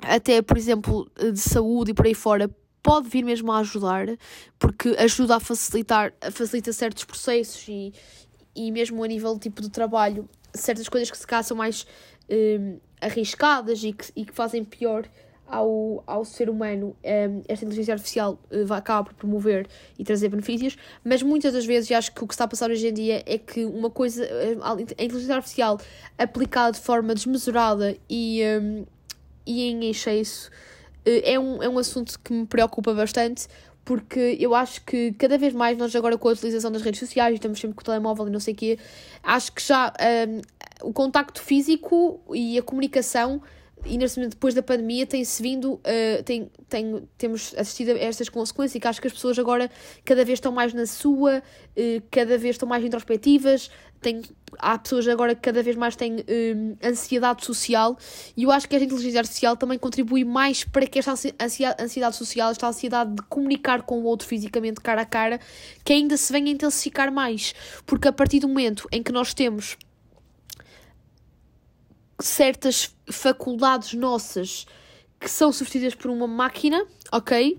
até, 0.00 0.42
por 0.42 0.56
exemplo, 0.56 1.10
de 1.16 1.40
saúde 1.40 1.90
e 1.90 1.94
por 1.94 2.06
aí 2.06 2.14
fora, 2.14 2.50
pode 2.82 3.08
vir 3.08 3.24
mesmo 3.24 3.50
a 3.50 3.58
ajudar, 3.58 4.06
porque 4.58 4.90
ajuda 4.98 5.36
a 5.36 5.40
facilitar, 5.40 6.12
facilita 6.30 6.72
certos 6.72 7.04
processos 7.04 7.66
e, 7.68 7.92
e 8.54 8.70
mesmo 8.70 9.02
a 9.02 9.08
nível 9.08 9.38
tipo 9.38 9.60
de 9.60 9.70
trabalho, 9.70 10.28
certas 10.54 10.88
coisas 10.88 11.10
que 11.10 11.18
se 11.18 11.26
calhar 11.26 11.42
são 11.42 11.56
mais 11.56 11.86
um, 12.30 12.78
arriscadas 13.00 13.82
e 13.82 13.92
que, 13.92 14.12
e 14.14 14.24
que 14.24 14.32
fazem 14.32 14.64
pior 14.64 15.08
ao, 15.46 16.02
ao 16.06 16.24
ser 16.24 16.50
humano, 16.50 16.96
um, 17.04 17.42
esta 17.48 17.64
inteligência 17.64 17.94
artificial 17.94 18.38
uh, 18.50 18.72
acaba 18.72 19.04
por 19.04 19.14
promover 19.14 19.66
e 19.98 20.04
trazer 20.04 20.28
benefícios, 20.28 20.76
mas 21.04 21.22
muitas 21.22 21.52
das 21.52 21.64
vezes, 21.64 21.90
acho 21.92 22.12
que 22.12 22.22
o 22.22 22.26
que 22.26 22.34
está 22.34 22.44
a 22.44 22.48
passar 22.48 22.70
hoje 22.70 22.88
em 22.88 22.92
dia 22.92 23.22
é 23.26 23.38
que 23.38 23.64
uma 23.64 23.90
coisa, 23.90 24.24
uh, 24.24 24.62
a 24.98 25.02
inteligência 25.02 25.34
artificial 25.34 25.80
aplicada 26.18 26.72
de 26.72 26.80
forma 26.80 27.14
desmesurada 27.14 27.96
e, 28.10 28.42
um, 28.60 28.84
e 29.46 29.64
em 29.64 29.88
excesso 29.90 30.50
uh, 30.50 31.22
é, 31.24 31.38
um, 31.38 31.62
é 31.62 31.68
um 31.68 31.78
assunto 31.78 32.18
que 32.18 32.32
me 32.32 32.46
preocupa 32.46 32.92
bastante, 32.92 33.46
porque 33.84 34.36
eu 34.40 34.52
acho 34.52 34.84
que 34.84 35.12
cada 35.12 35.38
vez 35.38 35.54
mais 35.54 35.78
nós 35.78 35.94
agora 35.94 36.18
com 36.18 36.28
a 36.28 36.32
utilização 36.32 36.72
das 36.72 36.82
redes 36.82 36.98
sociais, 36.98 37.34
estamos 37.34 37.60
sempre 37.60 37.76
com 37.76 37.82
o 37.82 37.84
telemóvel 37.84 38.26
e 38.26 38.30
não 38.30 38.40
sei 38.40 38.52
o 38.52 38.56
quê, 38.56 38.78
acho 39.22 39.52
que 39.52 39.62
já 39.62 39.92
um, 40.28 40.88
o 40.88 40.92
contacto 40.92 41.40
físico 41.40 42.20
e 42.34 42.58
a 42.58 42.62
comunicação 42.62 43.40
e 43.84 43.98
neste 43.98 44.18
momento, 44.18 44.32
depois 44.32 44.54
da 44.54 44.62
pandemia, 44.62 45.06
tem-se 45.06 45.42
vindo, 45.42 45.74
uh, 45.74 46.22
tem, 46.24 46.50
tem, 46.68 47.08
temos 47.18 47.54
assistido 47.56 47.90
a 47.90 47.98
estas 47.98 48.28
consequências 48.28 48.74
e 48.74 48.80
que 48.80 48.88
acho 48.88 49.00
que 49.00 49.06
as 49.06 49.12
pessoas 49.12 49.38
agora 49.38 49.70
cada 50.04 50.24
vez 50.24 50.38
estão 50.38 50.50
mais 50.50 50.72
na 50.72 50.86
sua, 50.86 51.38
uh, 51.38 52.02
cada 52.10 52.38
vez 52.38 52.54
estão 52.54 52.68
mais 52.68 52.84
introspectivas, 52.84 53.70
tem, 54.00 54.22
há 54.58 54.78
pessoas 54.78 55.06
agora 55.08 55.34
que 55.34 55.40
cada 55.40 55.62
vez 55.62 55.76
mais 55.76 55.94
têm 55.94 56.16
uh, 56.16 56.78
ansiedade 56.82 57.44
social 57.44 57.96
e 58.36 58.44
eu 58.44 58.50
acho 58.50 58.68
que 58.68 58.76
a 58.76 58.80
inteligência 58.80 59.20
artificial 59.20 59.56
também 59.56 59.78
contribui 59.78 60.24
mais 60.24 60.64
para 60.64 60.86
que 60.86 60.98
esta 60.98 61.12
ansiedade 61.12 62.16
social, 62.16 62.50
esta 62.50 62.66
ansiedade 62.66 63.14
de 63.14 63.22
comunicar 63.22 63.82
com 63.82 64.00
o 64.00 64.04
outro 64.04 64.26
fisicamente 64.26 64.80
cara 64.80 65.02
a 65.02 65.06
cara, 65.06 65.38
que 65.84 65.92
ainda 65.92 66.16
se 66.16 66.32
venha 66.32 66.46
a 66.46 66.50
intensificar 66.50 67.12
mais, 67.12 67.54
porque 67.84 68.08
a 68.08 68.12
partir 68.12 68.40
do 68.40 68.48
momento 68.48 68.88
em 68.90 69.02
que 69.02 69.12
nós 69.12 69.34
temos 69.34 69.76
certas 72.20 72.94
faculdades 73.10 73.94
nossas 73.94 74.66
que 75.18 75.30
são 75.30 75.52
substituídas 75.52 75.94
por 75.94 76.10
uma 76.10 76.26
máquina, 76.26 76.84
ok? 77.12 77.58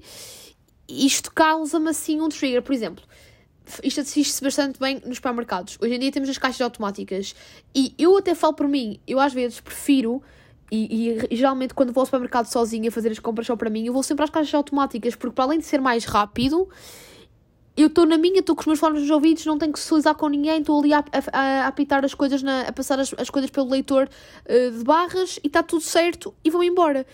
Isto 0.87 1.31
causa-me 1.33 1.89
assim 1.89 2.21
um 2.21 2.29
trigger. 2.29 2.61
Por 2.61 2.73
exemplo, 2.73 3.03
isto 3.83 3.99
assiste-se 3.99 4.43
bastante 4.43 4.79
bem 4.79 5.01
nos 5.05 5.17
supermercados. 5.17 5.77
Hoje 5.81 5.95
em 5.95 5.99
dia 5.99 6.11
temos 6.11 6.29
as 6.29 6.37
caixas 6.37 6.61
automáticas. 6.61 7.35
E 7.75 7.93
eu 7.97 8.17
até 8.17 8.33
falo 8.33 8.53
por 8.53 8.67
mim, 8.67 8.99
eu 9.07 9.19
às 9.19 9.33
vezes 9.33 9.59
prefiro. 9.59 10.21
E, 10.69 11.17
e, 11.31 11.35
geralmente 11.35 11.73
quando 11.73 11.93
vou 11.93 12.01
ao 12.01 12.05
supermercado 12.05 12.45
sozinha 12.45 12.91
fazer 12.91 13.09
as 13.09 13.19
compras 13.19 13.47
só 13.47 13.55
para 13.55 13.69
mim, 13.69 13.85
eu 13.85 13.93
vou 13.93 14.03
sempre 14.03 14.25
às 14.25 14.29
caixas 14.29 14.53
automáticas, 14.53 15.15
porque 15.15 15.33
para 15.33 15.45
além 15.45 15.59
de 15.59 15.65
ser 15.65 15.79
mais 15.79 16.03
rápido, 16.03 16.67
eu 17.77 17.87
estou 17.87 18.07
na 18.07 18.17
minha, 18.17 18.39
estou 18.39 18.55
com 18.55 18.61
os 18.61 18.65
meus 18.65 18.79
fones 18.79 19.01
nos 19.01 19.11
ouvidos, 19.11 19.45
não 19.45 19.59
tenho 19.59 19.71
que 19.71 19.79
socializar 19.79 20.15
com 20.15 20.27
ninguém, 20.27 20.59
estou 20.59 20.79
ali 20.79 20.93
a, 20.93 21.03
a, 21.31 21.39
a, 21.39 21.67
apitar 21.67 22.03
as 22.03 22.15
coisas, 22.15 22.41
na, 22.41 22.61
a 22.61 22.71
passar 22.73 22.99
as, 22.99 23.13
as 23.15 23.29
coisas 23.29 23.51
pelo 23.51 23.69
leitor 23.69 24.09
uh, 24.09 24.77
de 24.77 24.83
barras 24.83 25.39
e 25.43 25.47
está 25.47 25.61
tudo 25.61 25.81
certo 25.81 26.33
e 26.43 26.49
vou 26.49 26.63
embora. 26.63 27.05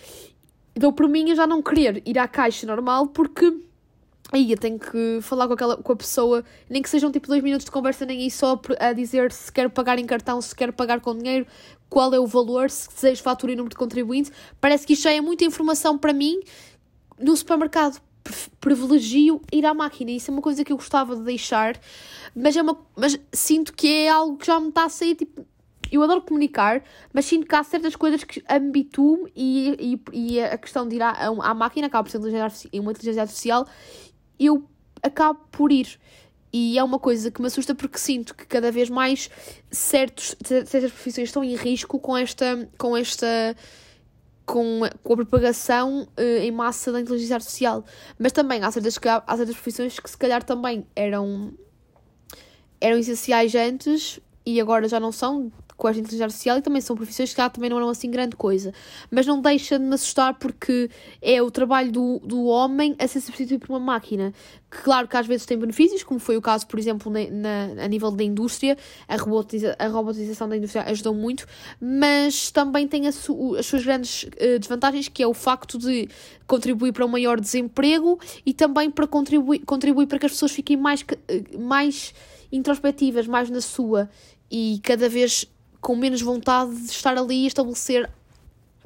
Então, 0.74 0.90
por 0.90 1.06
mim, 1.06 1.34
já 1.34 1.46
não 1.46 1.62
querer 1.62 2.02
ir 2.06 2.18
à 2.18 2.26
caixa 2.26 2.66
normal 2.66 3.08
porque 3.08 3.52
aí 4.32 4.50
eu 4.50 4.56
tenho 4.56 4.78
que 4.78 5.18
falar 5.20 5.46
com, 5.46 5.52
aquela, 5.52 5.76
com 5.76 5.92
a 5.92 5.96
pessoa, 5.96 6.42
nem 6.68 6.80
que 6.80 6.88
sejam 6.88 7.12
tipo 7.12 7.28
dois 7.28 7.42
minutos 7.42 7.66
de 7.66 7.70
conversa, 7.70 8.06
nem 8.06 8.26
isso 8.26 8.38
só 8.38 8.58
a 8.80 8.94
dizer 8.94 9.30
se 9.32 9.52
quer 9.52 9.68
pagar 9.68 9.98
em 9.98 10.06
cartão, 10.06 10.40
se 10.40 10.56
quer 10.56 10.72
pagar 10.72 11.00
com 11.00 11.14
dinheiro, 11.14 11.46
qual 11.90 12.12
é 12.14 12.18
o 12.18 12.26
valor, 12.26 12.70
se 12.70 12.88
desejo 12.88 13.22
fatura 13.22 13.52
e 13.52 13.56
número 13.56 13.70
de 13.70 13.76
contribuinte. 13.76 14.32
Parece 14.62 14.86
que 14.86 14.94
isto 14.94 15.02
já 15.02 15.12
é 15.12 15.20
muita 15.20 15.44
informação 15.44 15.98
para 15.98 16.14
mim 16.14 16.40
no 17.18 17.36
supermercado 17.36 18.00
privilegio 18.60 19.40
ir 19.52 19.66
à 19.66 19.74
máquina. 19.74 20.10
Isso 20.10 20.30
é 20.30 20.32
uma 20.32 20.42
coisa 20.42 20.64
que 20.64 20.72
eu 20.72 20.76
gostava 20.76 21.14
de 21.16 21.22
deixar, 21.22 21.78
mas, 22.34 22.56
é 22.56 22.62
uma, 22.62 22.78
mas 22.96 23.18
sinto 23.32 23.72
que 23.72 23.86
é 23.88 24.08
algo 24.08 24.36
que 24.36 24.46
já 24.46 24.58
me 24.58 24.68
está 24.68 24.84
a 24.84 24.88
sair. 24.88 25.14
Tipo, 25.14 25.46
eu 25.92 26.02
adoro 26.02 26.22
comunicar, 26.22 26.82
mas 27.12 27.26
sinto 27.26 27.46
que 27.46 27.54
há 27.54 27.62
certas 27.62 27.94
coisas 27.94 28.24
que 28.24 28.42
habituo-me 28.48 29.30
e, 29.36 30.00
e, 30.12 30.34
e 30.34 30.40
a 30.40 30.58
questão 30.58 30.88
de 30.88 30.96
ir 30.96 31.02
à, 31.02 31.10
à 31.10 31.54
máquina, 31.54 31.86
acaba 31.86 32.04
por 32.04 32.10
ser 32.10 32.18
uma 32.18 32.90
inteligência 32.90 33.22
artificial, 33.22 33.66
eu 34.38 34.68
acabo 35.02 35.40
por 35.52 35.70
ir. 35.70 35.98
E 36.52 36.78
é 36.78 36.84
uma 36.84 37.00
coisa 37.00 37.32
que 37.32 37.40
me 37.40 37.48
assusta 37.48 37.74
porque 37.74 37.98
sinto 37.98 38.34
que 38.34 38.46
cada 38.46 38.70
vez 38.70 38.88
mais 38.88 39.28
certos, 39.70 40.36
certas 40.44 40.92
profissões 40.92 41.28
estão 41.28 41.42
em 41.42 41.56
risco 41.56 41.98
com 41.98 42.16
esta, 42.16 42.68
com 42.78 42.96
esta 42.96 43.56
com, 44.46 44.80
com 45.02 45.12
a 45.12 45.16
propagação 45.16 46.02
uh, 46.02 46.22
em 46.40 46.50
massa 46.50 46.92
da 46.92 47.00
inteligência 47.00 47.36
artificial. 47.36 47.84
Mas 48.18 48.32
também 48.32 48.62
há 48.62 48.70
certas, 48.70 48.98
há 49.26 49.36
certas 49.36 49.54
profissões 49.54 49.98
que 49.98 50.10
se 50.10 50.16
calhar 50.16 50.42
também 50.42 50.86
eram, 50.94 51.52
eram 52.80 52.98
essenciais 52.98 53.54
antes 53.54 54.20
e 54.46 54.60
agora 54.60 54.88
já 54.88 55.00
não 55.00 55.10
são, 55.10 55.50
com 55.76 55.86
a 55.88 55.90
inteligência 55.90 56.24
artificial 56.24 56.58
e 56.58 56.62
também 56.62 56.80
são 56.80 56.94
profissões 56.96 57.30
que 57.30 57.36
já 57.36 57.50
também 57.50 57.68
não 57.68 57.76
eram 57.76 57.88
assim 57.88 58.10
grande 58.10 58.36
coisa. 58.36 58.72
Mas 59.10 59.26
não 59.26 59.40
deixa 59.40 59.78
de 59.78 59.84
me 59.84 59.94
assustar 59.94 60.34
porque 60.34 60.90
é 61.20 61.42
o 61.42 61.50
trabalho 61.50 61.90
do, 61.90 62.20
do 62.20 62.44
homem 62.44 62.94
a 62.98 63.06
ser 63.08 63.20
substituído 63.20 63.66
por 63.66 63.72
uma 63.72 63.80
máquina. 63.80 64.32
Que, 64.70 64.78
claro 64.82 65.08
que 65.08 65.16
às 65.16 65.26
vezes 65.26 65.46
tem 65.46 65.58
benefícios, 65.58 66.02
como 66.02 66.20
foi 66.20 66.36
o 66.36 66.42
caso, 66.42 66.66
por 66.66 66.78
exemplo, 66.78 67.12
na, 67.12 67.26
na 67.74 67.84
a 67.84 67.88
nível 67.88 68.10
da 68.10 68.22
indústria, 68.22 68.76
a, 69.08 69.16
robotiza, 69.16 69.76
a 69.78 69.86
robotização 69.88 70.48
da 70.48 70.56
indústria 70.56 70.84
ajudou 70.84 71.14
muito, 71.14 71.46
mas 71.80 72.50
também 72.50 72.86
tem 72.86 73.10
su, 73.10 73.56
as 73.56 73.66
suas 73.66 73.84
grandes 73.84 74.24
uh, 74.24 74.58
desvantagens, 74.58 75.08
que 75.08 75.22
é 75.22 75.26
o 75.26 75.34
facto 75.34 75.78
de 75.78 76.08
contribuir 76.46 76.92
para 76.92 77.04
um 77.04 77.08
maior 77.08 77.40
desemprego 77.40 78.18
e 78.44 78.52
também 78.52 78.90
para 78.90 79.06
contribuir, 79.06 79.60
contribuir 79.60 80.06
para 80.06 80.18
que 80.18 80.26
as 80.26 80.32
pessoas 80.32 80.52
fiquem 80.52 80.76
mais, 80.76 81.02
uh, 81.02 81.58
mais 81.58 82.14
introspectivas, 82.52 83.26
mais 83.26 83.50
na 83.50 83.60
sua 83.60 84.08
e 84.50 84.80
cada 84.82 85.08
vez 85.08 85.46
com 85.84 85.94
menos 85.94 86.22
vontade 86.22 86.74
de 86.74 86.90
estar 86.90 87.16
ali 87.16 87.44
e 87.44 87.46
estabelecer 87.46 88.10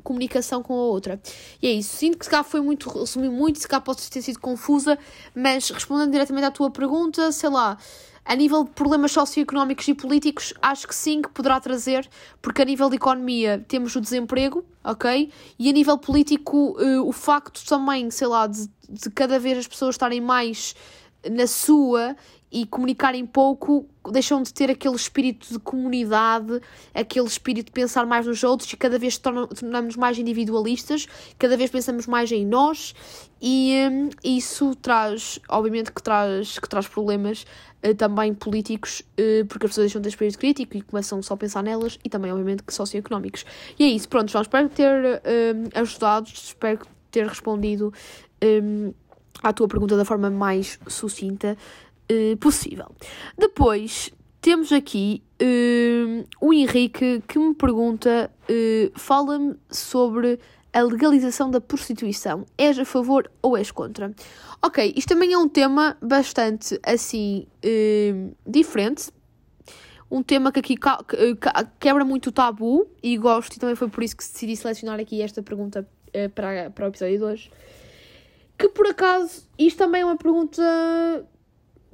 comunicação 0.02 0.64
com 0.64 0.74
a 0.74 0.82
outra. 0.82 1.20
E 1.62 1.68
é 1.68 1.70
isso. 1.70 1.96
Sinto 1.96 2.18
que 2.18 2.24
se 2.24 2.30
cá 2.30 2.42
foi 2.42 2.61
muito, 2.61 2.90
resumi 2.90 3.28
muito, 3.28 3.61
se 3.61 3.68
cá 3.68 3.80
pode 3.80 4.11
ter 4.11 4.20
sido 4.20 4.40
confusa, 4.40 4.98
mas 5.32 5.70
respondendo 5.70 6.11
diretamente 6.11 6.46
à 6.46 6.50
tua 6.50 6.70
pergunta, 6.70 7.30
sei 7.30 7.50
lá, 7.50 7.78
a 8.24 8.34
nível 8.34 8.64
de 8.64 8.70
problemas 8.70 9.12
socioeconómicos 9.12 9.87
e 9.87 9.94
políticos, 9.94 10.52
acho 10.61 10.88
que 10.88 10.94
sim, 10.94 11.22
que 11.22 11.28
poderá 11.28 11.61
trazer, 11.61 12.08
porque 12.42 12.62
a 12.62 12.64
nível 12.64 12.90
de 12.90 12.96
economia 12.96 13.64
temos 13.68 13.94
o 13.94 14.00
desemprego, 14.00 14.64
ok? 14.82 15.30
E 15.56 15.70
a 15.70 15.72
nível 15.72 15.98
político, 15.98 16.76
uh, 16.82 17.06
o 17.06 17.12
facto 17.12 17.64
também, 17.64 18.11
sei 18.11 18.26
lá, 18.26 18.48
de, 18.48 18.68
de 18.88 19.08
cada 19.11 19.38
vez 19.38 19.56
as 19.56 19.68
pessoas 19.68 19.94
estarem 19.94 20.20
mais 20.20 20.74
na 21.30 21.46
sua 21.46 22.16
e 22.50 22.66
comunicarem 22.66 23.26
pouco, 23.26 23.87
deixam 24.11 24.42
de 24.42 24.52
ter 24.52 24.70
aquele 24.70 24.94
espírito 24.94 25.52
de 25.52 25.58
comunidade, 25.58 26.61
aquele 26.94 27.26
espírito 27.26 27.66
de 27.66 27.72
pensar 27.72 28.06
mais 28.06 28.26
nos 28.26 28.42
outros 28.42 28.72
e 28.72 28.76
cada 28.76 28.98
vez 28.98 29.18
tornamos 29.18 29.96
mais 29.96 30.18
individualistas, 30.18 31.06
cada 31.38 31.56
vez 31.56 31.70
pensamos 31.70 32.06
mais 32.06 32.32
em 32.32 32.46
nós 32.46 32.94
e 33.40 33.74
hum, 33.90 34.08
isso 34.24 34.74
traz, 34.76 35.38
obviamente 35.48 35.92
que 35.92 36.02
traz, 36.02 36.58
que 36.58 36.68
traz 36.68 36.88
problemas 36.88 37.44
uh, 37.84 37.94
também 37.94 38.32
políticos, 38.32 39.00
uh, 39.00 39.44
porque 39.46 39.66
as 39.66 39.70
pessoas 39.72 39.87
deixam 39.87 40.00
de 40.00 40.04
ter 40.04 40.11
espírito 40.11 40.38
crítico 40.38 40.76
e 40.76 40.82
começam 40.82 41.22
só 41.22 41.34
a 41.34 41.37
pensar 41.37 41.62
nelas 41.62 41.98
e 42.02 42.08
também, 42.08 42.32
obviamente, 42.32 42.62
que 42.62 42.72
socioeconómicos. 42.72 43.44
E 43.78 43.84
é 43.84 43.88
isso, 43.88 44.08
pronto, 44.08 44.30
João, 44.32 44.42
espero 44.42 44.68
ter 44.70 45.04
uh, 45.04 45.80
ajudado, 45.80 46.28
espero 46.32 46.80
ter 47.11 47.26
respondido 47.26 47.92
um, 48.42 48.92
à 49.42 49.52
tua 49.52 49.68
pergunta 49.68 49.96
da 49.96 50.04
forma 50.04 50.30
mais 50.30 50.78
sucinta. 50.87 51.56
Eh, 52.08 52.36
possível. 52.36 52.90
Depois 53.36 54.10
temos 54.40 54.72
aqui 54.72 55.22
uh, 55.42 56.26
o 56.40 56.54
Henrique 56.54 57.22
que 57.28 57.38
me 57.38 57.54
pergunta: 57.54 58.30
uh, 58.48 58.98
fala-me 58.98 59.56
sobre 59.70 60.40
a 60.72 60.80
legalização 60.80 61.50
da 61.50 61.60
prostituição. 61.60 62.46
És 62.56 62.78
a 62.78 62.84
favor 62.84 63.30
ou 63.42 63.58
és 63.58 63.70
contra? 63.70 64.14
Ok, 64.62 64.94
isto 64.96 65.08
também 65.08 65.32
é 65.34 65.38
um 65.38 65.48
tema 65.48 65.98
bastante 66.00 66.80
assim 66.82 67.46
diferente. 68.46 69.10
Um 70.10 70.22
tema 70.22 70.50
que 70.50 70.60
aqui 70.60 70.74
quebra 71.78 72.04
muito 72.04 72.28
o 72.28 72.32
tabu 72.32 72.86
e 73.02 73.16
gosto, 73.18 73.56
e 73.56 73.58
também 73.58 73.76
foi 73.76 73.88
por 73.88 74.02
isso 74.02 74.16
que 74.16 74.24
decidi 74.24 74.56
selecionar 74.56 74.98
aqui 74.98 75.20
esta 75.20 75.42
pergunta 75.42 75.86
para, 76.34 76.70
para 76.70 76.86
o 76.86 76.88
episódio 76.88 77.18
de 77.18 77.24
hoje. 77.24 77.50
Que 78.59 78.68
por 78.68 78.86
acaso, 78.86 79.46
isto 79.59 79.78
também 79.78 80.02
é 80.02 80.04
uma 80.04 80.16
pergunta 80.16 80.62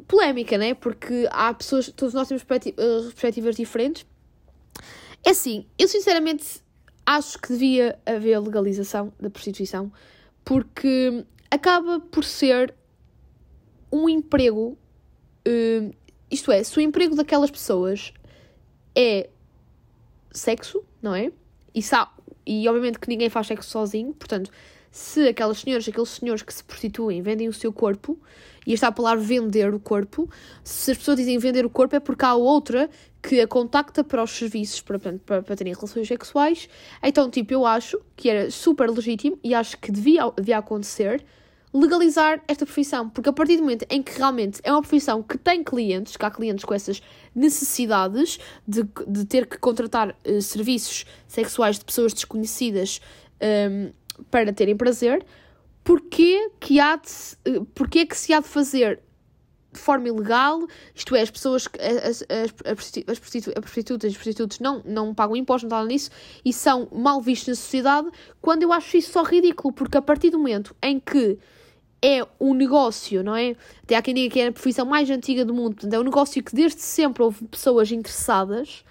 polémica, 0.07 0.59
né? 0.59 0.75
Porque 0.75 1.29
há 1.31 1.53
pessoas, 1.55 1.91
todos 1.95 2.15
nós 2.15 2.29
temos 2.29 2.43
eh, 2.43 2.73
perspectivas 2.77 3.57
diferentes. 3.57 4.07
É 5.25 5.31
assim, 5.31 5.67
eu 5.79 5.89
sinceramente 5.89 6.63
acho 7.07 7.39
que 7.39 7.49
devia 7.49 7.99
haver 8.07 8.39
legalização 8.39 9.13
da 9.21 9.31
prostituição 9.31 9.93
porque 10.45 11.25
acaba 11.51 12.01
por 12.01 12.25
ser 12.25 12.75
um 13.91 14.09
emprego, 14.09 14.77
uh, 15.47 15.95
isto 16.31 16.51
é, 16.53 16.63
se 16.63 16.77
o 16.77 16.81
emprego 16.81 17.15
daquelas 17.15 17.51
pessoas 17.51 18.13
é 18.95 19.31
sexo, 20.31 20.85
não 21.01 21.15
é? 21.15 21.33
E, 21.75 21.81
e 22.47 22.69
obviamente 22.69 22.99
que 22.99 23.09
ninguém 23.09 23.31
faz 23.31 23.47
sexo 23.47 23.71
sozinho, 23.71 24.13
portanto, 24.13 24.51
se 24.95 25.27
aquelas 25.27 25.59
senhoras, 25.59 25.89
aqueles 25.89 26.09
senhores 26.09 26.43
que 26.45 26.55
se 26.55 26.63
prostituem 26.63 27.21
vendem 27.21 27.49
o 27.49 27.53
seu 27.53 27.73
corpo, 27.73 28.17
e 28.65 28.73
está 28.73 28.87
a 28.87 28.93
palavra 28.93 29.25
vender 29.25 29.75
o 29.75 29.81
corpo, 29.81 30.31
se 30.63 30.93
as 30.93 30.99
pessoas 30.99 31.17
dizem 31.17 31.37
vender 31.37 31.67
o 31.67 31.69
corpo 31.69 31.97
é 31.97 32.01
porque 32.01 32.25
há 32.25 32.33
outra 32.37 32.89
que 33.21 33.41
a 33.41 33.49
contacta 33.49 34.05
para 34.05 34.23
os 34.23 34.31
serviços 34.31 34.81
para, 34.81 35.01
para, 35.01 35.43
para 35.43 35.57
terem 35.57 35.75
relações 35.75 36.07
sexuais. 36.07 36.69
Então, 37.03 37.29
tipo, 37.29 37.53
eu 37.53 37.67
acho 37.67 38.01
que 38.15 38.31
era 38.31 38.49
super 38.53 38.89
legítimo 38.89 39.37
e 39.43 39.53
acho 39.53 39.77
que 39.79 39.91
devia, 39.91 40.31
devia 40.37 40.59
acontecer 40.59 41.25
legalizar 41.73 42.41
esta 42.47 42.65
profissão, 42.65 43.11
porque 43.11 43.29
a 43.29 43.33
partir 43.33 43.57
do 43.57 43.65
momento 43.65 43.85
em 43.91 44.01
que 44.01 44.17
realmente 44.17 44.61
é 44.63 44.71
uma 44.71 44.81
profissão 44.81 45.25
que 45.25 45.37
tem 45.37 45.65
clientes, 45.65 46.17
que 46.17 46.25
há 46.25 46.31
clientes 46.31 46.65
com 46.65 46.73
essas 46.73 47.03
necessidades 47.35 48.39
de, 48.65 48.85
de 49.09 49.25
ter 49.25 49.45
que 49.45 49.59
contratar 49.59 50.11
uh, 50.25 50.41
serviços 50.41 51.05
sexuais 51.27 51.81
de 51.81 51.85
pessoas 51.85 52.13
desconhecidas 52.13 53.01
um, 53.43 53.93
para 54.31 54.53
terem 54.53 54.77
prazer, 54.77 55.25
porquê 55.83 56.51
que, 56.61 56.81
há 56.81 56.97
de, 56.97 57.59
uh, 57.59 57.65
porquê 57.67 58.07
que 58.07 58.17
se 58.17 58.33
há 58.33 58.41
de 58.41 58.49
fazer 58.49 59.01
de 59.75 59.81
forma 59.81 60.07
ilegal, 60.09 60.67
isto 60.95 61.15
é, 61.17 61.21
as 61.21 61.31
pessoas, 61.31 61.69
as, 61.81 62.23
as, 62.23 62.93
as, 63.09 63.19
prostitutas 63.19 64.09
e 64.09 64.13
os 64.13 64.17
prostitutos 64.17 64.61
não, 64.61 64.81
não 64.85 65.13
pagam 65.13 65.37
impostos, 65.37 65.69
não 65.69 65.77
estão 65.77 65.89
nisso, 65.89 66.11
e 66.45 66.53
são 66.53 66.89
mal 66.93 67.21
vistos 67.21 67.49
na 67.49 67.55
sociedade, 67.57 68.09
quando 68.41 68.63
eu 68.63 68.73
acho 68.73 68.97
isso 68.97 69.13
só 69.13 69.25
ridículo, 69.25 69.75
porque 69.75 69.99
a 69.99 70.03
partir 70.03 70.31
do 70.31 70.39
momento 70.39 70.75
em 70.81 71.01
que 71.01 71.39
é 72.01 72.25
um 72.39 72.55
negócio, 72.55 73.25
não 73.25 73.35
é? 73.35 73.57
Até 73.83 73.97
há 73.97 74.03
quem 74.03 74.15
diga 74.15 74.33
que 74.33 74.41
é 74.41 74.47
a 74.49 74.53
profissão 74.53 74.87
mais 74.87 75.11
antiga 75.11 75.45
do 75.45 75.55
mundo, 75.55 75.75
portanto, 75.75 75.95
é 75.95 75.99
um 75.99 76.05
negócio 76.05 76.43
que 76.43 76.55
desde 76.55 76.81
sempre 76.81 77.23
houve 77.23 77.45
pessoas 77.47 77.91
interessadas, 77.91 78.85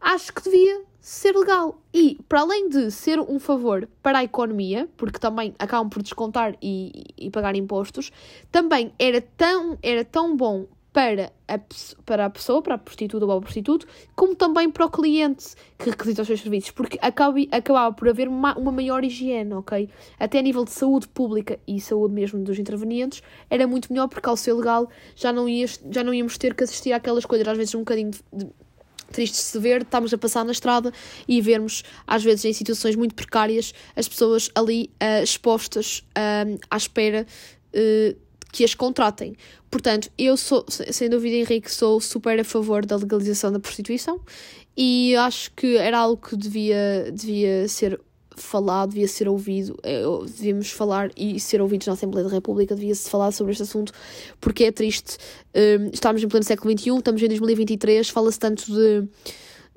acho 0.00 0.32
que 0.32 0.42
devia 0.44 0.82
ser 1.00 1.36
legal. 1.36 1.80
E, 1.92 2.18
para 2.28 2.40
além 2.40 2.68
de 2.68 2.90
ser 2.90 3.18
um 3.20 3.38
favor 3.38 3.88
para 4.02 4.18
a 4.18 4.24
economia, 4.24 4.88
porque 4.96 5.18
também 5.18 5.54
acabam 5.58 5.88
por 5.88 6.02
descontar 6.02 6.56
e, 6.62 7.04
e 7.16 7.30
pagar 7.30 7.56
impostos, 7.56 8.12
também 8.50 8.92
era 8.98 9.20
tão, 9.20 9.78
era 9.82 10.04
tão 10.04 10.36
bom 10.36 10.66
para 10.92 11.32
a, 11.46 11.58
para 12.04 12.26
a 12.26 12.30
pessoa, 12.30 12.62
para 12.62 12.74
a 12.74 12.78
prostituta 12.78 13.24
ou 13.24 13.30
ao 13.30 13.40
prostituto, 13.40 13.86
como 14.16 14.34
também 14.34 14.70
para 14.70 14.84
o 14.84 14.90
cliente 14.90 15.54
que 15.78 15.90
requisita 15.90 16.22
os 16.22 16.28
seus 16.28 16.40
serviços, 16.40 16.70
porque 16.72 16.98
acaba, 17.00 17.38
acabava 17.52 17.94
por 17.94 18.08
haver 18.08 18.28
uma, 18.28 18.56
uma 18.58 18.72
maior 18.72 19.04
higiene, 19.04 19.54
ok? 19.54 19.88
Até 20.18 20.40
a 20.40 20.42
nível 20.42 20.64
de 20.64 20.72
saúde 20.72 21.06
pública 21.08 21.58
e 21.66 21.80
saúde 21.80 22.12
mesmo 22.12 22.42
dos 22.42 22.58
intervenientes, 22.58 23.22
era 23.48 23.66
muito 23.66 23.92
melhor 23.92 24.08
porque 24.08 24.28
ao 24.28 24.36
ser 24.36 24.52
legal 24.52 24.88
já 25.14 25.32
não, 25.32 25.48
ias, 25.48 25.80
já 25.90 26.02
não 26.02 26.12
íamos 26.12 26.36
ter 26.36 26.54
que 26.54 26.64
assistir 26.64 26.92
àquelas 26.92 27.24
coisas, 27.24 27.46
às 27.46 27.56
vezes 27.56 27.74
um 27.74 27.80
bocadinho 27.80 28.10
de, 28.10 28.20
de, 28.32 28.50
tristes 29.10 29.40
de 29.40 29.46
se 29.46 29.58
ver, 29.58 29.82
estamos 29.82 30.12
a 30.12 30.18
passar 30.18 30.44
na 30.44 30.52
estrada 30.52 30.92
e 31.28 31.40
vermos, 31.40 31.82
às 32.06 32.22
vezes 32.22 32.44
em 32.44 32.52
situações 32.52 32.96
muito 32.96 33.14
precárias, 33.14 33.74
as 33.94 34.08
pessoas 34.08 34.50
ali 34.54 34.90
uh, 35.02 35.22
expostas 35.22 36.04
uh, 36.10 36.58
à 36.70 36.76
espera 36.76 37.26
uh, 37.74 38.16
que 38.52 38.64
as 38.64 38.74
contratem. 38.74 39.36
Portanto, 39.70 40.10
eu 40.18 40.36
sou, 40.36 40.64
sem 40.68 41.08
dúvida, 41.08 41.36
Henrique, 41.36 41.70
sou 41.70 42.00
super 42.00 42.40
a 42.40 42.44
favor 42.44 42.84
da 42.84 42.96
legalização 42.96 43.52
da 43.52 43.60
prostituição 43.60 44.20
e 44.76 45.14
acho 45.16 45.52
que 45.52 45.76
era 45.76 45.98
algo 45.98 46.16
que 46.16 46.36
devia, 46.36 47.10
devia 47.12 47.68
ser 47.68 48.00
falado, 48.42 48.90
devia 48.90 49.08
ser 49.08 49.28
ouvido, 49.28 49.78
eh, 49.82 50.02
devíamos 50.36 50.70
falar 50.70 51.10
e 51.16 51.38
ser 51.38 51.60
ouvidos 51.60 51.86
na 51.86 51.94
Assembleia 51.94 52.26
da 52.26 52.34
República, 52.34 52.74
devia-se 52.74 53.08
falar 53.08 53.32
sobre 53.32 53.52
este 53.52 53.62
assunto, 53.62 53.92
porque 54.40 54.64
é 54.64 54.72
triste. 54.72 55.18
Um, 55.54 55.90
estamos 55.92 56.22
em 56.22 56.28
pleno 56.28 56.44
século 56.44 56.76
XXI, 56.76 56.98
estamos 56.98 57.22
em 57.22 57.28
2023, 57.28 58.08
fala-se 58.08 58.38
tanto 58.38 58.64
de 58.66 59.08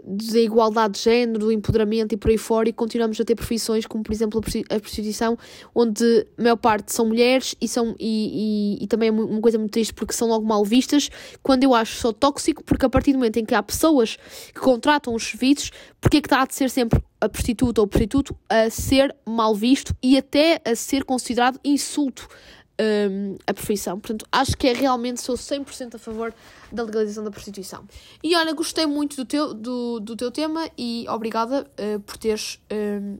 da 0.05 0.39
igualdade 0.39 0.95
de 0.95 0.99
género, 0.99 1.39
do 1.39 1.51
empoderamento 1.51 2.13
e 2.13 2.17
por 2.17 2.29
aí 2.29 2.37
fora, 2.37 2.67
e 2.67 2.73
continuamos 2.73 3.19
a 3.19 3.23
ter 3.23 3.35
profissões 3.35 3.85
como, 3.85 4.03
por 4.03 4.11
exemplo, 4.11 4.41
a 4.69 4.79
prostituição, 4.79 5.37
onde 5.73 6.27
a 6.37 6.41
maior 6.41 6.57
parte 6.57 6.93
são 6.93 7.07
mulheres 7.07 7.55
e, 7.61 7.67
são, 7.67 7.95
e, 7.97 8.77
e, 8.79 8.83
e 8.83 8.87
também 8.87 9.09
é 9.09 9.11
uma 9.11 9.39
coisa 9.39 9.57
muito 9.57 9.71
triste 9.71 9.93
porque 9.93 10.13
são 10.13 10.27
logo 10.27 10.45
mal 10.45 10.65
vistas, 10.65 11.09
quando 11.41 11.63
eu 11.63 11.73
acho 11.73 11.97
só 11.97 12.11
tóxico, 12.11 12.63
porque 12.63 12.85
a 12.85 12.89
partir 12.89 13.13
do 13.13 13.19
momento 13.19 13.37
em 13.37 13.45
que 13.45 13.55
há 13.55 13.63
pessoas 13.63 14.17
que 14.53 14.59
contratam 14.59 15.15
os 15.15 15.23
serviços, 15.23 15.71
porque 16.01 16.17
é 16.17 16.21
que 16.21 16.27
está 16.27 16.43
a 16.43 16.47
ser 16.49 16.69
sempre 16.69 17.01
a 17.21 17.29
prostituta 17.29 17.79
ou 17.79 17.87
prostituto 17.87 18.35
a 18.49 18.69
ser 18.69 19.15
mal 19.25 19.55
visto 19.55 19.95
e 20.03 20.17
até 20.17 20.61
a 20.65 20.75
ser 20.75 21.05
considerado 21.05 21.57
insulto 21.63 22.27
um, 22.79 23.35
a 23.45 23.53
profissão. 23.53 23.99
Portanto, 23.99 24.25
acho 24.31 24.57
que 24.57 24.67
é 24.67 24.73
realmente, 24.73 25.21
sou 25.21 25.35
100% 25.35 25.95
a 25.95 25.97
favor 25.97 26.33
da 26.71 26.83
legalização 26.83 27.23
da 27.23 27.31
prostituição. 27.31 27.83
E 28.23 28.35
olha, 28.35 28.53
gostei 28.53 28.85
muito 28.85 29.15
do 29.15 29.25
teu, 29.25 29.53
do, 29.53 29.99
do 29.99 30.15
teu 30.15 30.31
tema 30.31 30.69
e 30.77 31.05
obrigada 31.09 31.67
uh, 31.79 31.99
por 32.01 32.17
teres 32.17 32.59
um, 32.71 33.17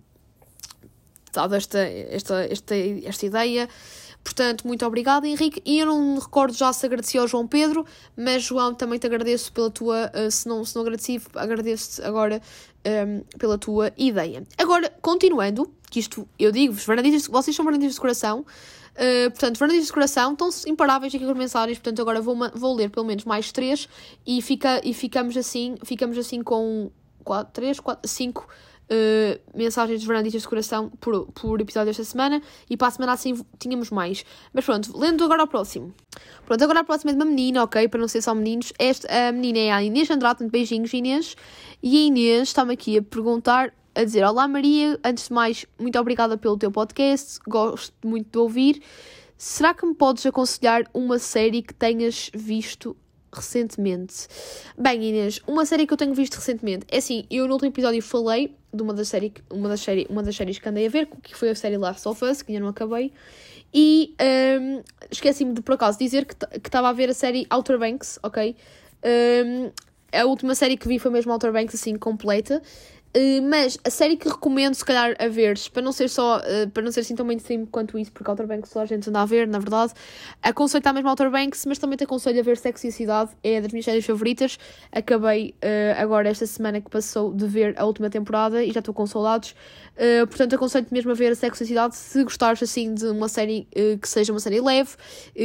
dado 1.32 1.56
esta, 1.56 1.80
esta, 1.80 2.46
esta, 2.46 2.76
esta 2.76 3.26
ideia. 3.26 3.70
Portanto, 4.24 4.66
muito 4.66 4.86
obrigada, 4.86 5.28
Henrique. 5.28 5.62
E 5.66 5.80
eu 5.80 5.86
não 5.86 6.14
me 6.14 6.20
recordo 6.20 6.54
já 6.56 6.72
se 6.72 6.86
agradeci 6.86 7.18
ao 7.18 7.28
João 7.28 7.46
Pedro, 7.46 7.86
mas 8.16 8.44
João, 8.44 8.74
também 8.74 8.98
te 8.98 9.06
agradeço 9.06 9.52
pela 9.52 9.70
tua. 9.70 10.10
Uh, 10.16 10.32
se, 10.32 10.48
não, 10.48 10.64
se 10.64 10.76
não 10.76 10.82
agradeci, 10.84 11.22
agradeço-te 11.36 12.02
agora 12.08 12.42
um, 12.86 13.22
pela 13.38 13.58
tua 13.58 13.92
ideia. 13.98 14.44
Agora, 14.58 14.90
continuando, 15.02 15.70
que 15.90 16.00
isto 16.00 16.28
eu 16.40 16.52
digo-vos, 16.52 16.86
vocês 17.30 17.56
são 17.56 17.66
verdadeiros 17.66 17.96
de 17.96 18.02
coração. 18.02 18.46
Uh, 18.94 19.32
portanto, 19.32 19.58
Fernandes 19.58 19.88
de 19.88 19.94
Coração 19.94 20.34
estão 20.34 20.50
imparáveis 20.68 21.14
aqui 21.16 21.26
com 21.26 21.34
mensagens, 21.34 21.80
portanto 21.80 22.00
agora 22.02 22.22
vou, 22.22 22.38
vou 22.54 22.76
ler 22.76 22.90
pelo 22.90 23.06
menos 23.06 23.26
mais 23.26 23.52
três 23.52 23.90
e, 24.26 24.40
fica, 24.40 24.82
e 24.84 24.94
ficamos 24.94 25.36
assim 25.36 25.76
ficamos 25.84 26.16
assim 26.16 26.44
com 26.44 26.92
quatro, 27.24 27.52
três, 27.54 27.80
quatro, 27.80 28.08
cinco 28.08 28.48
uh, 28.84 29.58
mensagens 29.58 30.02
de 30.02 30.06
Fernandes 30.06 30.40
de 30.40 30.48
Coração 30.48 30.90
por, 31.00 31.28
por 31.28 31.60
episódio 31.60 31.90
esta 31.90 32.04
semana 32.04 32.42
e 32.70 32.78
para 32.78 32.88
a 32.88 32.92
semana 32.92 33.14
assim 33.14 33.44
tínhamos 33.58 33.90
mais. 33.90 34.26
Mas 34.54 34.66
pronto, 34.66 34.98
lendo 34.98 35.24
agora 35.24 35.42
ao 35.42 35.48
próximo. 35.48 35.94
Pronto, 36.46 36.64
agora 36.64 36.82
a 36.82 36.84
próxima 36.84 37.12
é 37.12 37.14
de 37.16 37.20
uma 37.20 37.26
menina, 37.26 37.64
ok? 37.64 37.88
Para 37.88 38.00
não 38.00 38.08
ser 38.08 38.22
só 38.22 38.34
meninos. 38.34 38.74
Esta, 38.78 39.08
a 39.30 39.32
menina 39.32 39.60
é 39.60 39.72
a 39.72 39.84
Inês 39.84 40.10
Andrade, 40.10 40.48
beijinhos 40.48 40.94
Inês. 40.94 41.36
E 41.82 41.98
a 41.98 42.08
Inês 42.08 42.50
está-me 42.50 42.74
aqui 42.74 42.98
a 42.98 43.02
perguntar 43.02 43.74
a 43.96 44.04
dizer: 44.04 44.24
Olá 44.24 44.48
Maria, 44.48 45.00
antes 45.04 45.28
de 45.28 45.34
mais, 45.34 45.66
muito 45.80 45.98
obrigada 46.00 46.38
pelo 46.38 46.58
teu 46.58 46.72
podcast, 46.72 47.40
gosto 47.48 47.94
muito 48.04 48.32
de 48.32 48.38
ouvir. 48.38 48.82
Será 49.38 49.74
que 49.74 49.86
me 49.86 49.94
podes 49.94 50.26
aconselhar 50.26 50.84
uma 50.94 51.20
série 51.20 51.62
que 51.62 51.74
tenhas 51.74 52.32
visto 52.34 52.96
recentemente? 53.32 54.28
Bem, 54.78 55.04
Inês, 55.04 55.42
uma 55.46 55.66
série 55.66 55.86
que 55.86 55.94
eu 55.94 55.98
tenho 55.98 56.14
visto 56.14 56.36
recentemente. 56.36 56.86
É 56.90 56.98
assim, 56.98 57.26
eu 57.30 57.46
no 57.46 57.54
último 57.54 57.70
episódio 57.70 58.02
falei 58.02 58.56
de 58.74 58.82
uma 58.82 58.94
das, 58.94 59.10
série, 59.10 59.34
uma 59.52 59.68
das, 59.68 59.82
série, 59.82 60.08
uma 60.10 60.24
das 60.24 60.36
séries 60.36 60.60
que 60.60 60.70
andei 60.70 60.88
a 60.88 60.90
ver, 60.90 61.08
que 61.22 61.36
foi 61.36 61.50
a 61.50 61.56
série 61.56 61.78
Last 61.78 62.08
of 62.08 62.24
Us, 62.24 62.42
que 62.42 62.52
ainda 62.52 62.64
não 62.64 62.70
acabei. 62.70 63.12
E 63.74 64.16
um, 64.62 64.82
esqueci-me 65.12 65.54
de 65.54 65.62
por 65.62 65.74
acaso 65.74 65.98
dizer 65.98 66.26
que 66.26 66.36
estava 66.68 66.90
a 66.90 66.94
ver 66.94 67.10
a 67.10 67.14
série 67.14 67.46
Outer 67.50 67.78
Banks, 67.80 68.20
ok? 68.24 68.56
Um, 69.04 69.72
a 70.14 70.26
última 70.26 70.54
série 70.54 70.78
que 70.78 70.88
vi 70.88 71.00
foi 71.00 71.12
mesmo 71.12 71.32
Outer 71.32 71.52
Banks, 71.52 71.76
assim, 71.76 71.98
completa. 71.98 72.62
Uh, 73.16 73.48
mas 73.48 73.78
a 73.84 73.92
série 73.92 74.18
que 74.18 74.28
recomendo, 74.28 74.74
se 74.74 74.84
calhar, 74.84 75.16
a 75.20 75.28
veres, 75.28 75.68
para 75.68 75.84
não 75.84 75.92
ser 75.92 76.10
só, 76.10 76.40
uh, 76.40 76.70
para 76.72 76.82
não 76.82 76.92
ser 76.92 77.02
assim 77.02 77.16
tão 77.16 77.24
mainstream 77.24 77.64
quanto 77.68 77.96
isso, 78.00 78.12
porque 78.12 78.28
Outer 78.28 78.48
Banks 78.48 78.72
só 78.72 78.82
a 78.82 78.86
gente 78.88 79.08
anda 79.08 79.22
a 79.22 79.26
ver, 79.26 79.48
na 79.48 79.60
verdade, 79.60 79.94
aconselho 80.42 80.80
está 80.80 80.92
mesmo 80.92 81.10
Outer 81.10 81.30
Banks, 81.30 81.64
mas 81.68 81.78
também 81.78 81.96
te 81.96 82.06
aconselho 82.06 82.40
a 82.40 82.44
ver 82.44 82.58
Sexy 82.58 82.92
Cidade, 82.92 83.30
é 83.44 83.62
das 83.62 83.72
minhas 83.72 83.86
séries 83.86 84.04
favoritas. 84.04 84.58
Acabei 84.92 85.54
uh, 85.64 86.02
agora, 86.02 86.28
esta 86.28 86.48
semana 86.48 86.82
que 86.82 86.90
passou, 86.90 87.32
de 87.32 87.46
ver 87.46 87.76
a 87.78 87.86
última 87.86 88.10
temporada 88.10 88.64
e 88.64 88.72
já 88.72 88.80
estou 88.80 88.96
com 88.96 89.06
saudades. 89.06 89.54
portanto, 90.28 90.56
aconselho-te 90.56 90.92
mesmo 90.92 91.12
a 91.12 91.14
ver 91.14 91.34
a 91.34 91.36
Sexy 91.36 91.68
Cidade 91.68 91.96
se 91.96 92.24
gostares 92.24 92.64
assim 92.64 92.96
de 92.96 93.06
uma 93.06 93.30
série 93.30 93.68
que 94.02 94.10
seja 94.10 94.34
uma 94.34 94.40
série 94.40 94.60
leve, 94.60 94.92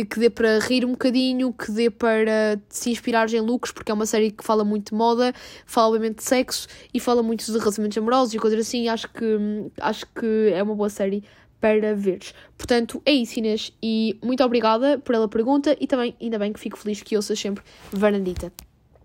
que 0.08 0.18
dê 0.18 0.30
para 0.30 0.58
rir 0.60 0.86
um 0.86 0.92
bocadinho, 0.92 1.52
que 1.52 1.70
dê 1.70 1.90
para 1.90 2.58
se 2.70 2.90
inspirares 2.90 3.34
em 3.34 3.40
looks, 3.40 3.72
porque 3.72 3.90
é 3.90 3.94
uma 3.94 4.06
série 4.06 4.30
que 4.30 4.42
fala 4.42 4.64
muito 4.64 4.90
de 4.90 4.94
moda, 4.94 5.34
fala 5.66 5.88
obviamente 5.88 6.16
de 6.16 6.24
sexo 6.24 6.66
e 6.94 6.98
fala 6.98 7.22
muito 7.22 7.44
de 7.44 7.57
de 7.58 7.64
relacionamentos 7.64 7.98
amorosos 7.98 8.34
e 8.34 8.38
coisas 8.38 8.60
assim, 8.60 8.88
acho 8.88 9.08
que, 9.12 9.70
acho 9.80 10.06
que 10.06 10.52
é 10.52 10.62
uma 10.62 10.74
boa 10.74 10.88
série 10.88 11.24
para 11.60 11.94
veres. 11.94 12.34
Portanto, 12.56 13.02
é 13.04 13.12
isso, 13.12 13.38
Inês, 13.38 13.72
e 13.82 14.18
muito 14.22 14.42
obrigada 14.44 14.98
pela 14.98 15.28
pergunta 15.28 15.76
e 15.80 15.86
também, 15.86 16.14
ainda 16.20 16.38
bem 16.38 16.52
que 16.52 16.60
fico 16.60 16.78
feliz 16.78 17.02
que 17.02 17.16
ouças 17.16 17.38
sempre 17.38 17.62
Varandita. 17.92 18.52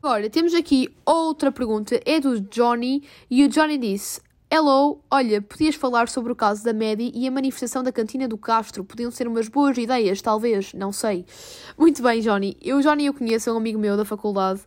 Agora, 0.01 0.29
temos 0.29 0.53
aqui 0.53 0.93
outra 1.05 1.51
pergunta, 1.51 1.99
é 2.05 2.19
do 2.19 2.39
Johnny, 2.41 3.03
e 3.31 3.45
o 3.45 3.47
Johnny 3.47 3.77
disse: 3.77 4.19
Hello, 4.51 5.01
olha, 5.09 5.41
podias 5.41 5.75
falar 5.75 6.07
sobre 6.09 6.31
o 6.31 6.35
caso 6.35 6.63
da 6.63 6.73
Medi 6.73 7.11
e 7.15 7.27
a 7.27 7.31
manifestação 7.31 7.81
da 7.81 7.91
cantina 7.91 8.27
do 8.27 8.37
Castro? 8.37 8.83
Podiam 8.83 9.09
ser 9.09 9.27
umas 9.27 9.47
boas 9.47 9.77
ideias, 9.77 10.21
talvez, 10.21 10.73
não 10.73 10.91
sei. 10.91 11.25
Muito 11.77 12.03
bem, 12.03 12.19
Johnny. 12.19 12.55
Eu, 12.61 12.81
Johnny, 12.81 13.07
eu 13.07 13.13
conheço, 13.13 13.49
é 13.49 13.53
um 13.53 13.57
amigo 13.57 13.79
meu 13.79 13.97
da 13.97 14.05
faculdade. 14.05 14.61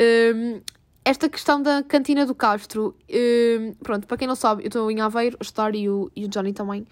Um, 0.00 0.60
esta 1.04 1.28
questão 1.28 1.60
da 1.60 1.82
cantina 1.82 2.24
do 2.24 2.34
Castro, 2.34 2.94
uh, 3.10 3.74
pronto, 3.82 4.06
para 4.06 4.16
quem 4.16 4.28
não 4.28 4.36
sabe, 4.36 4.62
eu 4.62 4.68
estou 4.68 4.90
em 4.90 5.00
Aveiro 5.00 5.36
a 5.40 5.42
estudar 5.42 5.74
e 5.74 5.88
o, 5.88 6.10
e 6.14 6.24
o 6.24 6.28
Johnny 6.28 6.52
também. 6.52 6.86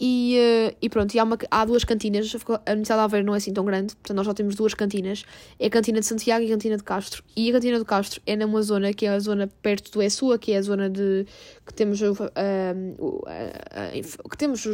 e, 0.00 0.36
uh, 0.36 0.76
e 0.82 0.90
pronto, 0.90 1.14
e 1.14 1.18
há, 1.18 1.24
uma, 1.24 1.38
há 1.50 1.64
duas 1.64 1.84
cantinas. 1.84 2.34
A 2.34 2.72
Universidade 2.72 2.84
de 2.84 3.04
Aveiro 3.04 3.26
não 3.26 3.34
é 3.34 3.36
assim 3.38 3.52
tão 3.52 3.64
grande, 3.64 3.94
portanto 3.94 4.16
nós 4.16 4.26
só 4.26 4.34
temos 4.34 4.56
duas 4.56 4.74
cantinas. 4.74 5.24
É 5.60 5.66
a 5.66 5.70
cantina 5.70 6.00
de 6.00 6.06
Santiago 6.06 6.44
e 6.44 6.48
a 6.48 6.50
cantina 6.50 6.76
de 6.76 6.82
Castro. 6.82 7.22
E 7.36 7.48
a 7.48 7.52
cantina 7.52 7.78
de 7.78 7.84
Castro 7.84 8.20
é 8.26 8.36
numa 8.36 8.60
zona 8.62 8.92
que 8.92 9.06
é 9.06 9.10
a 9.10 9.18
zona 9.20 9.46
perto 9.62 9.92
do 9.92 10.02
ESUA, 10.02 10.38
que 10.38 10.52
é 10.52 10.56
a 10.58 10.62
zona 10.62 10.90
de 10.90 11.24
que 11.64 11.72
temos 11.72 12.00
uh, 12.02 12.12
uh, 12.12 14.28
que 14.28 14.36
temos 14.36 14.66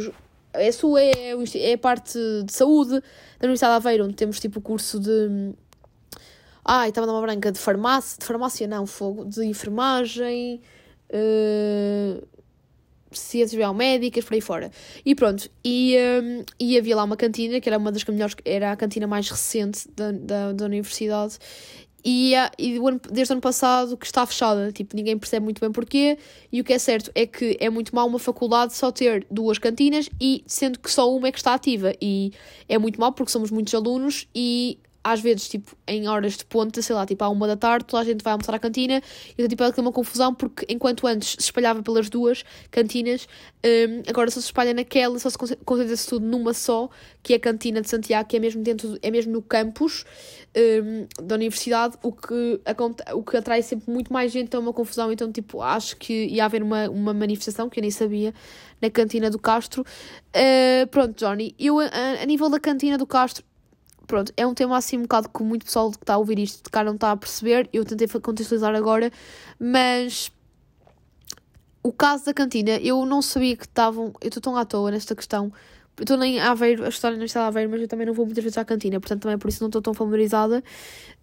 a 0.53 0.63
ESUA 0.63 1.01
é, 1.01 1.35
é 1.55 1.73
a 1.73 1.77
parte 1.77 2.19
de 2.45 2.53
saúde 2.53 2.91
da 2.91 3.01
Universidade 3.41 3.73
de 3.73 3.87
Aveiro, 3.87 4.05
onde 4.05 4.13
temos 4.13 4.39
tipo 4.39 4.59
o 4.59 4.61
curso 4.61 4.99
de 4.99 5.53
Ai, 6.65 6.89
estava 6.89 7.05
numa 7.05 7.21
branca 7.21 7.51
de 7.51 7.59
farmácia, 7.59 8.17
de 8.19 8.25
farmácia 8.25 8.67
não, 8.67 8.85
fogo, 8.85 9.25
de 9.25 9.43
enfermagem, 9.45 10.61
uh, 11.09 12.25
ciências 13.11 13.53
biomédicas, 13.53 14.23
por 14.23 14.33
aí 14.33 14.41
fora. 14.41 14.71
E 15.05 15.13
pronto, 15.13 15.49
e, 15.63 15.97
um, 16.23 16.43
e 16.57 16.77
havia 16.77 16.95
lá 16.95 17.03
uma 17.03 17.17
cantina, 17.17 17.59
que 17.59 17.67
era 17.67 17.77
uma 17.77 17.91
das 17.91 18.05
melhores, 18.05 18.35
era 18.45 18.71
a 18.71 18.77
cantina 18.77 19.05
mais 19.05 19.29
recente 19.29 19.89
da, 19.93 20.11
da, 20.13 20.53
da 20.53 20.65
universidade, 20.65 21.37
e, 22.05 22.33
e 22.57 22.79
desde 23.11 23.31
o 23.31 23.35
ano 23.35 23.41
passado 23.41 23.97
que 23.97 24.05
está 24.05 24.25
fechada, 24.25 24.71
tipo, 24.71 24.95
ninguém 24.95 25.17
percebe 25.17 25.43
muito 25.43 25.59
bem 25.59 25.71
porquê, 25.71 26.17
e 26.49 26.61
o 26.61 26.63
que 26.63 26.73
é 26.73 26.79
certo 26.79 27.11
é 27.13 27.25
que 27.25 27.57
é 27.59 27.69
muito 27.69 27.93
mal 27.93 28.07
uma 28.07 28.19
faculdade 28.19 28.73
só 28.73 28.89
ter 28.89 29.27
duas 29.29 29.57
cantinas, 29.57 30.09
e 30.19 30.43
sendo 30.47 30.79
que 30.79 30.89
só 30.89 31.13
uma 31.13 31.27
é 31.27 31.31
que 31.31 31.37
está 31.39 31.53
ativa, 31.53 31.93
e 32.01 32.31
é 32.69 32.77
muito 32.77 32.99
mal 32.99 33.11
porque 33.11 33.31
somos 33.31 33.51
muitos 33.51 33.73
alunos, 33.73 34.27
e 34.33 34.79
às 35.03 35.19
vezes, 35.19 35.49
tipo, 35.49 35.75
em 35.85 36.07
horas 36.07 36.37
de 36.37 36.45
ponta, 36.45 36.81
sei 36.81 36.95
lá, 36.95 37.05
tipo, 37.05 37.23
à 37.23 37.29
uma 37.29 37.45
da 37.45 37.57
tarde, 37.57 37.85
toda 37.85 38.01
a 38.01 38.05
gente 38.05 38.23
vai 38.23 38.31
almoçar 38.31 38.55
à 38.55 38.59
cantina 38.59 39.01
e 39.37 39.47
tipo, 39.47 39.71
tem 39.71 39.83
uma 39.83 39.91
confusão 39.91 40.33
porque 40.33 40.65
enquanto 40.69 41.05
antes 41.05 41.31
se 41.31 41.39
espalhava 41.39 41.83
pelas 41.83 42.09
duas 42.09 42.43
cantinas, 42.71 43.27
um, 43.65 44.03
agora 44.07 44.31
só 44.31 44.39
se 44.39 44.45
espalha 44.45 44.73
naquela, 44.73 45.19
só 45.19 45.29
se 45.29 45.37
concentra-se 45.37 46.07
tudo 46.07 46.25
numa 46.25 46.53
só, 46.53 46.89
que 47.21 47.33
é 47.33 47.35
a 47.35 47.39
cantina 47.39 47.81
de 47.81 47.89
Santiago, 47.89 48.29
que 48.29 48.37
é 48.37 48.39
mesmo 48.39 48.63
dentro, 48.63 48.97
é 49.01 49.11
mesmo 49.11 49.33
no 49.33 49.41
campus 49.41 50.05
um, 50.55 51.05
da 51.21 51.35
universidade, 51.35 51.97
o 52.01 52.11
que, 52.11 52.61
o 53.13 53.23
que 53.23 53.37
atrai 53.37 53.61
sempre 53.61 53.91
muito 53.91 54.13
mais 54.13 54.31
gente, 54.31 54.45
então 54.45 54.61
é 54.61 54.63
uma 54.63 54.73
confusão, 54.73 55.11
então, 55.11 55.31
tipo, 55.31 55.61
acho 55.61 55.97
que 55.97 56.27
ia 56.27 56.45
haver 56.45 56.63
uma, 56.63 56.89
uma 56.89 57.13
manifestação, 57.13 57.69
que 57.69 57.79
eu 57.79 57.81
nem 57.81 57.91
sabia, 57.91 58.33
na 58.81 58.89
cantina 58.89 59.29
do 59.29 59.39
Castro. 59.39 59.83
Uh, 60.35 60.87
pronto, 60.87 61.13
Johnny, 61.17 61.55
eu, 61.59 61.79
a, 61.79 61.87
a 62.21 62.25
nível 62.25 62.49
da 62.49 62.59
cantina 62.59 62.97
do 62.97 63.07
Castro, 63.07 63.43
pronto, 64.13 64.31
é 64.37 64.45
um 64.45 64.53
tema 64.53 64.77
assim 64.77 64.99
um 64.99 65.01
bocado 65.01 65.27
que 65.27 65.41
muito 65.41 65.65
pessoal 65.65 65.89
que 65.89 65.97
está 65.97 66.13
a 66.13 66.17
ouvir 66.19 66.37
isto 66.37 66.63
de 66.63 66.69
cá 66.69 66.83
não 66.83 66.93
está 66.93 67.11
a 67.11 67.17
perceber. 67.17 67.67
Eu 67.73 67.83
tentei 67.83 68.07
contextualizar 68.07 68.75
agora, 68.75 69.11
mas 69.59 70.31
o 71.81 71.91
caso 71.91 72.25
da 72.25 72.31
cantina, 72.31 72.77
eu 72.77 73.07
não 73.07 73.23
sabia 73.23 73.57
que 73.57 73.65
estavam. 73.65 74.13
Eu 74.21 74.27
estou 74.27 74.39
tão 74.39 74.55
à 74.55 74.63
toa 74.65 74.91
nesta 74.91 75.15
questão. 75.15 75.51
Eu 75.97 76.03
estou 76.03 76.15
nem 76.15 76.39
a 76.39 76.53
ver 76.53 76.83
a 76.83 76.89
história 76.89 77.17
não 77.17 77.25
está 77.25 77.47
a 77.47 77.49
ver, 77.49 77.67
mas 77.67 77.81
eu 77.81 77.87
também 77.87 78.05
não 78.05 78.13
vou 78.13 78.23
muitas 78.23 78.43
vezes 78.43 78.55
à 78.59 78.63
cantina, 78.63 78.99
portanto 78.99 79.23
também 79.23 79.33
é 79.33 79.37
por 79.37 79.49
isso 79.49 79.63
não 79.63 79.69
estou 79.69 79.81
tão 79.81 79.95
familiarizada. 79.95 80.63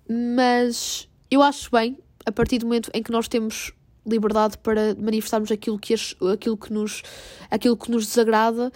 Mas 0.08 1.08
eu 1.30 1.42
acho 1.42 1.70
bem, 1.70 1.96
a 2.26 2.32
partir 2.32 2.58
do 2.58 2.66
momento 2.66 2.90
em 2.92 3.04
que 3.04 3.12
nós 3.12 3.28
temos 3.28 3.72
liberdade 4.04 4.58
para 4.58 4.96
manifestarmos 4.96 5.52
aquilo 5.52 5.78
que, 5.78 5.94
aquilo 6.32 6.56
que, 6.56 6.72
nos, 6.72 7.02
aquilo 7.48 7.76
que 7.76 7.88
nos 7.88 8.06
desagrada, 8.06 8.72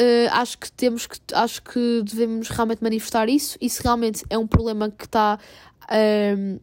Uh, 0.00 0.30
acho 0.30 0.56
que 0.58 0.70
temos 0.70 1.08
que 1.08 1.18
acho 1.34 1.60
que 1.60 2.02
devemos 2.04 2.48
realmente 2.50 2.80
manifestar 2.80 3.28
isso 3.28 3.58
e 3.60 3.68
se 3.68 3.82
realmente 3.82 4.24
é 4.30 4.38
um 4.38 4.46
problema 4.46 4.88
que 4.88 5.06
está 5.06 5.40
uh, 5.90 6.60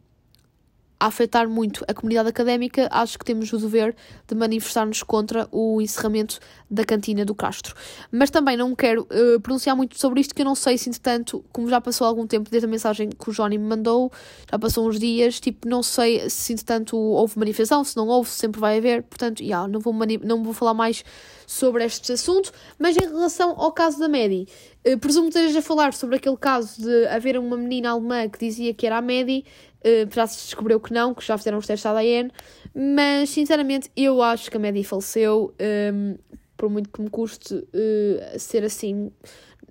a 0.99 1.07
afetar 1.07 1.47
muito 1.49 1.83
a 1.87 1.93
comunidade 1.93 2.29
académica, 2.29 2.87
acho 2.91 3.17
que 3.19 3.25
temos 3.25 3.51
o 3.51 3.57
dever 3.57 3.95
de 4.27 4.35
manifestar-nos 4.35 5.03
contra 5.03 5.47
o 5.51 5.81
encerramento 5.81 6.39
da 6.69 6.83
cantina 6.83 7.25
do 7.25 7.35
Castro. 7.35 7.75
Mas 8.11 8.29
também 8.29 8.57
não 8.57 8.75
quero 8.75 9.01
uh, 9.03 9.39
pronunciar 9.41 9.75
muito 9.75 9.99
sobre 9.99 10.21
isto, 10.21 10.33
que 10.33 10.41
eu 10.41 10.45
não 10.45 10.55
sei 10.55 10.77
se, 10.77 10.89
entretanto, 10.89 11.43
como 11.51 11.69
já 11.69 11.79
passou 11.81 12.07
algum 12.07 12.25
tempo 12.25 12.49
desde 12.49 12.65
a 12.65 12.69
mensagem 12.69 13.09
que 13.09 13.29
o 13.29 13.33
Johnny 13.33 13.57
me 13.57 13.65
mandou, 13.65 14.11
já 14.49 14.57
passou 14.57 14.87
uns 14.87 14.99
dias, 14.99 15.39
tipo, 15.39 15.67
não 15.67 15.83
sei 15.83 16.29
se, 16.29 16.53
entretanto, 16.53 16.97
houve 16.97 17.37
manifestação, 17.37 17.83
se 17.83 17.95
não 17.95 18.07
houve, 18.07 18.29
sempre 18.29 18.59
vai 18.59 18.77
haver, 18.77 19.03
portanto, 19.03 19.41
yeah, 19.41 19.67
não, 19.67 19.79
vou 19.79 19.93
não 20.23 20.43
vou 20.43 20.53
falar 20.53 20.73
mais 20.73 21.03
sobre 21.45 21.83
este 21.83 22.11
assunto, 22.11 22.51
mas 22.79 22.97
em 22.97 23.01
relação 23.01 23.51
ao 23.57 23.71
caso 23.71 23.99
da 23.99 24.07
Medi, 24.07 24.47
uh, 24.87 24.97
presumo 24.97 25.29
que 25.29 25.37
estejas 25.37 25.57
a 25.57 25.61
falar 25.61 25.93
sobre 25.93 26.15
aquele 26.15 26.37
caso 26.37 26.81
de 26.81 27.07
haver 27.07 27.37
uma 27.37 27.57
menina 27.57 27.91
alemã 27.91 28.27
que 28.29 28.39
dizia 28.39 28.73
que 28.73 28.85
era 28.85 28.97
a 28.97 29.01
Medi, 29.01 29.45
Uh, 29.85 30.11
já 30.11 30.25
se 30.25 30.45
descobriu 30.45 30.79
que 30.79 30.91
não, 30.91 31.13
que 31.13 31.23
já 31.23 31.37
fizeram 31.37 31.59
os 31.59 31.67
testes 31.67 31.83
de 31.83 31.95
ADN, 31.95 32.31
mas 32.73 33.29
sinceramente 33.29 33.91
eu 33.95 34.19
acho 34.19 34.49
que 34.49 34.57
a 34.57 34.59
Maddie 34.59 34.83
faleceu, 34.83 35.53
um, 35.53 35.63
ehm, 35.63 36.15
por 36.57 36.71
muito 36.71 36.89
que 36.89 36.99
me 37.03 37.09
custe 37.09 37.53
uh, 37.53 38.39
ser 38.39 38.63
assim 38.63 39.11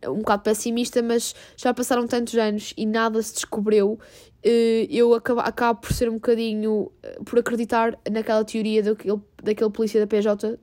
um 0.06 0.18
bocado 0.18 0.42
pessimista, 0.42 1.02
mas 1.02 1.34
já 1.56 1.74
passaram 1.74 2.06
tantos 2.06 2.34
anos 2.36 2.72
e 2.76 2.86
nada 2.86 3.20
se 3.22 3.34
descobriu. 3.34 3.98
Uh, 4.46 4.86
eu 4.88 5.14
acabo, 5.14 5.40
acabo 5.40 5.80
por 5.80 5.92
ser 5.92 6.08
um 6.08 6.14
bocadinho 6.14 6.92
por 7.24 7.40
acreditar 7.40 7.98
naquela 8.08 8.44
teoria 8.44 8.84
daquele, 8.84 9.18
daquele 9.42 9.70
polícia 9.70 9.98
da 9.98 10.06
PJ 10.06 10.60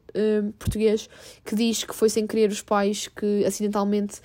português 0.60 1.10
que 1.44 1.56
diz 1.56 1.84
que 1.84 1.96
foi 1.96 2.08
sem 2.08 2.28
querer 2.28 2.52
os 2.52 2.62
pais 2.62 3.08
que 3.08 3.44
acidentalmente 3.44 4.22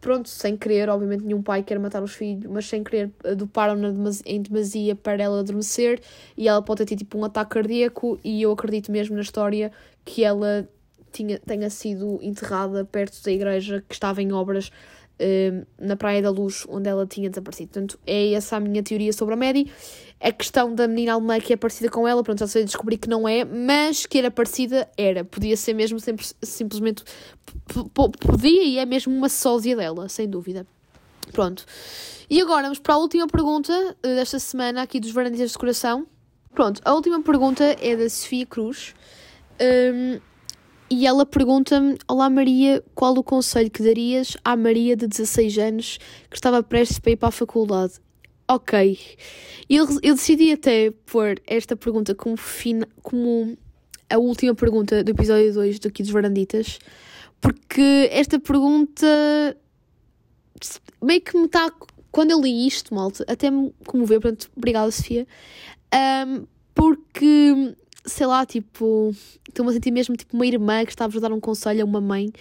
pronto, 0.00 0.28
sem 0.28 0.56
querer, 0.56 0.88
obviamente 0.88 1.24
nenhum 1.24 1.42
pai 1.42 1.62
quer 1.62 1.78
matar 1.78 2.02
os 2.02 2.12
filhos, 2.12 2.44
mas 2.50 2.66
sem 2.66 2.84
querer 2.84 3.10
doparam-na 3.36 3.92
em 4.26 4.42
demasia 4.42 4.94
para 4.94 5.22
ela 5.22 5.40
adormecer 5.40 6.00
e 6.36 6.48
ela 6.48 6.62
pode 6.62 6.84
ter 6.84 6.96
tipo 6.96 7.18
um 7.18 7.24
ataque 7.24 7.52
cardíaco 7.52 8.18
e 8.22 8.42
eu 8.42 8.52
acredito 8.52 8.92
mesmo 8.92 9.16
na 9.16 9.22
história 9.22 9.72
que 10.04 10.24
ela 10.24 10.68
tinha, 11.12 11.38
tenha 11.38 11.70
sido 11.70 12.18
enterrada 12.22 12.84
perto 12.84 13.22
da 13.22 13.32
igreja 13.32 13.84
que 13.88 13.94
estava 13.94 14.22
em 14.22 14.32
obras 14.32 14.70
na 15.78 15.96
Praia 15.96 16.22
da 16.22 16.30
Luz, 16.30 16.66
onde 16.68 16.88
ela 16.88 17.06
tinha 17.06 17.28
desaparecido. 17.28 17.70
Portanto, 17.72 17.98
é 18.06 18.32
essa 18.32 18.56
a 18.56 18.60
minha 18.60 18.82
teoria 18.82 19.12
sobre 19.12 19.34
a 19.34 19.36
Maddie. 19.36 19.70
A 20.20 20.32
questão 20.32 20.74
da 20.74 20.86
menina 20.86 21.14
alemã 21.14 21.40
que 21.40 21.52
é 21.52 21.56
parecida 21.56 21.90
com 21.90 22.06
ela, 22.06 22.22
pronto, 22.22 22.38
já 22.38 22.46
sei 22.46 22.64
descobrir 22.64 22.98
que 22.98 23.08
não 23.08 23.28
é, 23.28 23.44
mas 23.44 24.04
que 24.06 24.18
era 24.18 24.30
parecida, 24.30 24.88
era. 24.96 25.24
Podia 25.24 25.56
ser 25.56 25.74
mesmo 25.74 25.98
sempre, 25.98 26.26
simplesmente. 26.42 27.02
Podia 27.94 28.64
e 28.64 28.78
é 28.78 28.84
mesmo 28.84 29.14
uma 29.14 29.28
sósia 29.28 29.76
dela, 29.76 30.08
sem 30.08 30.28
dúvida. 30.28 30.66
Pronto. 31.32 31.64
E 32.28 32.40
agora 32.40 32.62
vamos 32.62 32.78
para 32.78 32.94
a 32.94 32.98
última 32.98 33.26
pergunta 33.26 33.72
uh, 33.72 34.02
desta 34.02 34.38
semana 34.38 34.82
aqui 34.82 35.00
dos 35.00 35.10
Varandistas 35.10 35.52
de 35.52 35.58
Coração. 35.58 36.06
Pronto, 36.54 36.80
a 36.84 36.92
última 36.92 37.22
pergunta 37.22 37.64
é 37.80 37.96
da 37.96 38.08
Sofia 38.08 38.44
Cruz. 38.44 38.94
Um, 39.60 40.20
e 40.90 41.06
ela 41.06 41.24
pergunta-me: 41.24 41.96
Olá 42.08 42.28
Maria, 42.28 42.82
qual 42.94 43.14
o 43.16 43.22
conselho 43.22 43.70
que 43.70 43.82
darias 43.82 44.36
à 44.44 44.56
Maria 44.56 44.96
de 44.96 45.06
16 45.06 45.58
anos 45.58 45.98
que 46.28 46.36
estava 46.36 46.62
prestes 46.62 46.98
para 46.98 47.12
ir 47.12 47.16
para 47.16 47.28
a 47.28 47.32
faculdade? 47.32 47.94
Ok. 48.48 48.98
Eu, 49.68 49.86
eu 50.02 50.14
decidi 50.14 50.50
até 50.52 50.90
pôr 51.06 51.40
esta 51.46 51.76
pergunta 51.76 52.14
como, 52.14 52.36
fina, 52.36 52.88
como 53.00 53.56
a 54.10 54.18
última 54.18 54.54
pergunta 54.54 55.04
do 55.04 55.10
episódio 55.10 55.54
2 55.54 55.78
do 55.78 55.90
dos 55.90 56.10
Varanditas, 56.10 56.80
porque 57.40 58.08
esta 58.10 58.40
pergunta 58.40 59.06
meio 61.02 61.20
que 61.20 61.36
me 61.36 61.46
está. 61.46 61.72
Quando 62.10 62.32
eu 62.32 62.40
li 62.40 62.66
isto, 62.66 62.92
malta, 62.92 63.24
até 63.28 63.48
me 63.52 63.72
comoveu, 63.86 64.20
portanto, 64.20 64.50
obrigada, 64.56 64.90
Sofia. 64.90 65.28
Um, 65.94 66.44
porque 66.74 67.76
sei 68.04 68.26
lá, 68.26 68.46
tipo, 68.46 69.14
estou-me 69.48 69.70
a 69.70 69.74
sentir 69.74 69.90
mesmo 69.90 70.16
tipo 70.16 70.34
uma 70.34 70.46
irmã 70.46 70.84
que 70.84 70.90
estava 70.90 71.16
a 71.16 71.20
dar 71.20 71.32
um 71.32 71.40
conselho 71.40 71.82
a 71.82 71.84
uma 71.84 72.00
mãe. 72.00 72.32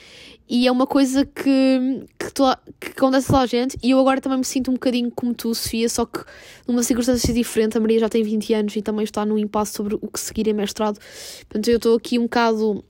E 0.48 0.68
é 0.68 0.72
uma 0.72 0.88
coisa 0.88 1.26
que, 1.26 2.06
que, 2.18 2.34
tô, 2.34 2.46
que 2.80 2.88
acontece 2.90 3.28
toda 3.28 3.40
a 3.40 3.46
gente. 3.46 3.78
E 3.84 3.92
eu 3.92 4.00
agora 4.00 4.22
também 4.22 4.40
me 4.40 4.46
sinto 4.46 4.72
um 4.72 4.76
bocadinho 4.76 5.12
como 5.12 5.34
tu, 5.34 5.54
Sofia, 5.54 5.90
só 5.90 6.06
que 6.06 6.20
numa 6.68 6.82
circunstância 6.84 7.34
diferente, 7.34 7.78
a 7.78 7.82
Maria 7.82 8.00
já 8.00 8.10
tem 8.10 8.24
20 8.24 8.54
anos 8.54 8.76
e 8.76 8.82
também 8.82 9.04
está 9.04 9.26
num 9.26 9.38
impasse 9.38 9.74
sobre 9.74 9.96
o 9.96 10.08
que 10.08 10.20
seguir 10.20 10.48
em 10.48 10.54
mestrado, 10.54 11.00
portanto 11.48 11.68
eu 11.68 11.78
estou 11.78 11.96
aqui 11.96 12.18
um 12.18 12.24
bocado 12.24 12.84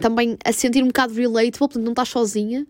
também 0.00 0.36
a 0.44 0.52
sentir 0.52 0.82
um 0.82 0.88
bocado 0.88 1.12
relatable, 1.14 1.58
portanto 1.58 1.84
não 1.84 1.92
estás 1.92 2.08
sozinha. 2.08 2.66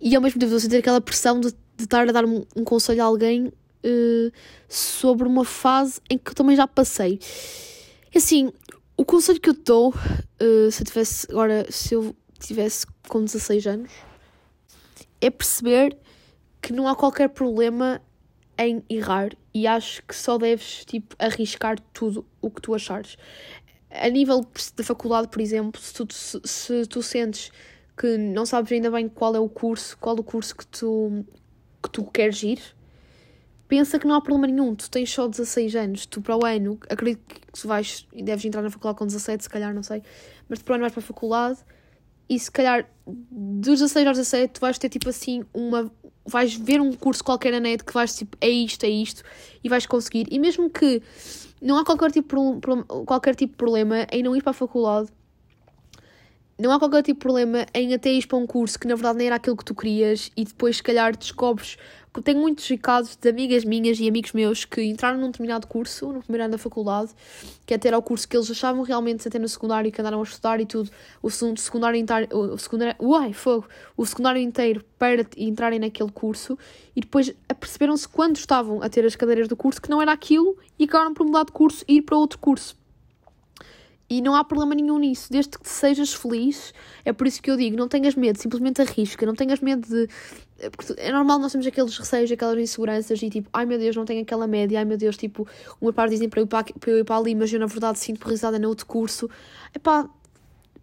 E 0.00 0.14
ao 0.14 0.22
mesmo 0.22 0.38
tempo 0.38 0.46
estou 0.46 0.58
a 0.58 0.60
sentir 0.60 0.76
aquela 0.76 1.00
pressão 1.00 1.40
de, 1.40 1.50
de 1.76 1.84
estar 1.84 2.08
a 2.08 2.12
dar 2.12 2.24
um, 2.24 2.44
um 2.56 2.64
conselho 2.64 3.02
a 3.02 3.06
alguém 3.06 3.46
uh, 3.46 4.32
sobre 4.68 5.26
uma 5.26 5.44
fase 5.44 6.00
em 6.08 6.16
que 6.16 6.30
eu 6.30 6.34
também 6.34 6.56
já 6.56 6.66
passei. 6.66 7.18
Assim, 8.14 8.52
o 8.96 9.04
conselho 9.04 9.40
que 9.40 9.48
eu 9.48 9.54
dou, 9.54 9.88
uh, 9.90 10.70
se 10.70 10.82
eu 10.82 10.86
tivesse 10.86 11.26
agora, 11.30 11.66
se 11.70 11.94
eu 11.94 12.14
tivesse 12.38 12.86
com 13.08 13.24
16 13.24 13.66
anos, 13.66 13.90
é 15.20 15.30
perceber 15.30 15.96
que 16.60 16.72
não 16.72 16.86
há 16.86 16.94
qualquer 16.94 17.28
problema 17.30 18.02
em 18.58 18.84
errar 18.88 19.30
e 19.54 19.66
acho 19.66 20.02
que 20.02 20.14
só 20.14 20.36
deves 20.36 20.84
tipo 20.84 21.16
arriscar 21.18 21.80
tudo 21.92 22.26
o 22.40 22.50
que 22.50 22.60
tu 22.60 22.74
achares. 22.74 23.16
A 23.90 24.08
nível 24.08 24.46
da 24.76 24.84
faculdade, 24.84 25.28
por 25.28 25.40
exemplo, 25.40 25.80
se 25.80 25.94
tu, 25.94 26.06
se, 26.12 26.40
se 26.44 26.86
tu 26.86 27.02
sentes 27.02 27.50
que 27.96 28.16
não 28.18 28.44
sabes 28.44 28.72
ainda 28.72 28.90
bem 28.90 29.08
qual 29.08 29.34
é 29.34 29.40
o 29.40 29.48
curso, 29.48 29.96
qual 29.98 30.16
o 30.16 30.22
curso 30.24 30.56
que 30.56 30.66
tu, 30.66 31.24
que 31.82 31.90
tu 31.90 32.04
queres 32.04 32.42
ir, 32.42 32.62
pensa 33.72 33.98
que 33.98 34.06
não 34.06 34.16
há 34.16 34.20
problema 34.20 34.46
nenhum, 34.52 34.74
tu 34.74 34.90
tens 34.90 35.10
só 35.10 35.26
16 35.26 35.74
anos, 35.76 36.04
tu 36.04 36.20
para 36.20 36.36
o 36.36 36.44
ano, 36.44 36.78
acredito 36.90 37.22
que 37.26 37.58
tu 37.58 37.66
vais 37.66 38.06
e 38.12 38.22
deves 38.22 38.44
entrar 38.44 38.60
na 38.60 38.68
faculdade 38.68 38.98
com 38.98 39.06
17, 39.06 39.44
se 39.44 39.48
calhar, 39.48 39.72
não 39.72 39.82
sei, 39.82 40.02
mas 40.46 40.58
tu 40.58 40.64
para 40.66 40.72
o 40.72 40.74
ano 40.74 40.82
vais 40.82 40.92
para 40.92 41.02
a 41.02 41.06
faculdade 41.06 41.58
e 42.28 42.38
se 42.38 42.50
calhar 42.50 42.86
dos 43.06 43.78
16 43.80 44.06
aos 44.06 44.18
17 44.18 44.52
tu 44.52 44.60
vais 44.60 44.76
ter 44.76 44.90
tipo 44.90 45.08
assim 45.08 45.42
uma. 45.54 45.90
Vais 46.26 46.54
ver 46.54 46.82
um 46.82 46.92
curso 46.92 47.24
qualquer 47.24 47.50
na 47.50 47.60
net 47.60 47.82
que 47.82 47.94
vais 47.94 48.14
tipo, 48.14 48.36
é 48.42 48.48
isto, 48.48 48.84
é 48.84 48.90
isto, 48.90 49.24
e 49.64 49.70
vais 49.70 49.86
conseguir. 49.86 50.26
E 50.30 50.38
mesmo 50.38 50.68
que 50.68 51.02
não 51.62 51.78
há 51.78 51.84
qualquer 51.84 52.12
tipo, 52.12 52.60
qualquer 53.06 53.34
tipo 53.34 53.52
de 53.52 53.56
problema 53.56 54.06
em 54.12 54.22
não 54.22 54.36
ir 54.36 54.42
para 54.42 54.50
a 54.50 54.54
faculdade, 54.54 55.08
não 56.62 56.72
há 56.72 56.78
qualquer 56.78 57.02
tipo 57.02 57.18
de 57.18 57.22
problema 57.22 57.66
em 57.74 57.92
até 57.92 58.12
ir 58.12 58.26
para 58.26 58.38
um 58.38 58.46
curso 58.46 58.78
que 58.78 58.86
na 58.86 58.94
verdade 58.94 59.18
nem 59.18 59.26
era 59.26 59.36
aquilo 59.36 59.56
que 59.56 59.64
tu 59.64 59.74
querias 59.74 60.30
e 60.36 60.44
depois 60.44 60.76
se 60.76 60.82
calhar 60.82 61.16
descobres 61.16 61.76
tenho 62.20 62.40
muitos 62.40 62.68
casos 62.82 63.16
de 63.16 63.26
amigas 63.28 63.64
minhas 63.64 63.98
e 63.98 64.06
amigos 64.06 64.32
meus 64.32 64.66
que 64.66 64.82
entraram 64.82 65.18
num 65.18 65.28
determinado 65.28 65.66
curso, 65.66 66.12
no 66.12 66.20
primeiro 66.20 66.44
ano 66.44 66.52
da 66.52 66.58
faculdade, 66.58 67.10
que 67.64 67.72
até 67.72 67.88
era 67.88 67.96
o 67.96 68.02
curso 68.02 68.28
que 68.28 68.36
eles 68.36 68.50
achavam 68.50 68.82
realmente 68.82 69.26
até 69.26 69.38
no 69.38 69.48
secundário 69.48 69.90
que 69.90 69.98
andaram 69.98 70.20
a 70.20 70.22
estudar 70.22 70.60
e 70.60 70.66
tudo, 70.66 70.90
o 71.22 71.30
secundário 71.30 71.98
inteiro, 71.98 72.28
o 72.36 72.58
secundário, 72.58 72.96
uai, 73.00 73.32
fogo, 73.32 73.66
o 73.96 74.04
secundário 74.04 74.42
inteiro 74.42 74.84
para 74.98 75.24
entrarem 75.38 75.78
naquele 75.78 76.10
curso 76.10 76.58
e 76.94 77.00
depois 77.00 77.32
aperceberam-se 77.48 78.06
quando 78.06 78.36
estavam 78.36 78.82
a 78.82 78.90
ter 78.90 79.06
as 79.06 79.16
cadeiras 79.16 79.48
do 79.48 79.56
curso 79.56 79.80
que 79.80 79.88
não 79.88 80.02
era 80.02 80.12
aquilo 80.12 80.58
e 80.78 80.84
acabaram 80.84 81.14
por 81.14 81.24
mudar 81.24 81.44
de 81.44 81.52
curso 81.52 81.82
e 81.88 81.96
ir 81.96 82.02
para 82.02 82.16
outro 82.18 82.38
curso. 82.38 82.81
E 84.12 84.20
não 84.20 84.34
há 84.34 84.44
problema 84.44 84.74
nenhum 84.74 84.98
nisso, 84.98 85.32
desde 85.32 85.58
que 85.58 85.66
sejas 85.66 86.12
feliz. 86.12 86.74
É 87.02 87.14
por 87.14 87.26
isso 87.26 87.40
que 87.40 87.50
eu 87.50 87.56
digo: 87.56 87.78
não 87.78 87.88
tenhas 87.88 88.14
medo, 88.14 88.38
simplesmente 88.38 88.82
arrisca, 88.82 89.24
não 89.24 89.34
tenhas 89.34 89.58
medo 89.60 89.88
de. 89.88 90.06
Porque 90.70 90.92
é 90.98 91.10
normal 91.10 91.38
nós 91.38 91.50
temos 91.50 91.66
aqueles 91.66 91.96
receios, 91.96 92.30
aquelas 92.30 92.58
inseguranças 92.58 93.22
e 93.22 93.30
tipo, 93.30 93.48
ai 93.54 93.64
meu 93.64 93.78
Deus, 93.78 93.96
não 93.96 94.04
tenho 94.04 94.20
aquela 94.20 94.46
média, 94.46 94.78
ai 94.78 94.84
meu 94.84 94.98
Deus, 94.98 95.16
tipo, 95.16 95.48
uma 95.80 95.94
parte 95.94 96.10
dizem 96.10 96.28
para 96.28 96.40
eu 96.40 96.44
ir 96.44 96.46
para, 96.46 96.62
para, 96.62 96.90
eu 96.90 96.98
ir 96.98 97.04
para 97.04 97.16
ali, 97.16 97.34
mas 97.34 97.50
eu 97.50 97.58
na 97.58 97.64
verdade 97.64 97.98
sinto 97.98 98.28
risada 98.28 98.58
no 98.58 98.68
outro 98.68 98.84
curso. 98.84 99.30
É 99.72 99.78
pá, 99.78 100.06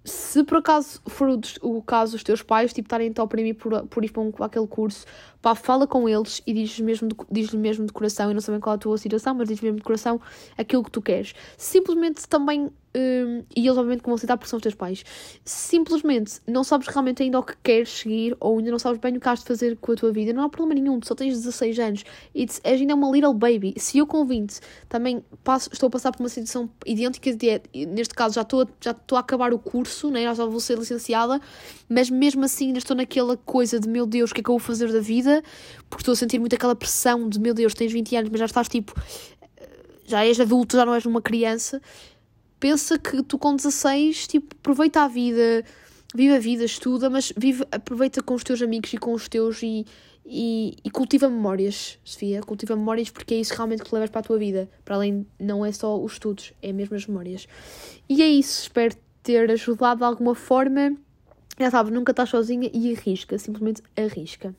se 0.03 0.43
por 0.43 0.57
acaso 0.57 0.99
for 1.05 1.29
o, 1.29 1.77
o 1.77 1.81
caso 1.83 2.13
dos 2.13 2.23
teus 2.23 2.41
pais, 2.41 2.73
tipo, 2.73 2.87
estarem 2.87 3.13
a 3.15 3.23
oprimir 3.23 3.55
por, 3.55 3.85
por 3.87 4.03
ir 4.03 4.11
para 4.11 4.23
um, 4.23 4.33
aquele 4.39 4.65
curso, 4.65 5.05
pá, 5.41 5.55
fala 5.55 5.87
com 5.87 6.07
eles 6.07 6.41
e 6.45 6.53
diz-lhes 6.53 6.79
mesmo, 6.79 7.09
diz 7.31 7.53
mesmo 7.53 7.85
de 7.85 7.93
coração, 7.93 8.29
eu 8.29 8.33
não 8.33 8.41
sei 8.41 8.57
qual 8.59 8.73
é 8.73 8.75
a 8.75 8.79
tua 8.79 8.97
situação, 8.97 9.33
mas 9.35 9.47
diz 9.47 9.61
mesmo 9.61 9.77
de 9.77 9.83
coração 9.83 10.19
aquilo 10.57 10.83
que 10.83 10.91
tu 10.91 11.01
queres. 11.01 11.33
Simplesmente 11.57 12.27
também 12.27 12.69
um, 12.95 13.43
e 13.55 13.67
eles 13.67 13.77
obviamente 13.77 14.01
que 14.01 14.07
vão 14.07 14.15
aceitar 14.15 14.35
porque 14.37 14.49
são 14.49 14.57
os 14.57 14.63
teus 14.63 14.75
pais. 14.75 15.03
Simplesmente 15.45 16.39
não 16.47 16.63
sabes 16.63 16.87
realmente 16.87 17.21
ainda 17.21 17.39
o 17.39 17.43
que 17.43 17.55
queres 17.61 17.89
seguir 17.89 18.35
ou 18.39 18.57
ainda 18.57 18.71
não 18.71 18.79
sabes 18.79 18.99
bem 18.99 19.15
o 19.15 19.19
que 19.19 19.29
has 19.29 19.39
de 19.39 19.45
fazer 19.45 19.77
com 19.77 19.91
a 19.91 19.95
tua 19.95 20.11
vida, 20.11 20.33
não 20.33 20.43
há 20.43 20.49
problema 20.49 20.81
nenhum, 20.81 20.99
tu 20.99 21.07
só 21.07 21.15
tens 21.15 21.35
16 21.35 21.79
anos 21.79 22.03
e 22.33 22.47
és 22.63 22.81
ainda 22.81 22.95
uma 22.95 23.09
little 23.11 23.33
baby. 23.33 23.73
Se 23.77 23.99
eu 23.99 24.07
com 24.07 24.25
20 24.25 24.59
também 24.87 25.23
passo, 25.43 25.69
estou 25.71 25.87
a 25.87 25.89
passar 25.89 26.11
por 26.11 26.21
uma 26.21 26.29
situação 26.29 26.69
idêntica, 26.85 27.31
de, 27.33 27.61
neste 27.87 28.13
caso 28.13 28.35
já 28.35 28.41
estou, 28.41 28.67
já 28.81 28.91
estou 28.91 29.17
a 29.17 29.21
acabar 29.21 29.53
o 29.53 29.59
curso, 29.59 30.09
né? 30.09 30.33
já 30.33 30.45
vou 30.45 30.59
ser 30.59 30.77
licenciada, 30.77 31.39
mas 31.87 32.09
mesmo 32.09 32.43
assim 32.43 32.67
ainda 32.67 32.79
estou 32.79 32.95
naquela 32.95 33.37
coisa 33.37 33.79
de 33.79 33.87
meu 33.87 34.05
Deus, 34.05 34.31
o 34.31 34.33
que 34.33 34.41
é 34.41 34.43
que 34.43 34.49
eu 34.49 34.57
vou 34.57 34.59
fazer 34.59 34.91
da 34.91 34.99
vida? 34.99 35.28
Porque 35.89 36.01
estou 36.01 36.13
a 36.13 36.15
sentir 36.15 36.39
muito 36.39 36.55
aquela 36.55 36.75
pressão 36.75 37.27
de 37.27 37.39
meu 37.39 37.53
Deus, 37.53 37.73
tens 37.73 37.91
20 37.91 38.15
anos, 38.15 38.29
mas 38.29 38.39
já 38.39 38.45
estás 38.45 38.67
tipo, 38.67 38.93
já 40.05 40.25
és 40.25 40.39
adulto, 40.39 40.75
já 40.75 40.85
não 40.85 40.93
és 40.93 41.05
uma 41.05 41.21
criança 41.21 41.81
pensa 42.59 42.99
que 42.99 43.23
tu 43.23 43.37
com 43.37 43.55
16, 43.55 44.27
tipo, 44.27 44.55
aproveita 44.59 45.01
a 45.01 45.07
vida, 45.07 45.63
vive 46.13 46.35
a 46.35 46.39
vida, 46.39 46.65
estuda, 46.65 47.09
mas 47.09 47.31
vive, 47.37 47.65
aproveita 47.71 48.21
com 48.21 48.33
os 48.33 48.43
teus 48.43 48.61
amigos 48.61 48.93
e 48.93 48.97
com 48.97 49.13
os 49.13 49.27
teus 49.29 49.63
e, 49.63 49.85
e, 50.25 50.75
e 50.83 50.89
cultiva 50.89 51.29
memórias, 51.29 51.97
Sofia. 52.03 52.41
Cultiva 52.41 52.75
memórias 52.75 53.09
porque 53.09 53.35
é 53.35 53.39
isso 53.39 53.53
realmente 53.53 53.83
que 53.83 53.93
levas 53.93 54.09
para 54.09 54.19
a 54.19 54.23
tua 54.23 54.37
vida. 54.37 54.69
Para 54.83 54.95
além, 54.95 55.25
não 55.39 55.65
é 55.65 55.71
só 55.71 55.97
os 55.97 56.13
estudos, 56.13 56.53
é 56.61 56.73
mesmo 56.73 56.95
as 56.95 57.07
memórias. 57.07 57.47
E 58.07 58.21
é 58.21 58.27
isso, 58.27 58.63
espero 58.63 58.95
ter 59.23 59.49
ajudado 59.49 59.99
de 59.99 60.05
alguma 60.05 60.35
forma. 60.35 60.95
Já 61.57 61.71
sabes, 61.71 61.91
nunca 61.93 62.11
estás 62.11 62.29
sozinha 62.29 62.69
e 62.73 62.95
arrisca, 62.95 63.37
simplesmente 63.37 63.81
arrisca. 63.95 64.55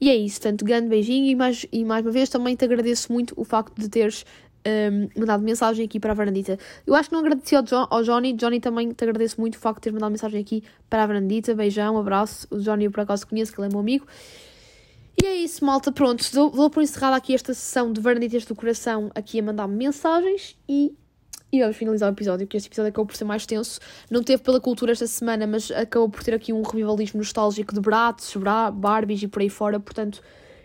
E 0.00 0.10
é 0.10 0.16
isso, 0.16 0.40
tanto 0.40 0.64
grande 0.64 0.88
beijinho 0.88 1.26
e 1.26 1.34
mais, 1.34 1.66
e 1.72 1.84
mais 1.84 2.04
uma 2.04 2.12
vez 2.12 2.28
também 2.28 2.54
te 2.54 2.64
agradeço 2.64 3.12
muito 3.12 3.34
o 3.36 3.44
facto 3.44 3.74
de 3.76 3.88
teres 3.88 4.24
um, 4.66 5.20
mandado 5.20 5.42
mensagem 5.42 5.84
aqui 5.84 5.98
para 5.98 6.12
a 6.12 6.14
Varandita. 6.14 6.58
Eu 6.86 6.94
acho 6.94 7.08
que 7.08 7.14
não 7.14 7.20
agradeci 7.20 7.56
ao, 7.56 7.64
ao 7.90 8.02
Johnny. 8.02 8.32
Johnny 8.32 8.60
também 8.60 8.92
te 8.92 9.04
agradeço 9.04 9.40
muito 9.40 9.56
o 9.56 9.58
facto 9.58 9.78
de 9.78 9.82
ter 9.82 9.92
mandado 9.92 10.10
mensagem 10.10 10.40
aqui 10.40 10.62
para 10.88 11.02
a 11.02 11.06
Varandita. 11.06 11.54
Beijão, 11.54 11.96
abraço. 11.96 12.46
O 12.50 12.58
Johnny 12.58 12.84
eu 12.84 12.90
por 12.90 13.00
acaso 13.00 13.26
conheço, 13.26 13.52
que 13.52 13.60
ele 13.60 13.68
é 13.68 13.70
meu 13.70 13.80
amigo. 13.80 14.06
E 15.20 15.26
é 15.26 15.34
isso, 15.34 15.64
malta. 15.64 15.90
Pronto, 15.90 16.24
dou, 16.32 16.70
por 16.70 16.82
encerrada 16.82 17.16
aqui 17.16 17.34
esta 17.34 17.52
sessão 17.52 17.92
de 17.92 18.00
Varanditas 18.00 18.44
do 18.44 18.54
Coração 18.54 19.10
aqui 19.14 19.40
a 19.40 19.42
mandar-me 19.42 19.76
mensagens 19.76 20.56
e. 20.68 20.94
E 21.50 21.60
vamos 21.60 21.76
finalizar 21.76 22.10
o 22.10 22.12
episódio, 22.12 22.46
porque 22.46 22.58
este 22.58 22.68
episódio 22.68 22.90
acabou 22.90 23.06
por 23.06 23.16
ser 23.16 23.24
mais 23.24 23.46
tenso. 23.46 23.80
Não 24.10 24.22
teve 24.22 24.42
pela 24.42 24.60
cultura 24.60 24.92
esta 24.92 25.06
semana, 25.06 25.46
mas 25.46 25.70
acabou 25.70 26.08
por 26.08 26.22
ter 26.22 26.34
aqui 26.34 26.52
um 26.52 26.60
revivalismo 26.60 27.18
nostálgico 27.18 27.74
de 27.74 27.80
Bratz, 27.80 28.34
Barbies 28.74 29.22
e 29.22 29.28
por 29.28 29.40
aí 29.40 29.48
fora. 29.48 29.80
Portanto, 29.80 30.20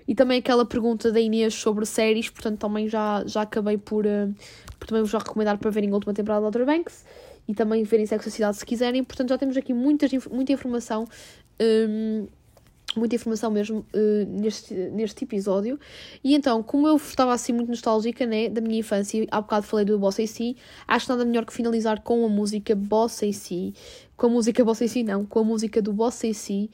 e 0.07 0.13
também 0.13 0.39
aquela 0.39 0.65
pergunta 0.65 1.11
da 1.11 1.19
Inês 1.19 1.53
sobre 1.53 1.85
séries, 1.85 2.29
portanto 2.29 2.59
também 2.59 2.87
já, 2.87 3.23
já 3.25 3.41
acabei 3.41 3.77
por, 3.77 4.05
uh, 4.05 4.33
por 4.77 4.87
também 4.87 5.01
vos 5.01 5.11
já 5.11 5.19
recomendar 5.19 5.57
para 5.57 5.69
verem 5.71 5.89
a 5.91 5.93
última 5.93 6.13
temporada 6.13 6.41
de 6.41 6.45
Outer 6.45 6.65
Banks 6.65 7.05
e 7.47 7.53
também 7.53 7.83
verem 7.83 8.05
Sexo 8.05 8.29
Cidade 8.29 8.57
se 8.57 8.65
quiserem, 8.65 9.03
portanto 9.03 9.29
já 9.29 9.37
temos 9.37 9.55
aqui 9.55 9.73
muitas, 9.73 10.11
muita 10.27 10.51
informação, 10.51 11.07
um, 11.61 12.27
muita 12.99 13.15
informação 13.15 13.51
mesmo 13.51 13.85
uh, 13.93 14.25
neste, 14.27 14.73
neste 14.73 15.23
episódio. 15.23 15.79
E 16.23 16.33
então, 16.35 16.61
como 16.63 16.87
eu 16.87 16.95
estava 16.95 17.33
assim 17.33 17.53
muito 17.53 17.69
nostálgica 17.69 18.25
né, 18.25 18.49
da 18.49 18.61
minha 18.61 18.79
infância, 18.79 19.25
há 19.31 19.41
bocado 19.41 19.65
falei 19.65 19.85
do 19.85 19.97
Boss 19.99 20.19
AC, 20.19 20.55
acho 20.87 21.05
que 21.05 21.11
nada 21.11 21.25
melhor 21.25 21.45
que 21.45 21.53
finalizar 21.53 22.01
com 22.01 22.25
a 22.25 22.29
música 22.29 22.75
Boss 22.75 23.23
AC, 23.23 23.73
com 24.15 24.27
a 24.27 24.29
música 24.29 24.63
Boss 24.63 24.81
AC 24.81 25.03
não, 25.03 25.25
com 25.25 25.39
a 25.39 25.43
música 25.43 25.81
do 25.81 25.93
Boss 25.93 26.23
AC, 26.23 26.69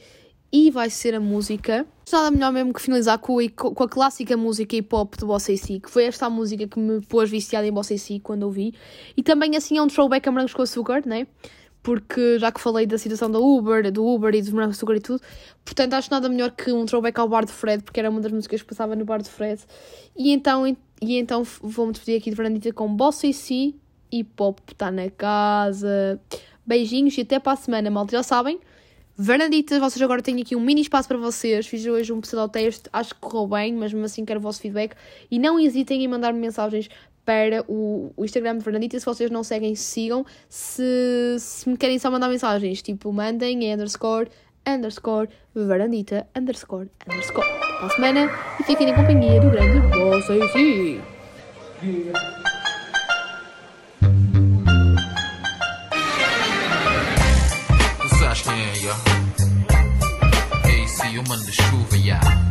e 0.51 0.71
vai 0.71 0.89
ser 0.89 1.13
a 1.13 1.19
música. 1.19 1.85
Nada 2.11 2.31
melhor 2.31 2.51
mesmo 2.51 2.73
que 2.73 2.81
finalizar 2.81 3.19
com 3.19 3.39
a, 3.39 3.49
com 3.49 3.83
a 3.83 3.87
clássica 3.87 4.35
música 4.35 4.75
hip 4.75 4.93
hop 4.93 5.15
do 5.15 5.27
Boss 5.27 5.49
AC, 5.49 5.79
que 5.79 5.89
foi 5.89 6.05
esta 6.05 6.25
a 6.25 6.29
música 6.29 6.67
que 6.67 6.79
me 6.79 7.01
pôs 7.01 7.29
viciada 7.29 7.67
em 7.67 7.71
Boss 7.71 7.91
AC 7.91 8.19
quando 8.23 8.43
ouvi. 8.43 8.73
E 9.15 9.21
também 9.21 9.55
assim 9.55 9.77
é 9.77 9.81
um 9.81 9.87
throwback 9.87 10.27
a 10.27 10.31
Morangos 10.31 10.53
com 10.53 10.63
Açúcar, 10.63 11.03
né? 11.05 11.27
Porque 11.81 12.37
já 12.39 12.51
que 12.51 12.59
falei 12.59 12.85
da 12.85 12.97
situação 12.97 13.31
da 13.31 13.39
Uber, 13.39 13.91
do 13.91 14.05
Uber 14.05 14.35
e 14.35 14.51
Morangos 14.51 14.77
com 14.77 14.85
Açúcar 14.85 14.95
e 14.95 14.99
tudo, 14.99 15.21
portanto 15.63 15.93
acho 15.93 16.11
nada 16.11 16.27
melhor 16.27 16.51
que 16.51 16.71
um 16.71 16.85
throwback 16.85 17.19
ao 17.19 17.29
Bar 17.29 17.45
de 17.45 17.53
Fred, 17.53 17.83
porque 17.83 17.99
era 17.99 18.09
uma 18.09 18.19
das 18.19 18.31
músicas 18.31 18.61
que 18.61 18.67
passava 18.67 18.95
no 18.95 19.05
Bar 19.05 19.21
de 19.21 19.29
Fred. 19.29 19.61
E 20.15 20.31
então, 20.31 20.67
e 20.67 21.17
então 21.17 21.43
vou-me 21.61 21.93
despedir 21.93 22.19
aqui 22.19 22.29
de 22.29 22.35
Fernandita 22.35 22.73
com 22.73 22.93
Boss 22.93 23.23
AC 23.23 23.73
e 24.11 24.23
Pop 24.23 24.61
está 24.69 24.91
na 24.91 25.09
casa. 25.09 26.19
Beijinhos 26.65 27.17
e 27.17 27.21
até 27.21 27.39
para 27.39 27.53
a 27.53 27.55
semana, 27.55 27.89
malta. 27.89 28.11
Já 28.11 28.23
sabem, 28.23 28.59
Vernaditas, 29.21 29.79
vocês 29.79 30.01
agora 30.01 30.21
têm 30.21 30.39
aqui 30.41 30.55
um 30.55 30.61
mini 30.61 30.79
espaço 30.79 31.05
para 31.05 31.17
vocês. 31.17 31.67
Fiz 31.67 31.85
hoje 31.85 32.13
um 32.13 32.21
pseudo-teste, 32.21 32.89
acho 32.93 33.13
que 33.13 33.19
correu 33.19 33.47
bem, 33.47 33.73
mas 33.73 33.91
mesmo 33.91 34.05
assim 34.05 34.23
quero 34.23 34.39
o 34.39 34.41
vosso 34.41 34.61
feedback. 34.61 34.95
E 35.29 35.37
não 35.37 35.59
hesitem 35.59 36.05
em 36.05 36.07
mandar-me 36.07 36.39
mensagens 36.39 36.89
para 37.29 37.63
o, 37.67 38.11
o 38.17 38.25
Instagram 38.25 38.57
de 38.57 38.63
Fernandita. 38.63 38.99
Se 38.99 39.05
vocês 39.05 39.29
não 39.29 39.43
seguem, 39.43 39.75
sigam. 39.75 40.25
Se, 40.49 41.35
se 41.37 41.69
me 41.69 41.77
querem 41.77 41.99
só 41.99 42.09
mandar 42.09 42.27
mensagens, 42.27 42.81
tipo, 42.81 43.13
mandem 43.13 43.69
é 43.69 43.75
underscore, 43.75 44.27
underscore, 44.67 45.29
Verandita, 45.53 46.25
underscore, 46.35 46.89
underscore. 47.07 47.47
Para 47.47 47.85
a 47.85 47.89
semana 47.91 48.31
e 48.59 48.63
fiquem 48.63 48.89
em 48.89 48.95
companhia 48.95 49.39
do 49.39 49.51
grande 49.51 49.77
o 61.19 61.27
mano 61.27 61.45
da 61.45 61.51
chuva, 61.51 61.97
yeah. 61.97 62.49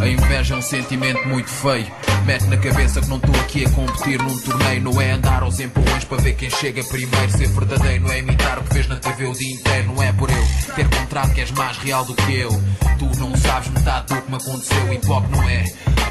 A 0.00 0.08
inveja 0.08 0.54
é 0.54 0.56
um 0.56 0.62
sentimento 0.62 1.28
muito 1.28 1.50
feio. 1.50 1.86
Mete 2.24 2.44
na 2.44 2.56
cabeça 2.56 3.00
que 3.00 3.08
não 3.08 3.16
estou 3.18 3.34
aqui 3.40 3.64
a 3.64 3.70
competir 3.70 4.22
num 4.22 4.38
torneio. 4.38 4.82
Não 4.82 5.00
é 5.00 5.12
andar 5.12 5.42
aos 5.42 5.60
empurrões 5.60 6.04
para 6.04 6.22
ver 6.22 6.34
quem 6.34 6.50
chega 6.50 6.82
primeiro. 6.84 7.30
Ser 7.30 7.48
verdadeiro 7.48 8.04
não 8.04 8.12
é 8.12 8.18
imitar 8.18 8.58
o 8.58 8.62
que 8.62 8.74
vês 8.74 8.88
na 8.88 8.96
TV 8.96 9.26
o 9.26 9.32
dia 9.32 9.54
inteiro. 9.54 9.92
Não 9.94 10.02
é 10.02 10.12
por 10.12 10.30
eu 10.30 10.44
ter 10.74 10.88
contrato 10.88 11.32
que 11.32 11.40
és 11.40 11.50
mais 11.50 11.76
real 11.78 12.04
do 12.04 12.14
que 12.14 12.34
eu. 12.34 12.50
Tu 12.98 13.18
não 13.18 13.36
sabes 13.36 13.68
metade 13.70 14.06
do 14.14 14.22
que 14.22 14.30
me 14.30 14.36
aconteceu. 14.36 14.92
Hip 14.92 15.10
hop 15.10 15.24
não 15.30 15.48
é 15.48 15.64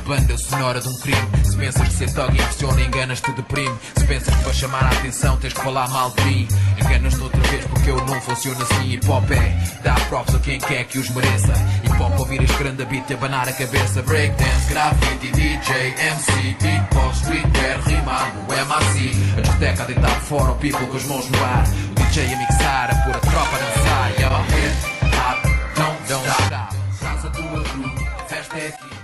banda 0.06 0.38
sonora 0.38 0.82
de 0.82 0.88
um 0.88 0.98
crime. 0.98 1.28
Se 1.44 1.56
pensas 1.56 1.88
que 1.88 1.94
ser 1.94 2.14
thug 2.14 2.34
impressiona, 2.34 2.82
enganas-te, 2.82 3.32
deprime. 3.32 3.78
Se 3.96 4.06
pensas 4.06 4.36
que 4.36 4.44
para 4.44 4.54
chamar 4.54 4.84
a 4.84 4.90
atenção 4.90 5.38
tens 5.38 5.54
que 5.54 5.62
falar 5.62 5.88
mal 5.90 6.12
de 6.12 6.24
mim, 6.26 6.48
enganas-te 6.80 7.22
outra 7.22 7.42
vez 7.42 7.66
porque 7.66 7.92
eu 7.92 7.98
não 8.06 8.20
funciono 8.22 8.62
assim. 8.62 8.94
Hip 8.94 9.08
hop 9.08 9.32
é 9.32 9.82
dar 9.84 10.00
props 10.10 10.36
a 10.36 10.40
quem 10.40 10.60
quer 10.60 10.84
que 10.86 10.98
os 10.98 11.10
mereça. 11.10 11.54
Hip 11.84 12.02
hop 12.02 12.20
ouvir 12.20 12.42
este 12.42 12.58
grande 12.58 12.86
beat 12.86 13.10
e 13.10 13.14
abanar 13.14 13.48
a 13.48 13.54
cabeça. 13.54 13.79
Breakdance, 14.10 14.70
graffiti, 14.70 15.30
DJ, 15.32 15.94
MC, 16.00 16.56
beatbox, 16.62 17.18
streetwear, 17.18 17.80
rimado, 17.86 18.40
MAC. 18.68 19.12
A 19.38 19.42
discoteca 19.42 19.84
a 19.84 19.86
deitar 19.86 20.22
fora 20.22 20.52
o 20.52 20.56
people 20.56 20.88
com 20.88 20.98
as 20.98 21.04
mãos 21.04 21.30
no 21.30 21.44
ar. 21.44 21.64
O 21.92 21.96
DJ 21.96 22.34
a 22.34 22.38
mixar, 22.38 22.92
a 22.92 22.96
pôr 23.04 23.16
a 23.16 23.20
tropa 23.20 23.56
a 23.56 23.60
dançar. 23.60 24.12
Yeah, 24.18 24.46
hip 24.50 24.90
hop, 25.16 25.44
don't, 25.76 26.08
don't 26.08 26.28
stop. 26.46 26.76
Casa 27.00 27.30
tua 27.30 27.64
crew, 27.64 28.08
festa 28.28 28.58
é 28.58 28.68
aqui. 28.68 28.99